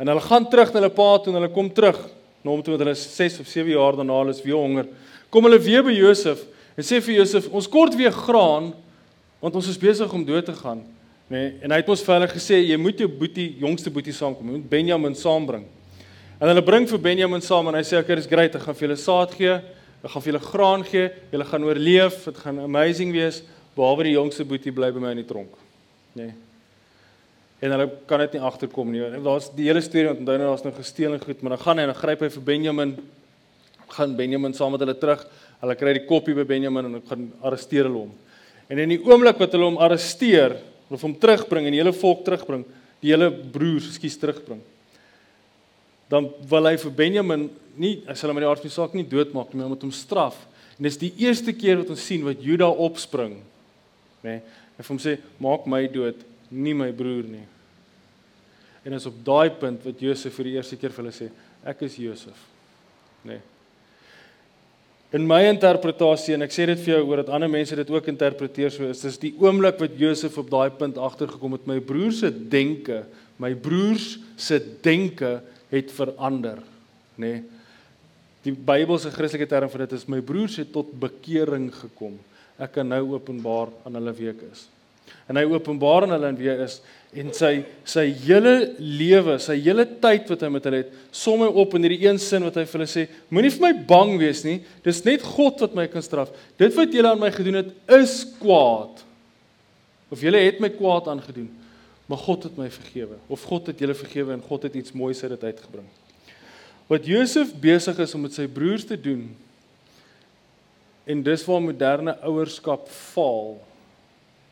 En 0.00 0.08
hulle 0.10 0.22
gaan 0.24 0.48
terug 0.50 0.72
na 0.72 0.80
hulle 0.80 0.94
pa 0.94 1.08
toe 1.18 1.32
en 1.32 1.40
hulle 1.40 1.52
kom 1.54 1.68
terug 1.74 1.98
na 2.42 2.52
hom 2.52 2.62
toe 2.64 2.74
met 2.74 2.84
hulle 2.84 2.96
6 2.96 3.40
of 3.42 3.50
7 3.50 3.70
jaar 3.74 3.98
daarna 3.98 4.20
hulle 4.22 4.34
is 4.34 4.42
weer 4.42 4.58
honger. 4.58 4.88
Kom 5.30 5.46
hulle 5.46 5.60
weer 5.62 5.84
by 5.86 5.94
Josef 5.94 6.42
en 6.76 6.86
sê 6.86 7.00
vir 7.04 7.18
Josef, 7.20 7.50
ons 7.52 7.68
kort 7.68 7.96
weer 7.98 8.14
graan 8.14 8.72
want 9.40 9.56
ons 9.56 9.68
is 9.72 9.78
besig 9.80 10.12
om 10.12 10.24
dood 10.24 10.46
te 10.48 10.54
gaan, 10.56 10.82
nê? 11.28 11.36
Nee, 11.36 11.52
en 11.64 11.72
hy 11.72 11.78
het 11.80 11.90
ons 11.92 12.02
vir 12.04 12.14
hulle 12.16 12.28
gesê 12.32 12.58
jy 12.60 12.76
moet 12.80 12.98
jou 13.00 13.08
boetie, 13.08 13.54
jongste 13.62 13.92
boetie 13.92 14.12
saamkom, 14.16 14.48
jy 14.50 14.58
moet 14.58 14.72
Benjamin 14.72 15.16
saambring. 15.16 15.64
En 16.40 16.48
hulle 16.48 16.64
bring 16.64 16.88
vir 16.88 17.00
Benjamin 17.04 17.44
saam 17.44 17.68
en 17.70 17.78
hy 17.78 17.84
sê 17.84 18.00
okay, 18.00 18.16
dis 18.18 18.28
great, 18.28 18.56
ek 18.56 18.64
gaan 18.64 18.76
vir 18.76 18.88
julle 18.88 18.98
saad 19.00 19.32
gee, 19.36 19.54
ek 20.00 20.12
gaan 20.12 20.24
vir 20.24 20.32
julle 20.32 20.42
graan 20.44 20.84
gee, 20.88 21.08
julle 21.32 21.48
gaan 21.48 21.66
oorleef, 21.68 22.22
dit 22.28 22.44
gaan 22.44 22.60
amazing 22.64 23.12
wees, 23.16 23.42
behalwe 23.76 24.08
die 24.08 24.16
jongste 24.16 24.46
boetie 24.48 24.72
bly 24.74 24.90
by 24.94 25.02
my 25.02 25.12
in 25.14 25.22
die 25.22 25.28
tronk. 25.28 25.52
Nee. 26.18 26.32
En 27.60 27.74
hulle 27.74 27.86
kan 28.08 28.22
dit 28.24 28.36
nie 28.36 28.42
agterkom 28.44 28.90
nie. 28.92 29.02
Daar's 29.20 29.50
die 29.54 29.68
hele 29.68 29.82
storie 29.84 30.10
onthou 30.14 30.36
nou 30.40 30.48
daar's 30.48 30.64
nou 30.64 30.72
gesteel 30.74 31.14
en 31.14 31.22
goed, 31.22 31.42
maar 31.42 31.56
dan 31.56 31.64
gaan 31.64 31.78
hy 31.80 31.86
en 31.86 31.92
dan 31.92 32.00
gryp 32.00 32.24
hy 32.24 32.30
vir 32.36 32.46
Benjamin 32.46 32.96
gaan 33.90 34.16
Benjamin 34.16 34.54
saam 34.54 34.74
met 34.74 34.84
hulle 34.84 34.96
terug. 34.98 35.22
Hulle 35.60 35.76
kry 35.76 35.94
die 35.98 36.06
koppie 36.08 36.34
by 36.36 36.44
Benjamin 36.48 36.88
en 36.88 37.06
gaan 37.08 37.30
arresteer 37.46 37.88
hulle 37.88 38.04
hom. 38.06 38.12
En 38.70 38.78
in 38.78 38.94
die 38.94 39.00
oomblik 39.02 39.40
wat 39.42 39.54
hulle 39.56 39.66
hom 39.66 39.80
arresteer, 39.82 40.56
of 40.90 41.02
hom 41.06 41.14
terugbring 41.22 41.68
en 41.68 41.74
die 41.74 41.80
hele 41.82 41.94
volk 41.94 42.24
terugbring, 42.26 42.64
die 43.02 43.12
hele 43.12 43.30
broers, 43.30 43.92
skus 43.94 44.18
terugbring. 44.18 44.60
Dan 46.10 46.26
wil 46.50 46.66
hy 46.66 46.74
vir 46.82 46.94
Benjamin 46.98 47.46
nie, 47.78 48.00
sal 48.14 48.32
hom 48.32 48.40
met 48.40 48.44
die 48.44 48.50
aard 48.50 48.62
van 48.62 48.70
die 48.70 48.74
saak 48.74 48.96
nie 48.98 49.06
doodmaak 49.06 49.52
nie, 49.52 49.62
maar 49.62 49.74
met 49.76 49.86
hom 49.86 49.94
straf. 49.94 50.38
En 50.78 50.88
dis 50.88 50.98
die 50.98 51.12
eerste 51.22 51.54
keer 51.54 51.78
wat 51.82 51.92
ons 51.94 52.02
sien 52.02 52.24
wat 52.26 52.42
Juda 52.42 52.66
opspring, 52.70 53.38
nê? 54.24 54.28
Nee, 54.28 54.42
hy 54.76 54.82
vir 54.82 54.94
hom 54.94 54.98
sê, 54.98 55.18
"Maak 55.38 55.66
my 55.66 55.86
dood, 55.86 56.16
nie 56.50 56.74
my 56.74 56.92
broer 56.92 57.24
nie." 57.24 57.46
En 58.84 58.92
is 58.92 59.06
op 59.06 59.24
daai 59.24 59.50
punt 59.50 59.84
wat 59.84 60.00
Josef 60.00 60.34
vir 60.34 60.44
die 60.44 60.56
eerste 60.56 60.76
keer 60.76 60.90
vir 60.90 61.04
hulle 61.04 61.12
sê, 61.12 61.30
"Ek 61.64 61.82
is 61.82 61.96
Josef." 61.96 62.36
Nê? 63.24 63.32
Nee. 63.32 63.40
In 65.12 65.26
my 65.26 65.40
interpretasie 65.48 66.36
en 66.36 66.42
ek 66.42 66.52
sê 66.54 66.68
dit 66.70 66.78
vir 66.78 66.94
jou 66.94 67.08
oor 67.08 67.16
dat 67.24 67.32
ander 67.34 67.50
mense 67.50 67.74
dit 67.74 67.88
ook 67.90 68.06
interpreteer 68.06 68.70
so 68.70 68.86
is 68.92 69.00
dis 69.02 69.18
die 69.18 69.32
oomblik 69.42 69.80
wat 69.82 69.98
Josef 69.98 70.38
op 70.38 70.50
daai 70.52 70.70
punt 70.70 71.00
agtergekom 71.02 71.52
het 71.52 71.66
my 71.66 71.80
broer 71.80 72.12
se 72.12 72.30
denke, 72.30 73.02
my 73.42 73.50
broers 73.54 74.18
se 74.36 74.60
denke 74.82 75.40
het 75.70 75.90
verander, 75.90 76.62
nê. 77.16 77.32
Nee. 77.40 77.42
Die 78.40 78.54
Bybelse 78.54 79.10
Christelike 79.12 79.50
term 79.50 79.68
vir 79.68 79.82
dit 79.84 79.98
is 79.98 80.06
my 80.08 80.22
broers 80.24 80.54
het 80.56 80.70
tot 80.72 80.94
bekering 80.96 81.66
gekom. 81.74 82.14
Ek 82.60 82.74
kan 82.76 82.88
nou 82.88 83.14
openbaar 83.14 83.72
aan 83.86 83.96
hulle 83.96 84.12
wie 84.18 84.28
ek 84.30 84.44
is. 84.50 84.66
En 85.30 85.38
hy 85.38 85.46
openbaar 85.48 86.04
aan 86.04 86.14
hulle 86.16 86.30
en 86.32 86.38
wie 86.38 86.50
hy 86.50 86.58
is 86.66 86.80
en 87.10 87.32
sy 87.34 87.64
sy 87.88 88.04
hele 88.22 88.52
lewe, 88.78 89.34
sy 89.42 89.56
hele 89.64 89.82
tyd 90.02 90.28
wat 90.30 90.44
hy 90.44 90.50
met 90.54 90.66
hulle 90.68 90.82
het, 90.84 90.90
som 91.10 91.40
hy 91.42 91.48
op 91.62 91.72
in 91.74 91.86
hierdie 91.86 92.04
een 92.04 92.20
sin 92.22 92.44
wat 92.46 92.60
hy 92.60 92.62
vir 92.68 92.78
hulle 92.78 92.90
sê: 92.90 93.06
Moenie 93.32 93.50
vir 93.54 93.64
my 93.64 93.72
bang 93.88 94.12
wees 94.20 94.44
nie. 94.46 94.60
Dis 94.86 95.02
net 95.06 95.24
God 95.26 95.64
wat 95.64 95.74
my 95.78 95.88
kan 95.90 96.04
straf. 96.06 96.30
Dit 96.60 96.76
wat 96.76 96.94
julle 96.94 97.10
aan 97.10 97.22
my 97.22 97.32
gedoen 97.34 97.62
het, 97.62 97.72
is 97.98 98.20
kwaad. 98.38 99.02
Of 100.10 100.22
julle 100.22 100.42
het 100.42 100.62
my 100.62 100.70
kwaad 100.74 101.10
aangedoen, 101.10 101.48
maar 102.10 102.22
God 102.22 102.46
het 102.46 102.56
my 102.58 102.68
vergewe. 102.70 103.18
Of 103.30 103.46
God 103.46 103.70
het 103.70 103.82
julle 103.82 103.94
vergewe 103.98 104.34
en 104.34 104.46
God 104.46 104.66
het 104.66 104.78
iets 104.78 104.94
moois 104.94 105.22
uit 105.22 105.32
dit 105.34 105.50
uitgebring. 105.50 105.86
Wat 106.90 107.06
Josef 107.06 107.52
besig 107.62 107.98
is 108.02 108.14
om 108.18 108.26
met 108.26 108.34
sy 108.34 108.48
broers 108.50 108.86
te 108.86 108.98
doen 108.98 109.28
en 111.10 111.22
dis 111.26 111.44
waar 111.46 111.62
moderne 111.64 112.14
ouerskap 112.28 112.88
faal, 112.92 113.56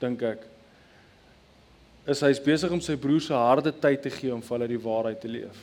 dink 0.03 0.23
ek 0.27 0.47
is 2.09 2.23
hy's 2.25 2.41
besig 2.41 2.73
om 2.73 2.81
sy 2.81 2.97
broer 2.97 3.21
se 3.21 3.37
harde 3.37 3.73
tyd 3.83 4.01
te 4.01 4.11
gee 4.13 4.33
om 4.33 4.41
vir 4.41 4.55
hulle 4.57 4.71
die 4.71 4.81
waarheid 4.81 5.19
te 5.21 5.29
leef. 5.29 5.59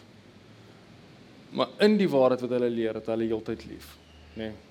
Maar 1.58 1.72
in 1.88 1.96
die 1.98 2.10
waarheid 2.12 2.44
wat 2.46 2.54
hulle 2.58 2.70
leer, 2.70 3.00
het 3.00 3.10
hulle 3.10 3.26
heeltyd 3.32 3.66
lief, 3.70 3.88
nê. 4.36 4.52
Nee. 4.52 4.62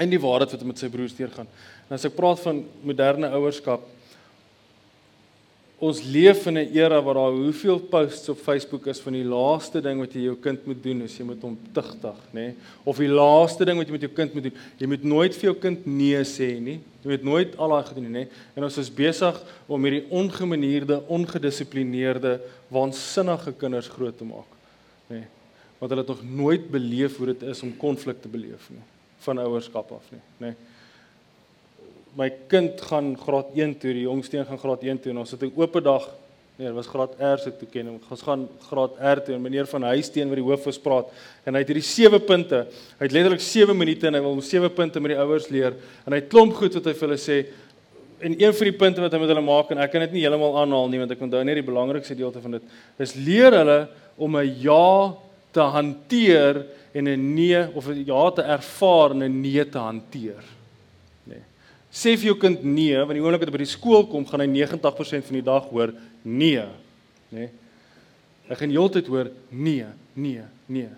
In 0.00 0.10
die 0.10 0.20
waarheid 0.22 0.52
wat 0.54 0.64
met 0.66 0.80
sy 0.80 0.88
broers 0.90 1.14
deurgaan. 1.18 1.48
En 1.88 1.96
as 1.96 2.06
ek 2.06 2.14
praat 2.16 2.40
van 2.42 2.62
moderne 2.86 3.28
ouerskap, 3.36 3.84
ons 5.80 6.02
leef 6.04 6.44
in 6.46 6.58
'n 6.58 6.76
era 6.76 7.00
waar 7.00 7.14
daar 7.14 7.32
hoeveel 7.32 7.78
posts 7.78 8.28
op 8.28 8.38
Facebook 8.38 8.86
is 8.86 9.00
van 9.00 9.12
die 9.12 9.24
laaste 9.24 9.80
ding 9.80 9.98
wat 9.98 10.12
jy 10.12 10.20
jou 10.28 10.36
kind 10.36 10.66
moet 10.66 10.82
doen 10.82 11.02
is 11.02 11.16
jy 11.16 11.24
moet 11.24 11.40
hom 11.42 11.58
tigtig, 11.72 12.18
nê? 12.32 12.32
Nee? 12.32 12.54
Of 12.84 12.98
die 12.98 13.08
laaste 13.08 13.64
ding 13.64 13.78
wat 13.78 13.86
jy 13.86 13.92
met 13.92 14.00
jou 14.00 14.12
kind 14.12 14.34
moet 14.34 14.42
doen, 14.42 14.56
jy 14.76 14.86
moet 14.86 15.04
nooit 15.04 15.34
vir 15.34 15.44
jou 15.50 15.54
kind 15.54 15.86
nee 15.86 16.20
sê 16.24 16.60
nie. 16.60 16.80
Jy 17.02 17.10
moet 17.10 17.22
nooit 17.22 17.56
al 17.56 17.68
daai 17.68 17.84
gedoen 17.88 18.12
nie, 18.12 18.24
nê? 18.24 18.28
En 18.54 18.64
ons 18.64 18.78
is 18.78 18.90
besig 18.90 19.42
om 19.66 19.84
hierdie 19.84 20.04
ongemanierde, 20.10 21.02
ongedissiplineerde, 21.08 22.40
waansinnige 22.68 23.52
kinders 23.52 23.88
groot 23.88 24.18
te 24.18 24.24
maak, 24.24 24.50
nê? 25.08 25.24
Want 25.78 25.90
hulle 25.90 26.04
het 26.04 26.12
nog 26.12 26.22
nooit 26.22 26.70
beleef 26.70 27.16
hoe 27.16 27.26
dit 27.32 27.42
is 27.42 27.62
om 27.62 27.76
konflik 27.76 28.20
te 28.20 28.28
beleef 28.28 28.68
nie 28.70 28.84
van 29.20 29.38
ouerskap 29.38 29.90
af 29.92 30.12
nie, 30.12 30.20
nê? 30.40 30.54
My 32.16 32.30
kind 32.48 32.80
gaan 32.80 33.12
graad 33.18 33.54
1 33.54 33.78
toe, 33.78 33.92
die 33.94 34.06
jongste 34.06 34.38
een 34.38 34.46
gaan 34.46 34.58
graad 34.58 34.82
1 34.82 35.00
toe 35.00 35.12
en 35.12 35.18
ons 35.18 35.30
het 35.30 35.42
'n 35.42 35.52
oop 35.54 35.82
dag. 35.84 36.08
Nee, 36.60 36.68
dit 36.68 36.76
was 36.76 36.90
graad 36.92 37.14
R 37.16 37.38
se 37.40 37.56
toe 37.56 37.66
ken. 37.72 37.86
Ons 38.10 38.22
gaan 38.22 38.42
graad 38.68 38.98
R 39.00 39.22
toe 39.24 39.34
en 39.34 39.40
meneer 39.40 39.66
van 39.66 39.82
Huisteen 39.82 40.28
wat 40.28 40.36
die 40.36 40.44
hoof 40.44 40.66
is 40.66 40.78
praat 40.78 41.08
en 41.48 41.56
hy 41.56 41.62
het 41.62 41.70
hierdie 41.72 41.86
7 41.86 42.20
punte. 42.20 42.66
Hy 42.98 43.06
het 43.06 43.14
letterlik 43.16 43.40
7 43.40 43.76
minute 43.76 44.06
en 44.06 44.14
hy 44.14 44.20
wil 44.20 44.42
7 44.44 44.68
punte 44.76 45.00
met 45.00 45.14
die 45.14 45.18
ouers 45.22 45.48
leer 45.48 45.72
en 46.04 46.12
hy 46.12 46.20
klomp 46.20 46.52
goed 46.58 46.74
wat 46.74 46.84
hy 46.84 46.92
vir 46.92 47.08
hulle 47.08 47.16
sê. 47.16 47.38
En 48.20 48.36
een 48.36 48.52
van 48.52 48.68
die 48.68 48.76
punte 48.76 49.00
wat 49.00 49.12
hy 49.12 49.22
met 49.22 49.32
hulle 49.32 49.46
maak 49.46 49.70
en 49.72 49.78
ek 49.78 49.90
kan 49.90 50.04
dit 50.04 50.12
nie 50.12 50.26
heeltemal 50.26 50.60
aanhaal 50.60 50.92
nie 50.92 51.00
want 51.00 51.16
ek 51.16 51.24
onthou 51.24 51.42
net 51.48 51.62
die 51.62 51.68
belangrikste 51.72 52.12
gedeelte 52.12 52.44
van 52.44 52.58
dit 52.58 52.62
is 52.98 53.16
leer 53.16 53.56
hulle 53.56 53.80
om 54.18 54.36
'n 54.36 54.54
ja 54.60 55.16
te 55.52 55.60
hanteer 55.60 56.66
en 56.92 57.08
'n 57.08 57.34
nee 57.34 57.68
of 57.72 57.88
'n 57.88 58.04
ja 58.04 58.30
te 58.30 58.42
ervaar 58.42 59.12
en 59.12 59.24
'n 59.24 59.40
nee 59.40 59.64
te 59.64 59.78
hanteer. 59.78 60.59
Sê 61.90 62.14
vir 62.14 62.30
jou 62.30 62.36
kind 62.38 62.62
nee, 62.62 62.94
want 62.94 63.16
die 63.18 63.22
oomblik 63.22 63.42
wat 63.42 63.50
hy 63.50 63.56
by 63.56 63.64
die 63.64 63.72
skool 63.72 64.06
kom, 64.06 64.26
gaan 64.28 64.44
hy 64.44 64.48
90% 64.52 65.26
van 65.26 65.38
die 65.40 65.46
dag 65.46 65.66
hoor 65.72 65.92
nee, 66.22 66.62
nê? 67.34 67.46
Nee. 67.46 67.50
Hy 68.50 68.58
gaan 68.58 68.72
heeltyd 68.74 69.06
hoor 69.10 69.28
nee, 69.50 69.86
nee, 70.18 70.42
nee. 70.70 70.88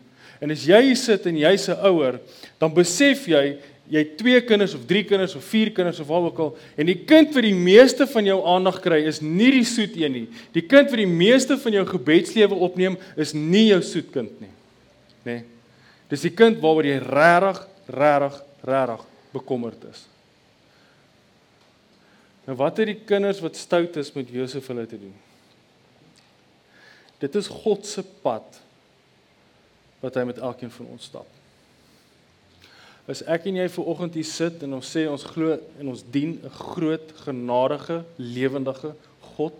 En 0.42 0.52
as 0.52 0.64
jy 0.64 0.94
sit 0.96 1.26
en 1.28 1.36
jy's 1.36 1.68
'n 1.68 1.76
ouer, 1.88 2.18
dan 2.58 2.72
besef 2.72 3.28
jy 3.28 3.58
jy 3.92 3.98
het 3.98 4.16
twee 4.16 4.40
kinders 4.40 4.74
of 4.74 4.86
drie 4.86 5.02
kinders 5.04 5.34
of 5.36 5.44
vier 5.44 5.70
kinders 5.74 6.00
of 6.00 6.06
wat 6.06 6.22
ook 6.30 6.38
al 6.38 6.56
en 6.78 6.86
die 6.86 7.04
kind 7.04 7.34
wat 7.34 7.42
die 7.42 7.54
meeste 7.54 8.06
van 8.06 8.24
jou 8.24 8.38
aandag 8.46 8.80
kry 8.80 9.02
is 9.04 9.20
nie 9.20 9.50
die 9.50 9.64
soet 9.64 9.96
een 9.96 10.12
nie. 10.12 10.28
Die 10.52 10.62
kind 10.62 10.88
wat 10.88 10.96
die 10.96 11.06
meeste 11.06 11.58
van 11.58 11.72
jou 11.72 11.84
gebedslewe 11.86 12.54
opneem 12.54 12.96
is 13.16 13.34
nie 13.34 13.66
jou 13.68 13.82
soet 13.82 14.12
kind 14.12 14.40
nie. 14.40 14.52
Nê? 15.24 15.32
Nee. 15.32 15.42
Dis 16.08 16.22
die 16.22 16.34
kind 16.36 16.60
waaroor 16.60 16.84
jy 16.84 16.98
regtig, 17.00 17.68
regtig, 17.88 18.42
regtig 18.64 19.04
bekommerd 19.32 19.84
is. 19.90 20.11
Nou 22.44 22.56
wat 22.58 22.80
het 22.82 22.90
die 22.90 23.00
kinders 23.06 23.40
wat 23.42 23.56
stout 23.56 23.96
is 24.00 24.12
met 24.16 24.30
Josef 24.32 24.66
hulle 24.66 24.86
te 24.86 24.98
doen? 24.98 25.14
Dit 27.22 27.34
is 27.38 27.46
God 27.46 27.86
se 27.86 28.02
pad 28.24 28.58
wat 30.02 30.16
hy 30.18 30.24
met 30.26 30.40
elkeen 30.42 30.72
van 30.74 30.88
ons 30.90 31.06
stap. 31.06 31.28
As 33.10 33.22
ek 33.30 33.46
en 33.50 33.60
jy 33.60 33.66
ver 33.70 33.90
oggend 33.92 34.16
hier 34.18 34.26
sit 34.26 34.62
en 34.66 34.74
ons 34.78 34.88
sê 34.94 35.04
ons 35.10 35.26
glo 35.34 35.54
en 35.54 35.92
ons 35.92 36.02
dien 36.14 36.38
'n 36.38 36.50
groot 36.50 37.12
genadige 37.26 38.02
lewendige 38.16 38.94
God, 39.36 39.54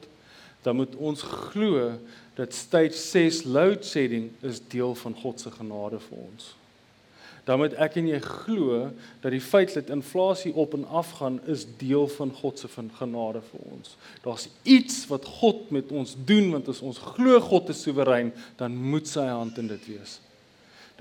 dan 0.63 0.77
moet 0.77 0.95
ons 0.97 1.23
glo 1.23 1.99
dat 2.35 2.55
stage 2.55 2.99
6 2.99 3.45
load 3.45 3.85
shedding 3.85 4.31
is 4.43 4.61
deel 4.69 4.95
van 4.95 5.15
God 5.15 5.41
se 5.41 5.51
genade 5.51 6.01
vir 6.01 6.19
ons 6.19 6.55
dan 7.45 7.59
moet 7.59 7.75
ek 7.83 7.97
en 7.99 8.07
jy 8.07 8.21
glo 8.23 8.85
dat 9.23 9.33
die 9.35 9.43
feit 9.43 9.73
dat 9.75 9.91
inflasie 9.91 10.53
op 10.55 10.77
en 10.77 10.85
af 10.87 11.11
gaan 11.19 11.41
is 11.51 11.65
deel 11.81 12.07
van 12.15 12.31
God 12.39 12.59
se 12.61 12.69
genade 12.71 13.41
vir 13.51 13.63
ons. 13.67 13.97
Daar's 14.23 14.49
iets 14.63 15.07
wat 15.11 15.25
God 15.41 15.71
met 15.75 15.91
ons 15.91 16.15
doen 16.15 16.53
want 16.53 16.69
as 16.71 16.83
ons 16.87 17.01
glo 17.17 17.41
God 17.43 17.73
is 17.75 17.83
soewerein, 17.83 18.31
dan 18.57 18.77
moet 18.77 19.11
sy 19.11 19.27
hand 19.27 19.59
in 19.59 19.73
dit 19.73 19.89
wees. 19.91 20.21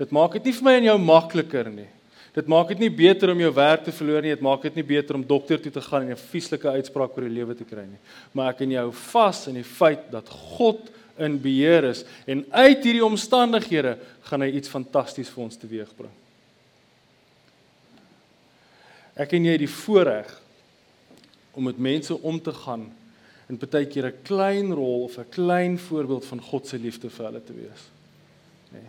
Dit 0.00 0.10
maak 0.10 0.34
dit 0.34 0.48
nie 0.48 0.54
vir 0.56 0.66
my 0.66 0.72
en 0.80 0.88
jou 0.88 0.96
makliker 0.98 1.70
nie. 1.70 1.90
Dit 2.34 2.48
maak 2.48 2.72
dit 2.72 2.80
nie 2.80 2.90
beter 2.90 3.30
om 3.30 3.42
jou 3.44 3.52
werk 3.54 3.84
te 3.84 3.92
verloor 3.92 4.24
nie, 4.24 4.32
dit 4.32 4.42
maak 4.42 4.64
dit 4.64 4.78
nie 4.80 4.86
beter 4.88 5.18
om 5.18 5.26
dokter 5.28 5.60
toe 5.60 5.72
te 5.72 5.84
gaan 5.84 6.08
en 6.08 6.16
'n 6.16 6.16
vieslike 6.32 6.66
uitspraak 6.68 7.14
oor 7.14 7.28
die 7.28 7.38
lewe 7.38 7.54
te 7.54 7.64
kry 7.64 7.84
nie. 7.84 8.00
Maar 8.32 8.50
ek 8.50 8.62
en 8.62 8.70
jy 8.70 8.80
hou 8.80 8.90
vas 8.90 9.46
in 9.48 9.54
die 9.54 9.68
feit 9.78 10.10
dat 10.10 10.28
God 10.28 10.90
in 11.18 11.38
beheer 11.38 11.84
is 11.84 12.04
en 12.26 12.44
uit 12.50 12.82
hierdie 12.82 13.04
omstandighede 13.04 13.98
gaan 14.22 14.40
hy 14.40 14.48
iets 14.56 14.68
fantasties 14.68 15.28
vir 15.28 15.44
ons 15.44 15.56
teweegbring. 15.56 16.21
Ek 19.14 19.34
en 19.36 19.44
jy 19.44 19.56
het 19.56 19.64
die 19.64 19.70
voorreg 19.70 20.30
om 21.52 21.68
met 21.68 21.78
mense 21.78 22.16
om 22.22 22.40
te 22.40 22.52
gaan 22.52 22.88
en 23.50 23.58
baie 23.60 23.86
keer 23.86 24.06
'n 24.06 24.22
klein 24.24 24.72
rol 24.72 25.04
of 25.04 25.18
'n 25.18 25.28
klein 25.28 25.78
voorbeeld 25.78 26.24
van 26.24 26.40
God 26.40 26.66
se 26.66 26.78
liefde 26.78 27.10
vir 27.10 27.26
hulle 27.26 27.44
te 27.44 27.52
wees. 27.52 27.82
Nee. 28.70 28.88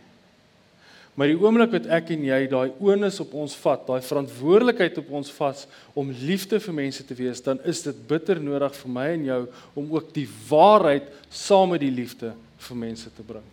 Maar 1.13 1.27
die 1.27 1.37
oomblik 1.37 1.71
wat 1.71 1.85
ek 1.85 2.09
en 2.09 2.23
jy 2.23 2.47
daai 2.47 2.71
onus 2.79 3.19
op 3.19 3.33
ons 3.33 3.55
vat, 3.55 3.87
daai 3.87 4.01
verantwoordelikheid 4.01 4.97
op 4.97 5.11
ons 5.11 5.31
vat 5.31 5.67
om 5.93 6.09
liefde 6.09 6.59
vir 6.59 6.73
mense 6.73 7.05
te 7.05 7.13
wees, 7.13 7.41
dan 7.41 7.59
is 7.63 7.81
dit 7.81 8.07
bitter 8.07 8.39
nodig 8.39 8.75
vir 8.75 8.89
my 8.89 9.07
en 9.07 9.25
jou 9.25 9.47
om 9.73 9.93
ook 9.93 10.13
die 10.13 10.29
waarheid 10.49 11.03
saam 11.29 11.69
met 11.69 11.81
die 11.81 11.91
liefde 11.91 12.33
vir 12.57 12.77
mense 12.77 13.09
te 13.13 13.21
bring. 13.21 13.45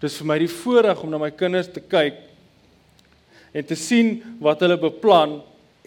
Dis 0.00 0.16
vir 0.16 0.26
my 0.26 0.38
die 0.38 0.50
voorreg 0.50 1.02
om 1.02 1.10
na 1.10 1.18
my 1.18 1.30
kinders 1.30 1.68
te 1.72 1.80
kyk 1.80 2.27
en 3.52 3.64
te 3.64 3.76
sien 3.78 4.18
wat 4.42 4.60
hulle 4.64 4.78
beplan 4.80 5.38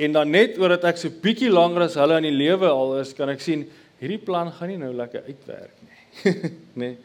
en 0.01 0.17
dan 0.17 0.31
net 0.33 0.57
oordat 0.61 0.87
ek 0.91 0.99
so 1.01 1.13
bietjie 1.23 1.51
langer 1.51 1.85
as 1.85 1.97
hulle 1.99 2.17
in 2.21 2.29
die 2.29 2.35
lewe 2.35 2.69
al 2.71 2.97
is, 3.01 3.13
kan 3.17 3.29
ek 3.29 3.43
sien 3.43 3.67
hierdie 4.01 4.21
plan 4.21 4.49
gaan 4.51 4.71
nie 4.71 4.79
nou 4.81 4.91
lekker 4.97 5.27
uitwerk 5.27 5.75
nie. 5.85 6.35
nee. 6.81 6.95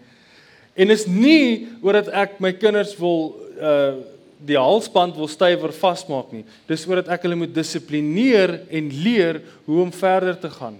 En 0.77 0.93
is 0.93 1.07
nie 1.09 1.67
oor 1.85 2.01
dat 2.01 2.13
ek 2.25 2.39
my 2.45 2.53
kinders 2.57 2.95
wil 3.01 3.35
uh 3.57 4.15
die 4.37 4.59
halsband 4.61 5.17
wil 5.17 5.31
stywer 5.33 5.73
vasmaak 5.73 6.33
nie. 6.35 6.43
Dis 6.69 6.83
oor 6.85 7.01
dat 7.01 7.15
ek 7.15 7.23
hulle 7.25 7.39
moet 7.41 7.55
dissiplineer 7.57 8.59
en 8.69 8.91
leer 8.93 9.39
hoe 9.65 9.79
om 9.81 9.93
verder 9.97 10.37
te 10.37 10.51
gaan. 10.53 10.77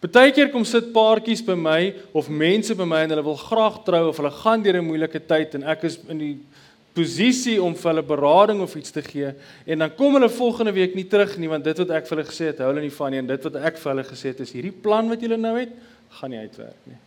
Partykeer 0.00 0.48
kom 0.52 0.64
sit 0.68 0.90
paartjies 0.94 1.42
by 1.44 1.56
my 1.56 1.78
of 2.16 2.28
mense 2.28 2.76
by 2.76 2.86
my 2.88 3.02
en 3.04 3.14
hulle 3.14 3.24
wil 3.26 3.40
graag 3.40 3.80
trou 3.84 4.06
of 4.10 4.20
hulle 4.20 4.32
gaan 4.42 4.62
deur 4.64 4.76
'n 4.80 4.86
moeilike 4.86 5.20
tyd 5.28 5.54
en 5.54 5.64
ek 5.64 5.84
is 5.84 5.98
in 6.08 6.18
die 6.18 6.36
posisie 6.94 7.56
om 7.62 7.74
vir 7.78 7.90
hulle 7.92 8.06
berading 8.06 8.62
of 8.64 8.74
iets 8.78 8.90
te 8.94 9.02
gee 9.04 9.30
en 9.66 9.84
dan 9.84 9.92
kom 9.94 10.16
hulle 10.16 10.30
volgende 10.32 10.72
week 10.74 10.96
nie 10.98 11.06
terug 11.10 11.36
nie 11.38 11.50
want 11.50 11.64
dit 11.64 11.78
wat 11.84 11.92
ek 12.00 12.08
vir 12.08 12.16
hulle 12.16 12.30
gesê 12.30 12.50
het, 12.50 12.62
hou 12.62 12.72
hulle 12.72 12.82
nie 12.82 12.96
van 12.96 13.14
nie 13.14 13.20
en 13.22 13.30
dit 13.30 13.46
wat 13.46 13.60
ek 13.70 13.78
vir 13.78 13.92
hulle 13.92 14.06
gesê 14.08 14.32
het 14.32 14.42
is 14.42 14.52
hierdie 14.56 14.74
plan 14.74 15.10
wat 15.12 15.22
julle 15.22 15.38
nou 15.38 15.54
het, 15.58 15.72
gaan 16.18 16.34
nie 16.34 16.42
uitwerk 16.42 16.90
nie. 16.90 16.98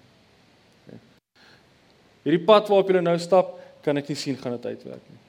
Hierdie 2.23 2.45
pad 2.47 2.69
waarop 2.71 2.87
jy 2.87 3.03
nou 3.03 3.17
stap, 3.19 3.57
kan 3.83 3.99
ek 3.99 4.07
nie 4.13 4.19
sien 4.19 4.39
gaan 4.39 4.55
dit 4.55 4.71
uitwerk 4.71 5.03
nie. 5.11 5.19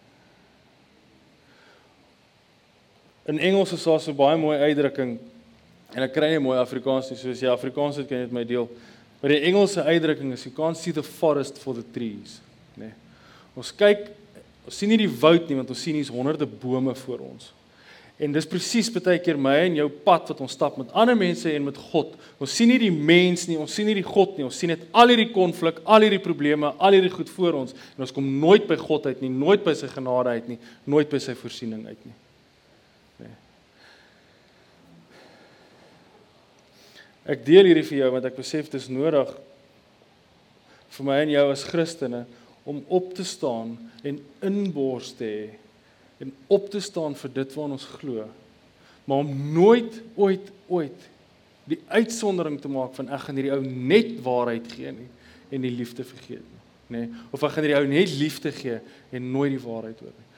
In 3.34 3.40
Engels 3.50 3.72
is 3.74 3.86
daar 3.88 4.02
so 4.04 4.14
baie 4.14 4.38
mooi 4.38 4.58
uitdrukking 4.60 5.16
en 5.94 6.04
ek 6.06 6.12
kry 6.14 6.28
nie 6.34 6.42
mooi 6.44 6.58
Afrikaans 6.60 7.08
nie, 7.10 7.18
soos 7.18 7.42
jy 7.42 7.50
Afrikaans 7.50 7.98
het 7.98 8.06
kan 8.06 8.20
jy 8.20 8.28
dit 8.28 8.36
my 8.36 8.44
deel. 8.46 8.68
Maar 9.18 9.32
die 9.34 9.46
Engelse 9.48 9.82
uitdrukking 9.82 10.34
is 10.36 10.44
you 10.46 10.52
can't 10.54 10.78
see 10.78 10.92
the 10.92 11.02
forest 11.02 11.58
for 11.58 11.74
the 11.74 11.82
trees, 11.94 12.38
nê. 12.76 12.90
Nee. 12.90 12.94
Ons 13.58 13.70
kyk 13.74 14.10
ons 14.64 14.78
sien 14.78 14.88
nie 14.88 15.00
die 15.00 15.10
woud 15.10 15.48
nie 15.48 15.58
want 15.58 15.70
ons 15.72 15.82
sien 15.84 15.96
hier's 15.98 16.12
honderde 16.12 16.48
bome 16.48 16.94
voor 17.04 17.26
ons. 17.26 17.52
En 18.14 18.30
dis 18.30 18.46
presies 18.46 18.86
baie 18.94 19.18
keer 19.18 19.38
my 19.40 19.56
en 19.64 19.76
jou 19.80 19.88
pad 20.06 20.28
wat 20.30 20.40
ons 20.44 20.52
stap 20.54 20.76
met 20.78 20.92
ander 20.94 21.16
mense 21.18 21.50
en 21.50 21.64
met 21.66 21.78
God. 21.90 22.12
Ons 22.38 22.52
sien 22.54 22.70
nie 22.70 22.78
die 22.78 22.92
mens 22.94 23.48
nie, 23.50 23.56
ons 23.58 23.74
sien 23.74 23.88
nie 23.90 23.96
die 23.98 24.06
God 24.06 24.36
nie. 24.38 24.46
Ons 24.46 24.60
sien 24.60 24.70
net 24.70 24.84
al 24.94 25.10
hierdie 25.10 25.32
konflik, 25.34 25.80
al 25.82 26.06
hierdie 26.06 26.22
probleme, 26.22 26.70
al 26.78 26.94
hierdie 26.94 27.10
goed 27.12 27.32
voor 27.34 27.58
ons 27.64 27.74
en 27.74 28.06
ons 28.06 28.14
kom 28.14 28.28
nooit 28.40 28.68
by 28.70 28.78
God 28.78 29.08
uit 29.10 29.24
nie, 29.24 29.32
nooit 29.34 29.64
by 29.66 29.74
sy 29.78 29.90
genade 29.90 30.36
uit 30.38 30.52
nie, 30.54 30.60
nooit 30.86 31.10
by 31.10 31.18
sy 31.22 31.34
voorsiening 31.40 31.82
uit 31.90 32.06
nie. 32.06 32.14
Nee. 33.24 33.34
Ek 37.34 37.42
deel 37.42 37.72
hierdie 37.72 37.86
vir 37.90 37.98
jou 38.04 38.12
want 38.14 38.30
ek 38.30 38.38
besef 38.38 38.70
dit 38.70 38.78
is 38.78 38.88
nodig 38.92 39.34
vir 40.94 41.10
my 41.10 41.18
en 41.24 41.34
jou 41.34 41.44
as 41.50 41.66
Christene 41.66 42.22
om 42.64 42.84
op 42.88 43.12
te 43.14 43.24
staan 43.24 43.76
en 44.02 44.18
inbors 44.40 45.12
te 45.18 45.24
hê 45.24 45.44
en 46.24 46.32
op 46.46 46.70
te 46.70 46.80
staan 46.80 47.16
vir 47.18 47.32
dit 47.34 47.54
waarna 47.56 47.76
ons 47.76 47.86
glo. 47.98 48.24
Maar 49.04 49.24
om 49.24 49.32
nooit 49.52 50.00
ooit 50.14 50.52
ooit 50.72 51.08
die 51.68 51.80
uitsondering 51.88 52.60
te 52.60 52.68
maak 52.68 52.94
van 52.96 53.10
ek 53.12 53.26
gaan 53.26 53.40
hierdie 53.40 53.52
ou 53.52 53.60
net 53.64 54.14
waarheid 54.24 54.68
gee 54.72 54.92
nie 54.94 55.10
en 55.52 55.64
die 55.64 55.72
liefde 55.72 56.04
vergeet 56.04 56.44
nie, 56.44 56.62
nê? 56.88 57.02
Nee, 57.04 57.24
of 57.32 57.44
ek 57.44 57.56
gaan 57.56 57.66
hierdie 57.66 57.80
ou 57.82 57.90
net 57.90 58.14
liefde 58.16 58.52
gee 58.52 58.78
en 59.12 59.30
nooit 59.32 59.52
die 59.56 59.64
waarheid 59.64 60.00
hoor 60.00 60.12
nie. 60.14 60.28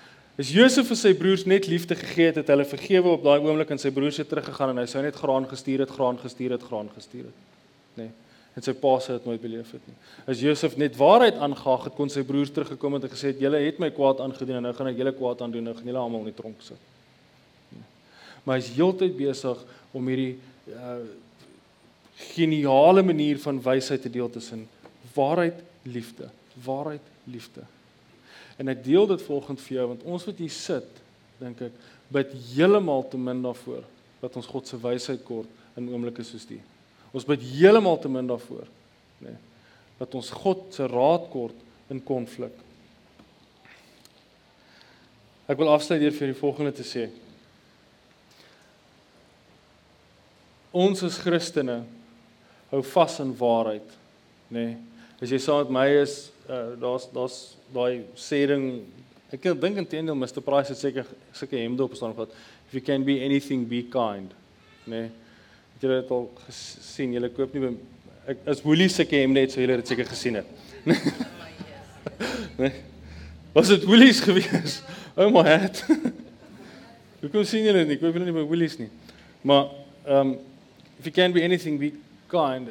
As 0.43 0.51
Josef 0.53 0.91
vir 0.91 0.99
sy 1.01 1.15
broers 1.17 1.47
net 1.49 1.69
liefde 1.71 1.97
gegee 1.97 2.29
het, 2.29 2.43
het 2.43 2.51
hulle 2.53 2.67
vergewe 2.69 3.15
op 3.15 3.23
daai 3.25 3.39
oomblik 3.39 3.71
en 3.73 3.81
sy 3.81 3.93
broers 3.95 4.19
het 4.21 4.29
teruggegaan 4.29 4.75
en 4.75 4.83
hy 4.83 4.89
sou 4.91 5.03
net 5.05 5.17
graan 5.17 5.47
gestuur 5.49 5.87
het, 5.87 5.95
graan 5.95 6.19
gestuur 6.21 6.57
het, 6.57 6.67
graan 6.67 6.91
gestuur 6.95 7.31
het, 7.31 7.43
nê? 8.01 8.09
Nee 8.09 8.15
en 8.57 8.65
sy 8.65 8.73
pa 8.81 8.95
se 9.05 9.13
dit 9.13 9.27
nooit 9.29 9.41
beleef 9.41 9.71
het 9.77 9.85
nie. 9.85 9.97
As 10.33 10.41
Josef 10.41 10.79
net 10.81 10.97
waarheid 10.97 11.37
aangegaan 11.37 11.83
het, 11.85 11.95
kon 11.99 12.13
sy 12.13 12.25
broers 12.25 12.53
teruggekom 12.57 12.97
het 12.97 13.05
en 13.05 13.13
gesê 13.13 13.35
het: 13.35 13.41
"Julle 13.41 13.61
het 13.61 13.79
my 13.83 13.91
kwaad 13.93 14.23
aangedoen 14.25 14.57
en 14.57 14.69
nou 14.69 14.75
gaan 14.75 14.89
ek 14.93 14.97
julle 14.97 15.13
kwaad 15.13 15.43
aandoen. 15.45 15.65
Nou 15.69 15.75
gaan 15.77 15.91
julle 15.93 16.01
almal 16.01 16.25
in 16.25 16.33
die 16.33 16.41
tronk 16.41 16.63
sit." 16.65 16.81
Maar 18.45 18.57
hy 18.57 18.63
is 18.63 18.75
heeltyd 18.79 19.17
besig 19.17 19.65
om 19.93 20.09
hierdie 20.09 20.39
uh 20.73 20.99
geniale 22.17 23.03
manier 23.05 23.37
van 23.39 23.59
wysheid 23.61 24.01
te 24.03 24.11
deel 24.11 24.31
tussen 24.31 24.63
waarheid, 25.15 25.59
liefde, 25.83 26.31
waarheid, 26.65 27.03
liefde. 27.25 27.61
En 28.57 28.73
ek 28.73 28.81
deel 28.85 29.07
dit 29.07 29.23
volgens 29.23 29.61
vir 29.67 29.77
jou 29.77 29.87
want 29.91 30.07
ons 30.09 30.25
wat 30.25 30.41
hier 30.41 30.55
sit, 30.55 31.03
dink 31.37 31.61
ek, 31.69 31.77
bid 32.09 32.33
heeltemal 32.55 33.05
te 33.11 33.21
min 33.21 33.43
daarvoor 33.45 33.85
dat 34.23 34.37
ons 34.41 34.49
God 34.49 34.69
se 34.69 34.81
wysheid 34.81 35.21
kort 35.29 35.77
in 35.77 35.91
oomblikke 35.93 36.25
soos 36.25 36.49
die. 36.49 36.63
Ons 37.17 37.25
bid 37.25 37.45
heeltemal 37.55 37.97
te 38.01 38.11
min 38.13 38.29
daarvoor, 38.29 38.67
nê. 39.25 39.33
Nee, 39.33 39.43
dat 39.97 40.15
ons 40.19 40.29
God 40.37 40.67
se 40.77 40.85
raad 40.93 41.31
kort 41.33 41.57
in 41.89 42.03
konflik. 42.05 42.53
Ek 45.49 45.57
wil 45.57 45.71
afsluit 45.73 46.03
deur 46.03 46.13
vir 46.13 46.35
die 46.35 46.37
volgende 46.37 46.75
te 46.77 46.85
sê. 46.85 47.07
Ons 50.77 51.01
as 51.07 51.17
Christene 51.23 51.79
hou 52.69 52.83
vas 52.93 53.17
aan 53.23 53.33
waarheid, 53.39 53.97
nê. 54.53 54.67
Nee, 54.67 54.77
as 55.25 55.33
jy 55.33 55.41
saam 55.41 55.65
met 55.65 55.77
my 55.79 55.87
is, 56.03 56.19
uh, 56.51 56.75
daar's 56.77 57.09
daar's 57.15 57.39
daai 57.73 58.05
sêding 58.21 58.67
ek 59.33 59.49
dink 59.59 59.81
intendeel 59.81 60.19
Mr 60.19 60.43
Price 60.45 60.75
het 60.75 60.79
seker 60.79 61.09
sulke 61.35 61.57
hemde 61.57 61.83
op 61.83 61.97
staan 61.97 62.13
wat 62.19 62.35
if 62.69 62.77
you 62.77 62.83
can 62.85 63.07
be 63.07 63.23
anything 63.25 63.65
be 63.65 63.87
kind, 63.89 64.37
nê. 64.85 65.07
Nee, 65.07 65.15
Het 65.77 65.85
julle 65.85 66.01
dit 66.01 66.11
al 66.11 66.31
gesien? 66.47 67.13
Julle 67.13 67.29
koop 67.37 67.55
nie 67.55 67.77
ek 68.27 68.43
as 68.51 68.63
Woolies 68.65 68.97
se 68.99 69.05
kem 69.07 69.35
net 69.37 69.53
so 69.53 69.61
julle 69.61 69.77
het 69.79 69.91
seker 69.91 70.09
gesien 70.09 70.41
het. 70.41 70.47
nee. 72.63 72.73
Was 73.55 73.69
dit 73.69 73.85
Woolies 73.89 74.23
gewees? 74.25 74.81
Oh 75.17 75.31
my 75.33 75.47
head. 75.49 75.79
Hoe 77.23 77.31
kom 77.33 77.45
sien 77.49 77.65
julle 77.65 77.87
nie? 77.89 77.97
Koop 77.97 78.13
julle 78.13 78.27
nie 78.29 78.35
by 78.37 78.43
Woolies 78.45 78.75
nie. 78.77 78.91
Maar 79.49 79.71
ehm 80.05 80.19
um, 80.19 80.35
if 80.99 81.07
you 81.09 81.13
can 81.13 81.33
be 81.33 81.41
anything 81.45 81.79
be 81.81 81.89
kind 82.29 82.69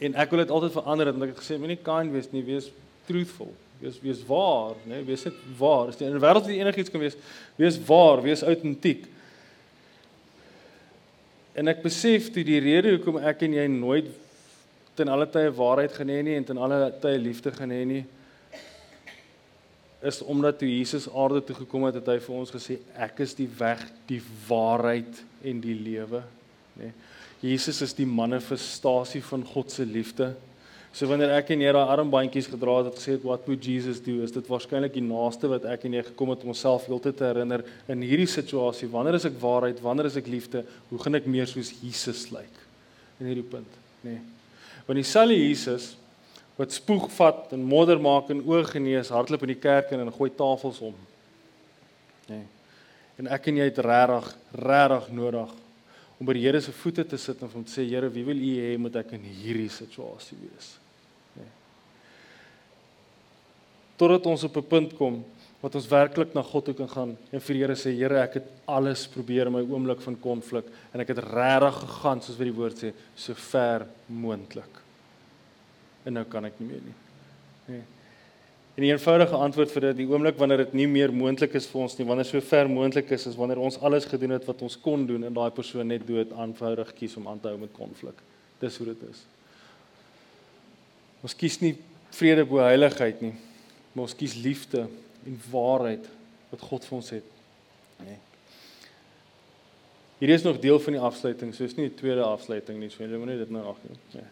en 0.00 0.16
ek 0.16 0.32
wil 0.32 0.40
dit 0.40 0.54
altyd 0.54 0.72
verander 0.72 1.10
het 1.10 1.18
want 1.18 1.26
ek 1.26 1.34
het 1.34 1.42
gesê 1.42 1.58
moenie 1.60 1.76
kind 1.84 2.12
wees 2.16 2.30
nie, 2.32 2.40
wees 2.46 2.70
truthful. 3.08 3.52
Wees 3.82 3.98
wees 4.00 4.22
waar, 4.28 4.72
né? 4.86 4.94
Nee, 4.94 5.06
wees 5.10 5.24
net 5.28 5.36
waar. 5.58 5.92
As 5.92 6.00
jy 6.00 6.08
in 6.08 6.16
'n 6.16 6.24
wêreld 6.24 6.48
waar 6.48 6.60
enigiets 6.64 6.90
kan 6.90 7.04
wees, 7.04 7.16
wees 7.60 7.76
waar, 7.88 8.22
wees 8.24 8.42
autentiek. 8.42 9.04
En 11.54 11.68
ek 11.68 11.82
besef 11.84 12.30
toe 12.32 12.44
die 12.46 12.60
rede 12.62 12.94
hoekom 12.96 13.20
ek 13.20 13.44
en 13.46 13.54
jy 13.58 13.68
nooit 13.68 14.08
ten 14.96 15.08
alle 15.08 15.26
tye 15.32 15.52
waarheid 15.56 15.92
gaan 15.96 16.10
hê 16.12 16.20
nie 16.24 16.36
en 16.36 16.44
ten 16.48 16.60
alle 16.60 16.90
tye 17.00 17.20
liefde 17.20 17.52
gaan 17.54 17.72
hê 17.72 17.84
nie 17.88 18.02
is 20.02 20.22
omdat 20.26 20.58
toe 20.58 20.68
Jesus 20.68 21.06
aarde 21.14 21.44
toe 21.46 21.56
gekom 21.56 21.86
het, 21.86 22.00
het 22.00 22.08
hy 22.10 22.18
vir 22.24 22.34
ons 22.34 22.50
gesê 22.50 22.78
ek 22.98 23.20
is 23.22 23.36
die 23.38 23.46
weg, 23.58 23.84
die 24.10 24.20
waarheid 24.48 25.20
en 25.46 25.60
die 25.62 25.76
lewe, 25.78 26.24
nê. 26.74 26.90
Nee. 26.90 26.94
Jesus 27.42 27.80
is 27.82 27.94
die 27.98 28.06
manifestasie 28.06 29.22
van 29.26 29.42
God 29.42 29.72
se 29.74 29.82
liefde. 29.82 30.28
So 30.92 31.08
wanneer 31.08 31.30
ek 31.38 31.54
en 31.54 31.62
jy 31.64 31.70
daai 31.72 31.90
armbandjies 31.94 32.50
gedra 32.52 32.74
het, 32.82 32.90
het 32.90 32.98
gesê 33.00 33.14
het 33.14 33.22
what 33.24 33.46
would 33.48 33.64
Jesus 33.64 34.02
do? 34.04 34.18
Is 34.26 34.34
dit 34.34 34.48
waarskynlik 34.50 34.92
die 34.92 35.04
naaste 35.04 35.48
wat 35.48 35.64
ek 35.72 35.86
en 35.88 35.94
jy 35.96 36.02
gekom 36.10 36.34
het 36.34 36.42
om 36.44 36.52
onsself 36.52 36.84
heeltyd 36.84 37.16
te 37.16 37.24
herinner 37.30 37.64
in 37.88 38.04
hierdie 38.04 38.28
situasie. 38.28 38.90
Wanneer 38.92 39.16
is 39.16 39.24
ek 39.24 39.38
waarheid? 39.40 39.80
Wanneer 39.80 40.10
is 40.10 40.18
ek 40.20 40.28
liefde? 40.28 40.66
Hoe 40.90 41.00
gaan 41.00 41.16
ek 41.16 41.30
meer 41.32 41.48
soos 41.48 41.72
Jesus 41.80 42.26
lyk? 42.34 42.60
In 43.22 43.30
hierdie 43.30 43.46
punt, 43.54 43.78
nê. 44.04 44.18
Nee. 44.18 44.20
Want 44.84 45.00
dieselfde 45.00 45.38
Jesus 45.38 45.94
wat 46.58 46.74
spoeg 46.76 47.06
vat 47.16 47.54
en 47.56 47.64
modder 47.64 48.00
maak 48.02 48.28
en 48.30 48.42
oë 48.44 48.66
genees, 48.74 49.14
hardloop 49.14 49.46
in 49.46 49.54
die 49.54 49.62
kerk 49.62 49.94
en 49.96 50.12
gooi 50.12 50.28
tafels 50.36 50.82
om. 50.84 50.98
Nê. 52.28 52.42
Nee. 52.42 52.44
En 53.22 53.32
ek 53.32 53.48
en 53.48 53.62
jy 53.62 53.70
het 53.70 53.80
regtig, 53.84 54.28
regtig 54.60 55.08
nodig 55.16 55.56
om 56.18 56.28
by 56.28 56.36
die 56.36 56.44
Here 56.44 56.60
se 56.60 56.72
voete 56.76 57.04
te 57.08 57.16
sit 57.16 57.40
en 57.40 57.50
hom 57.50 57.64
te 57.64 57.72
sê 57.72 57.88
Here, 57.88 58.12
wie 58.12 58.28
wil 58.28 58.44
U 58.44 58.54
hê 58.60 58.76
moet 58.76 59.00
ek 59.00 59.16
in 59.16 59.24
hierdie 59.24 59.70
situasie 59.72 60.36
wees? 60.44 60.74
Totdat 64.02 64.26
ons 64.26 64.44
op 64.48 64.56
'n 64.58 64.66
punt 64.66 64.96
kom 64.98 65.22
wat 65.62 65.74
ons 65.78 65.86
werklik 65.86 66.34
na 66.34 66.42
God 66.42 66.64
toe 66.64 66.74
kan 66.74 66.88
gaan 66.88 67.16
en 67.30 67.40
vir 67.40 67.54
die 67.54 67.62
Here 67.62 67.76
sê 67.78 67.94
Here 67.94 68.18
ek 68.22 68.34
het 68.34 68.46
alles 68.66 69.06
probeer 69.06 69.46
in 69.46 69.52
my 69.52 69.62
oomblik 69.62 70.00
van 70.02 70.18
konflik 70.18 70.66
en 70.92 71.00
ek 71.00 71.14
het 71.14 71.18
regtig 71.18 71.76
gegaan 71.86 72.20
soos 72.20 72.38
wat 72.38 72.48
die 72.50 72.58
woord 72.60 72.78
sê 72.82 72.92
so 73.14 73.34
ver 73.34 73.86
moontlik. 74.06 74.80
En 76.04 76.14
nou 76.14 76.24
kan 76.24 76.44
ek 76.44 76.58
nie 76.58 76.68
meer 76.68 76.82
nie. 76.82 76.94
Nee. 77.68 77.82
En 78.74 78.82
die 78.82 78.90
eenvoudige 78.90 79.36
antwoord 79.36 79.70
vir 79.70 79.80
dit 79.80 79.96
die 79.96 80.08
oomblik 80.08 80.36
wanneer 80.36 80.64
dit 80.64 80.74
nie 80.74 80.86
meer 80.86 81.12
moontlik 81.12 81.54
is 81.54 81.66
vir 81.66 81.82
ons 81.82 81.96
nie, 81.98 82.06
wanneer 82.06 82.24
so 82.24 82.40
ver 82.40 82.68
moontlik 82.68 83.10
is 83.10 83.26
is 83.26 83.36
wanneer 83.36 83.58
ons 83.58 83.78
alles 83.78 84.04
gedoen 84.04 84.30
het 84.30 84.44
wat 84.44 84.62
ons 84.62 84.76
kon 84.80 85.06
doen 85.06 85.24
en 85.24 85.34
daai 85.34 85.50
persoon 85.50 85.86
net 85.86 86.06
dood 86.06 86.32
aanvoudig 86.32 86.92
kies 86.94 87.16
om 87.16 87.28
aan 87.28 87.40
te 87.40 87.48
hou 87.48 87.58
met 87.58 87.72
konflik. 87.72 88.18
Dis 88.58 88.76
hoe 88.78 88.86
dit 88.86 89.02
is. 89.10 89.22
Ons 91.22 91.34
kies 91.34 91.60
nie 91.60 91.76
vrede 92.10 92.44
bo 92.44 92.58
heiligheid 92.58 93.22
nie 93.22 93.34
maar 93.92 94.08
ons 94.08 94.16
kies 94.16 94.34
liefde 94.34 94.86
en 95.26 95.40
waarheid 95.50 96.08
wat 96.50 96.60
God 96.68 96.84
vir 96.88 96.98
ons 96.98 97.10
het. 97.10 97.32
Nee. 98.02 98.18
Hier 100.22 100.34
is 100.36 100.44
nog 100.46 100.60
deel 100.62 100.78
van 100.80 100.94
die 100.96 101.02
afsluiting, 101.02 101.54
so 101.54 101.64
is 101.66 101.74
nie 101.78 101.88
die 101.88 101.98
tweede 101.98 102.22
afsluiting 102.22 102.78
nie, 102.78 102.92
so 102.92 103.02
jy 103.02 103.18
moet 103.18 103.32
net 103.32 103.42
dit 103.42 103.50
nou 103.54 103.64
agter. 103.72 103.98
Nee. 104.14 104.28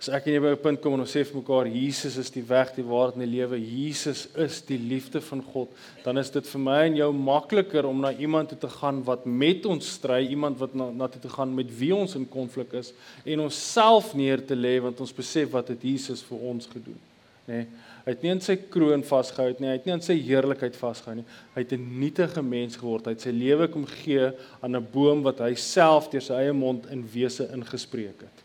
As 0.00 0.08
ek 0.16 0.30
en 0.30 0.32
jy 0.32 0.40
by 0.40 0.50
'n 0.54 0.62
punt 0.62 0.80
kom 0.80 0.94
en 0.94 1.02
ons 1.04 1.12
sê 1.12 1.26
vir 1.26 1.36
mekaar 1.36 1.66
Jesus 1.68 2.16
is 2.16 2.30
die 2.30 2.42
weg, 2.42 2.74
die 2.74 2.82
waarheid 2.82 3.16
en 3.16 3.20
die 3.20 3.36
lewe, 3.36 3.58
Jesus 3.60 4.28
is 4.34 4.62
die 4.62 4.78
liefde 4.78 5.20
van 5.20 5.42
God, 5.42 5.68
dan 6.04 6.16
is 6.16 6.30
dit 6.30 6.46
vir 6.46 6.60
my 6.60 6.86
en 6.86 6.96
jou 6.96 7.12
makliker 7.12 7.84
om 7.84 8.00
na 8.00 8.12
iemand 8.12 8.48
toe 8.48 8.58
te 8.58 8.68
gaan 8.68 9.04
wat 9.04 9.26
met 9.26 9.66
ons 9.66 9.92
stry, 9.92 10.26
iemand 10.26 10.58
wat 10.58 10.74
na 10.74 10.90
na 10.90 11.06
toe 11.06 11.20
te 11.20 11.28
gaan 11.28 11.54
met 11.54 11.68
wie 11.78 11.94
ons 11.94 12.14
in 12.14 12.26
konflik 12.26 12.72
is 12.72 12.94
en 13.26 13.40
onsself 13.40 14.14
neer 14.14 14.40
te 14.40 14.56
lê 14.56 14.80
want 14.80 15.00
ons 15.00 15.12
besef 15.12 15.50
wat 15.50 15.68
het 15.68 15.82
Jesus 15.82 16.22
vir 16.22 16.38
ons 16.38 16.66
gedoen. 16.66 16.98
nê. 17.46 17.54
Nee, 17.54 17.66
hy 18.04 18.14
het 18.14 18.22
nie 18.22 18.32
aan 18.34 18.42
sy 18.44 18.56
kroon 18.72 19.02
vasgehou 19.06 19.54
nie, 19.58 19.68
hy 19.68 19.76
het 19.78 19.86
nie 19.86 19.94
aan 19.94 20.04
sy 20.04 20.16
heerlikheid 20.20 20.76
vasgehou 20.76 21.16
nie. 21.18 21.26
Hy 21.54 21.64
het 21.64 21.72
'n 21.72 21.98
nietige 22.00 22.42
mens 22.42 22.76
geword. 22.76 23.06
Hy 23.06 23.12
het 23.12 23.20
sy 23.20 23.30
lewe 23.30 23.68
kom 23.68 23.86
gee 23.86 24.32
aan 24.62 24.76
'n 24.76 24.86
boom 24.92 25.22
wat 25.22 25.38
hy 25.40 25.54
self 25.54 26.10
deur 26.10 26.22
sy 26.22 26.34
eie 26.34 26.52
mond 26.52 26.86
in 26.90 27.08
wese 27.12 27.48
ingespreek 27.52 28.20
het. 28.20 28.44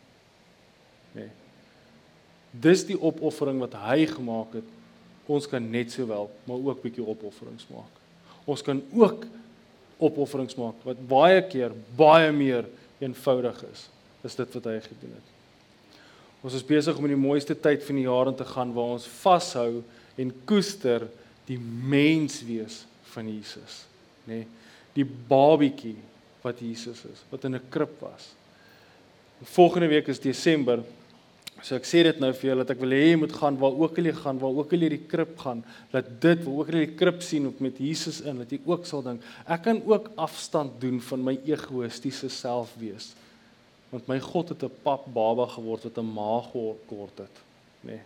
Nê. 1.16 1.22
Nee. 1.22 1.30
Dis 2.52 2.86
die 2.86 3.02
opoffering 3.02 3.60
wat 3.60 3.74
hy 3.74 4.06
gemaak 4.06 4.54
het. 4.54 4.64
Ons 5.28 5.48
kan 5.48 5.72
net 5.72 5.92
sowel, 5.92 6.30
maar 6.46 6.58
ook 6.58 6.82
bietjie 6.82 7.06
opofferings 7.06 7.66
maak. 7.70 7.92
Ons 8.46 8.62
kan 8.62 8.82
ook 8.94 9.26
opofferings 9.98 10.56
maak 10.56 10.76
wat 10.84 11.08
baie 11.08 11.42
keer 11.48 11.72
baie 11.98 12.32
meer 12.32 12.66
eenvoudig 13.00 13.64
is 13.72 13.90
as 14.26 14.36
dit 14.36 14.54
wat 14.58 14.64
hy 14.64 14.80
gedoen 14.80 15.16
het. 15.16 15.35
Ons 16.46 16.54
is 16.54 16.66
besig 16.66 16.98
om 17.00 17.08
in 17.08 17.16
die 17.16 17.24
mooiste 17.24 17.56
tyd 17.58 17.82
van 17.88 17.98
die 17.98 18.06
jaar 18.06 18.30
in 18.30 18.38
te 18.38 18.46
gaan 18.46 18.74
waar 18.76 19.00
ons 19.00 19.08
vashou 19.24 19.82
en 20.22 20.34
koester 20.46 21.08
die 21.48 21.58
menswees 21.58 22.84
van 23.16 23.32
Jesus, 23.32 23.82
nê? 24.30 24.44
Nee, 24.44 24.52
die 24.96 25.06
babietjie 25.06 25.98
wat 26.44 26.62
Jesus 26.64 27.02
is, 27.10 27.24
wat 27.32 27.44
in 27.50 27.56
'n 27.56 27.70
krib 27.70 27.98
was. 28.00 28.30
Volgende 29.44 29.90
week 29.90 30.08
is 30.08 30.20
Desember. 30.20 30.84
So 31.62 31.76
ek 31.76 31.84
sê 31.84 32.04
dit 32.04 32.20
nou 32.20 32.32
vir 32.32 32.50
julle 32.50 32.64
dat 32.64 32.78
ek 32.78 32.80
wil 32.80 32.92
hê 32.92 33.12
jy 33.12 33.18
moet 33.18 33.34
gaan 33.34 33.58
waar 33.58 33.74
ook 33.74 33.98
al 33.98 34.06
jy 34.06 34.14
gaan, 34.14 34.40
waar 34.40 34.56
ook 34.56 34.74
al 34.74 34.80
jy 34.80 34.90
die 34.90 35.08
krib 35.08 35.38
gaan, 35.40 35.66
dat 35.92 36.22
dit 36.22 36.44
waar 36.46 36.56
ook 36.56 36.70
al 36.70 36.80
jy 36.80 36.86
die 36.86 36.96
krib 36.96 37.22
sien 37.22 37.48
op 37.48 37.60
met 37.60 37.78
Jesus 37.78 38.22
in, 38.22 38.38
dat 38.38 38.52
jy 38.52 38.60
ook 38.66 38.86
sal 38.86 39.02
dink, 39.02 39.22
ek 39.48 39.64
kan 39.64 39.82
ook 39.86 40.12
afstand 40.16 40.80
doen 40.80 41.02
van 41.02 41.24
my 41.24 41.40
egoïstiese 41.44 42.30
self 42.30 42.76
wees 42.78 43.16
want 43.96 44.10
my 44.12 44.20
God 44.20 44.50
het 44.50 44.64
'n 44.64 44.78
pap 44.84 45.06
baba 45.14 45.46
geword 45.48 45.84
wat 45.84 45.98
'n 45.98 46.14
ma 46.14 46.42
geword 46.52 47.18
het, 47.18 47.38
nê. 47.82 47.92
Nee. 47.92 48.02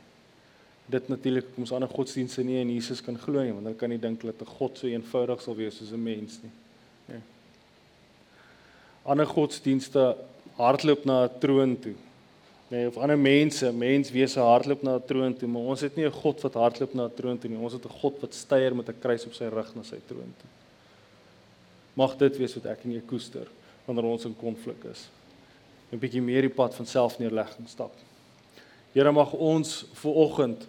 Dit 0.85 1.07
natuurlik 1.07 1.45
kom 1.53 1.63
ons 1.63 1.71
ander 1.71 1.89
godsdienste 1.89 2.43
nie 2.43 2.59
in 2.59 2.73
Jesus 2.73 3.01
kan 3.01 3.17
glo 3.17 3.43
nie, 3.43 3.53
want 3.53 3.63
dan 3.63 3.75
kan 3.75 3.91
jy 3.91 3.99
dink 3.99 4.21
dat 4.21 4.41
'n 4.41 4.45
God 4.45 4.77
so 4.77 4.87
eenvoudig 4.87 5.41
sal 5.41 5.55
wees 5.55 5.77
soos 5.77 5.91
'n 5.91 6.03
mens 6.03 6.39
nie. 6.41 6.51
Nê. 7.07 7.13
Nee. 7.13 7.21
Ander 9.03 9.25
godsdienste 9.25 10.15
hardloop 10.55 11.05
na 11.05 11.23
'n 11.23 11.39
troon 11.39 11.79
toe. 11.79 11.95
Nee, 12.67 12.87
of 12.87 12.97
ander 12.97 13.17
mense, 13.17 13.71
menswese 13.71 14.39
hardloop 14.39 14.83
na 14.83 14.95
'n 14.95 15.05
troon 15.05 15.37
toe, 15.37 15.47
maar 15.47 15.61
ons 15.61 15.81
het 15.81 15.95
nie 15.95 16.05
'n 16.05 16.11
God 16.11 16.41
wat 16.41 16.53
hardloop 16.53 16.93
na 16.93 17.05
'n 17.05 17.13
troon 17.13 17.39
toe 17.39 17.49
nie. 17.49 17.59
Ons 17.59 17.73
het 17.73 17.85
'n 17.85 17.99
God 18.01 18.19
wat 18.21 18.33
styer 18.33 18.75
met 18.75 18.89
'n 18.89 18.99
kruis 18.99 19.25
op 19.25 19.33
sy 19.33 19.45
rug 19.45 19.75
na 19.75 19.83
sy 19.83 19.99
troon 20.07 20.33
toe. 20.37 20.49
Mag 21.93 22.17
dit 22.17 22.37
wees 22.37 22.53
wat 22.53 22.65
ek 22.65 22.83
en 22.83 22.91
jy 22.91 23.01
koester 23.01 23.47
wanneer 23.85 24.05
ons 24.05 24.25
in 24.25 24.35
konflik 24.35 24.83
is. 24.83 25.09
'n 25.91 25.99
bietjie 25.99 26.21
meer 26.21 26.41
die 26.41 26.53
pad 26.53 26.75
van 26.75 26.85
selfneerlegging 26.85 27.67
stap. 27.69 27.93
Here 28.93 29.11
mag 29.11 29.33
ons 29.33 29.85
ver 29.93 30.11
oggend 30.11 30.67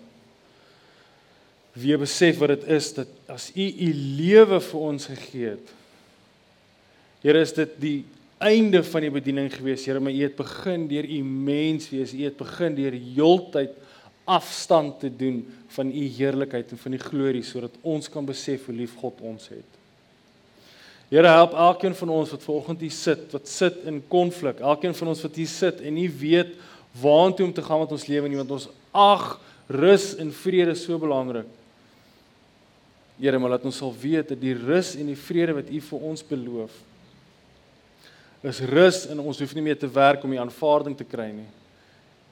weer 1.73 1.99
besef 1.99 2.39
wat 2.39 2.49
dit 2.49 2.65
is 2.65 2.95
dat 2.95 3.09
as 3.31 3.51
U 3.55 3.67
U 3.67 3.93
lewe 3.95 4.61
vir 4.61 4.81
ons 4.81 5.07
gegee 5.07 5.55
het. 5.55 5.73
Here 7.23 7.41
is 7.41 7.53
dit 7.53 7.77
die 7.81 8.05
einde 8.41 8.83
van 8.85 9.05
die 9.05 9.13
bediening 9.13 9.51
gewees. 9.53 9.85
Here, 9.87 10.01
maar 10.01 10.13
U 10.13 10.23
het 10.23 10.37
begin 10.37 10.89
deur 10.89 11.05
U 11.05 11.23
mens 11.23 11.91
wees. 11.93 12.15
U 12.17 12.25
het 12.25 12.37
begin 12.37 12.75
deur 12.75 12.97
heeltyd 12.97 13.77
afstand 14.25 15.01
te 15.01 15.11
doen 15.17 15.43
van 15.75 15.91
U 15.93 16.07
heerlikheid 16.17 16.73
en 16.73 16.79
van 16.79 16.97
die 16.97 17.03
glorie 17.03 17.45
sodat 17.45 17.77
ons 17.83 18.09
kan 18.09 18.27
besef 18.27 18.67
hoe 18.67 18.77
lief 18.77 18.97
God 19.01 19.21
ons 19.21 19.49
het. 19.53 19.80
Here 21.11 21.27
help 21.27 21.57
elkeen 21.59 21.95
van 21.99 22.13
ons 22.15 22.31
wat 22.31 22.45
vanoggend 22.47 22.83
hier 22.85 22.95
sit, 22.95 23.25
wat 23.35 23.49
sit 23.51 23.81
in 23.91 23.99
konflik. 24.09 24.61
Elkeen 24.63 24.95
van 24.95 25.11
ons 25.11 25.23
wat 25.27 25.39
hier 25.41 25.51
sit 25.51 25.81
en 25.83 25.97
nie 25.99 26.11
weet 26.11 26.53
waartoe 27.01 27.49
om 27.49 27.55
te 27.55 27.65
gaan 27.67 27.83
met 27.83 27.95
ons 27.97 28.07
lewe 28.07 28.31
nie, 28.31 28.39
want 28.39 28.53
ons 28.55 28.69
ag 28.95 29.25
rus 29.71 30.13
en 30.23 30.31
vrede 30.35 30.77
so 30.79 30.99
belangrik. 31.03 31.49
Here, 33.19 33.39
maar 33.43 33.57
laat 33.57 33.67
ons 33.67 33.83
sal 33.83 33.91
weet 33.91 34.31
dat 34.33 34.41
die 34.41 34.55
rus 34.55 34.95
en 34.97 35.11
die 35.11 35.19
vrede 35.19 35.59
wat 35.59 35.69
U 35.71 35.83
vir 35.91 36.07
ons 36.13 36.25
beloof 36.31 36.79
is 38.41 38.63
rus 38.65 39.03
en 39.13 39.19
ons 39.21 39.37
hoef 39.43 39.51
nie 39.53 39.65
meer 39.65 39.77
te 39.77 39.89
werk 39.93 40.23
om 40.25 40.33
die 40.33 40.41
aanvaarding 40.41 40.95
te 40.97 41.05
kry 41.05 41.29
nie. 41.35 41.49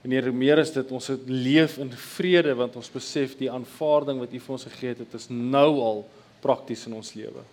En 0.07 0.15
hier 0.15 0.31
meer 0.33 0.63
is 0.63 0.73
dit 0.73 0.93
ons 0.95 1.11
het 1.13 1.29
leef 1.29 1.77
in 1.83 1.91
vrede 2.15 2.55
want 2.57 2.79
ons 2.81 2.95
besef 2.95 3.35
die 3.37 3.51
aanvaarding 3.53 4.23
wat 4.23 4.33
U 4.33 4.41
vir 4.47 4.57
ons 4.57 4.67
gegee 4.71 4.95
het, 4.95 5.05
dit 5.05 5.19
is 5.19 5.29
nou 5.29 5.69
al 5.85 6.05
prakties 6.41 6.87
in 6.89 6.97
ons 6.97 7.13
lewe. 7.19 7.45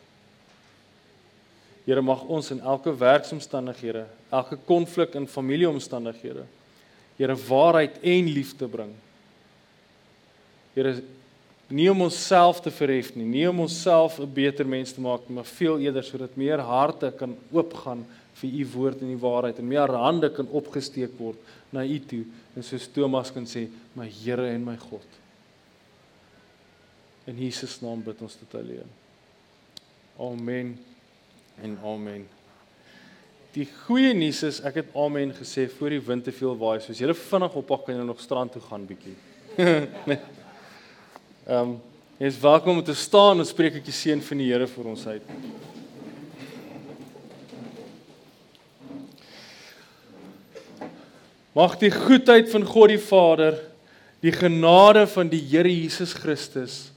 Here 1.85 2.01
mag 2.01 2.23
ons 2.25 2.49
in 2.49 2.63
elke 2.65 2.89
werksomstandighede, 2.97 4.07
elke 4.33 4.57
konflik 4.65 5.15
in 5.15 5.27
familieomstandighede, 5.29 6.45
Here 7.15 7.35
waarheid 7.47 8.01
en 8.03 8.25
liefde 8.27 8.67
bring. 8.67 8.89
Here 10.75 10.97
nie 11.71 11.85
om 11.87 12.01
onsself 12.03 12.59
te 12.61 12.73
verhef 12.75 13.13
nie, 13.15 13.23
nie 13.23 13.45
om 13.47 13.61
onsself 13.63 14.19
'n 14.19 14.33
beter 14.33 14.67
mens 14.67 14.91
te 14.91 15.01
maak 15.01 15.21
nie, 15.27 15.35
maar 15.35 15.47
veel 15.47 15.79
eerder 15.79 16.03
sodat 16.03 16.35
meer 16.35 16.59
harte 16.59 17.11
kan 17.17 17.37
oopgaan 17.51 18.05
vir 18.33 18.49
u 18.49 18.65
woord 18.73 19.01
en 19.01 19.07
die 19.07 19.21
waarheid 19.21 19.59
en 19.59 19.67
meer 19.67 19.87
hande 19.87 20.29
kan 20.29 20.47
opgesteek 20.47 21.17
word 21.17 21.37
na 21.71 21.85
u 21.85 21.99
toe 21.99 22.25
en 22.55 22.63
soos 22.63 22.87
Thomas 22.87 23.31
kan 23.31 23.45
sê, 23.45 23.69
my 23.95 24.09
Here 24.09 24.49
en 24.49 24.65
my 24.65 24.75
God. 24.75 25.07
In 27.27 27.37
Jesus 27.37 27.81
naam 27.81 28.03
bid 28.03 28.21
ons 28.21 28.35
dit 28.35 28.55
alleen. 28.55 28.91
Amen 30.19 30.94
en 31.63 31.77
amen. 31.83 32.25
Die 33.55 33.67
goeie 33.85 34.11
nuus 34.15 34.41
is 34.43 34.59
ek 34.67 34.81
het 34.81 34.95
amen 34.99 35.31
gesê 35.37 35.69
voor 35.71 35.93
die 35.95 36.01
wind 36.03 36.25
te 36.27 36.33
veel 36.35 36.57
waai. 36.59 36.79
So 36.83 36.91
as 36.91 36.99
jy 36.99 37.13
vinnig 37.15 37.55
oppak 37.55 37.85
kan 37.87 37.95
jy 37.95 38.07
nog 38.07 38.23
strand 38.23 38.51
toe 38.51 38.63
gaan 38.65 38.87
bietjie. 38.87 39.15
nee. 40.09 40.19
Ehm 41.45 41.75
um, 41.75 41.75
jy 42.15 42.29
is 42.31 42.39
welkom 42.39 42.79
om 42.79 42.83
te 42.83 42.95
staan 42.95 43.43
en 43.43 43.47
spreek 43.47 43.75
ek 43.79 43.87
die 43.87 43.95
seën 43.95 44.21
van 44.23 44.39
die 44.39 44.47
Here 44.47 44.67
vir 44.71 44.87
ons 44.87 45.03
uit. 45.07 45.31
Mag 51.55 51.75
die 51.79 51.91
goedheid 51.91 52.51
van 52.51 52.67
God 52.67 52.91
die 52.91 52.99
Vader, 52.99 53.59
die 54.23 54.31
genade 54.35 55.05
van 55.11 55.31
die 55.31 55.43
Here 55.43 55.71
Jesus 55.71 56.15
Christus 56.15 56.94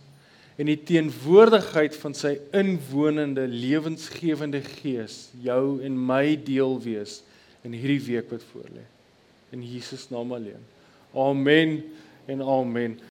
en 0.58 0.66
die 0.66 0.80
teenwoordigheid 0.82 1.94
van 2.00 2.16
sy 2.18 2.34
inwonende 2.56 3.44
lewensgewende 3.46 4.60
gees 4.80 5.28
jou 5.44 5.78
en 5.86 5.98
my 6.08 6.34
deel 6.34 6.74
wees 6.82 7.20
in 7.66 7.76
hierdie 7.76 8.02
week 8.08 8.32
wat 8.32 8.42
voorlê. 8.50 8.82
In 9.54 9.62
Jesus 9.62 10.08
naam 10.10 10.34
alleen. 10.34 10.64
Amen 11.14 11.78
en 12.26 12.42
amen. 12.42 12.98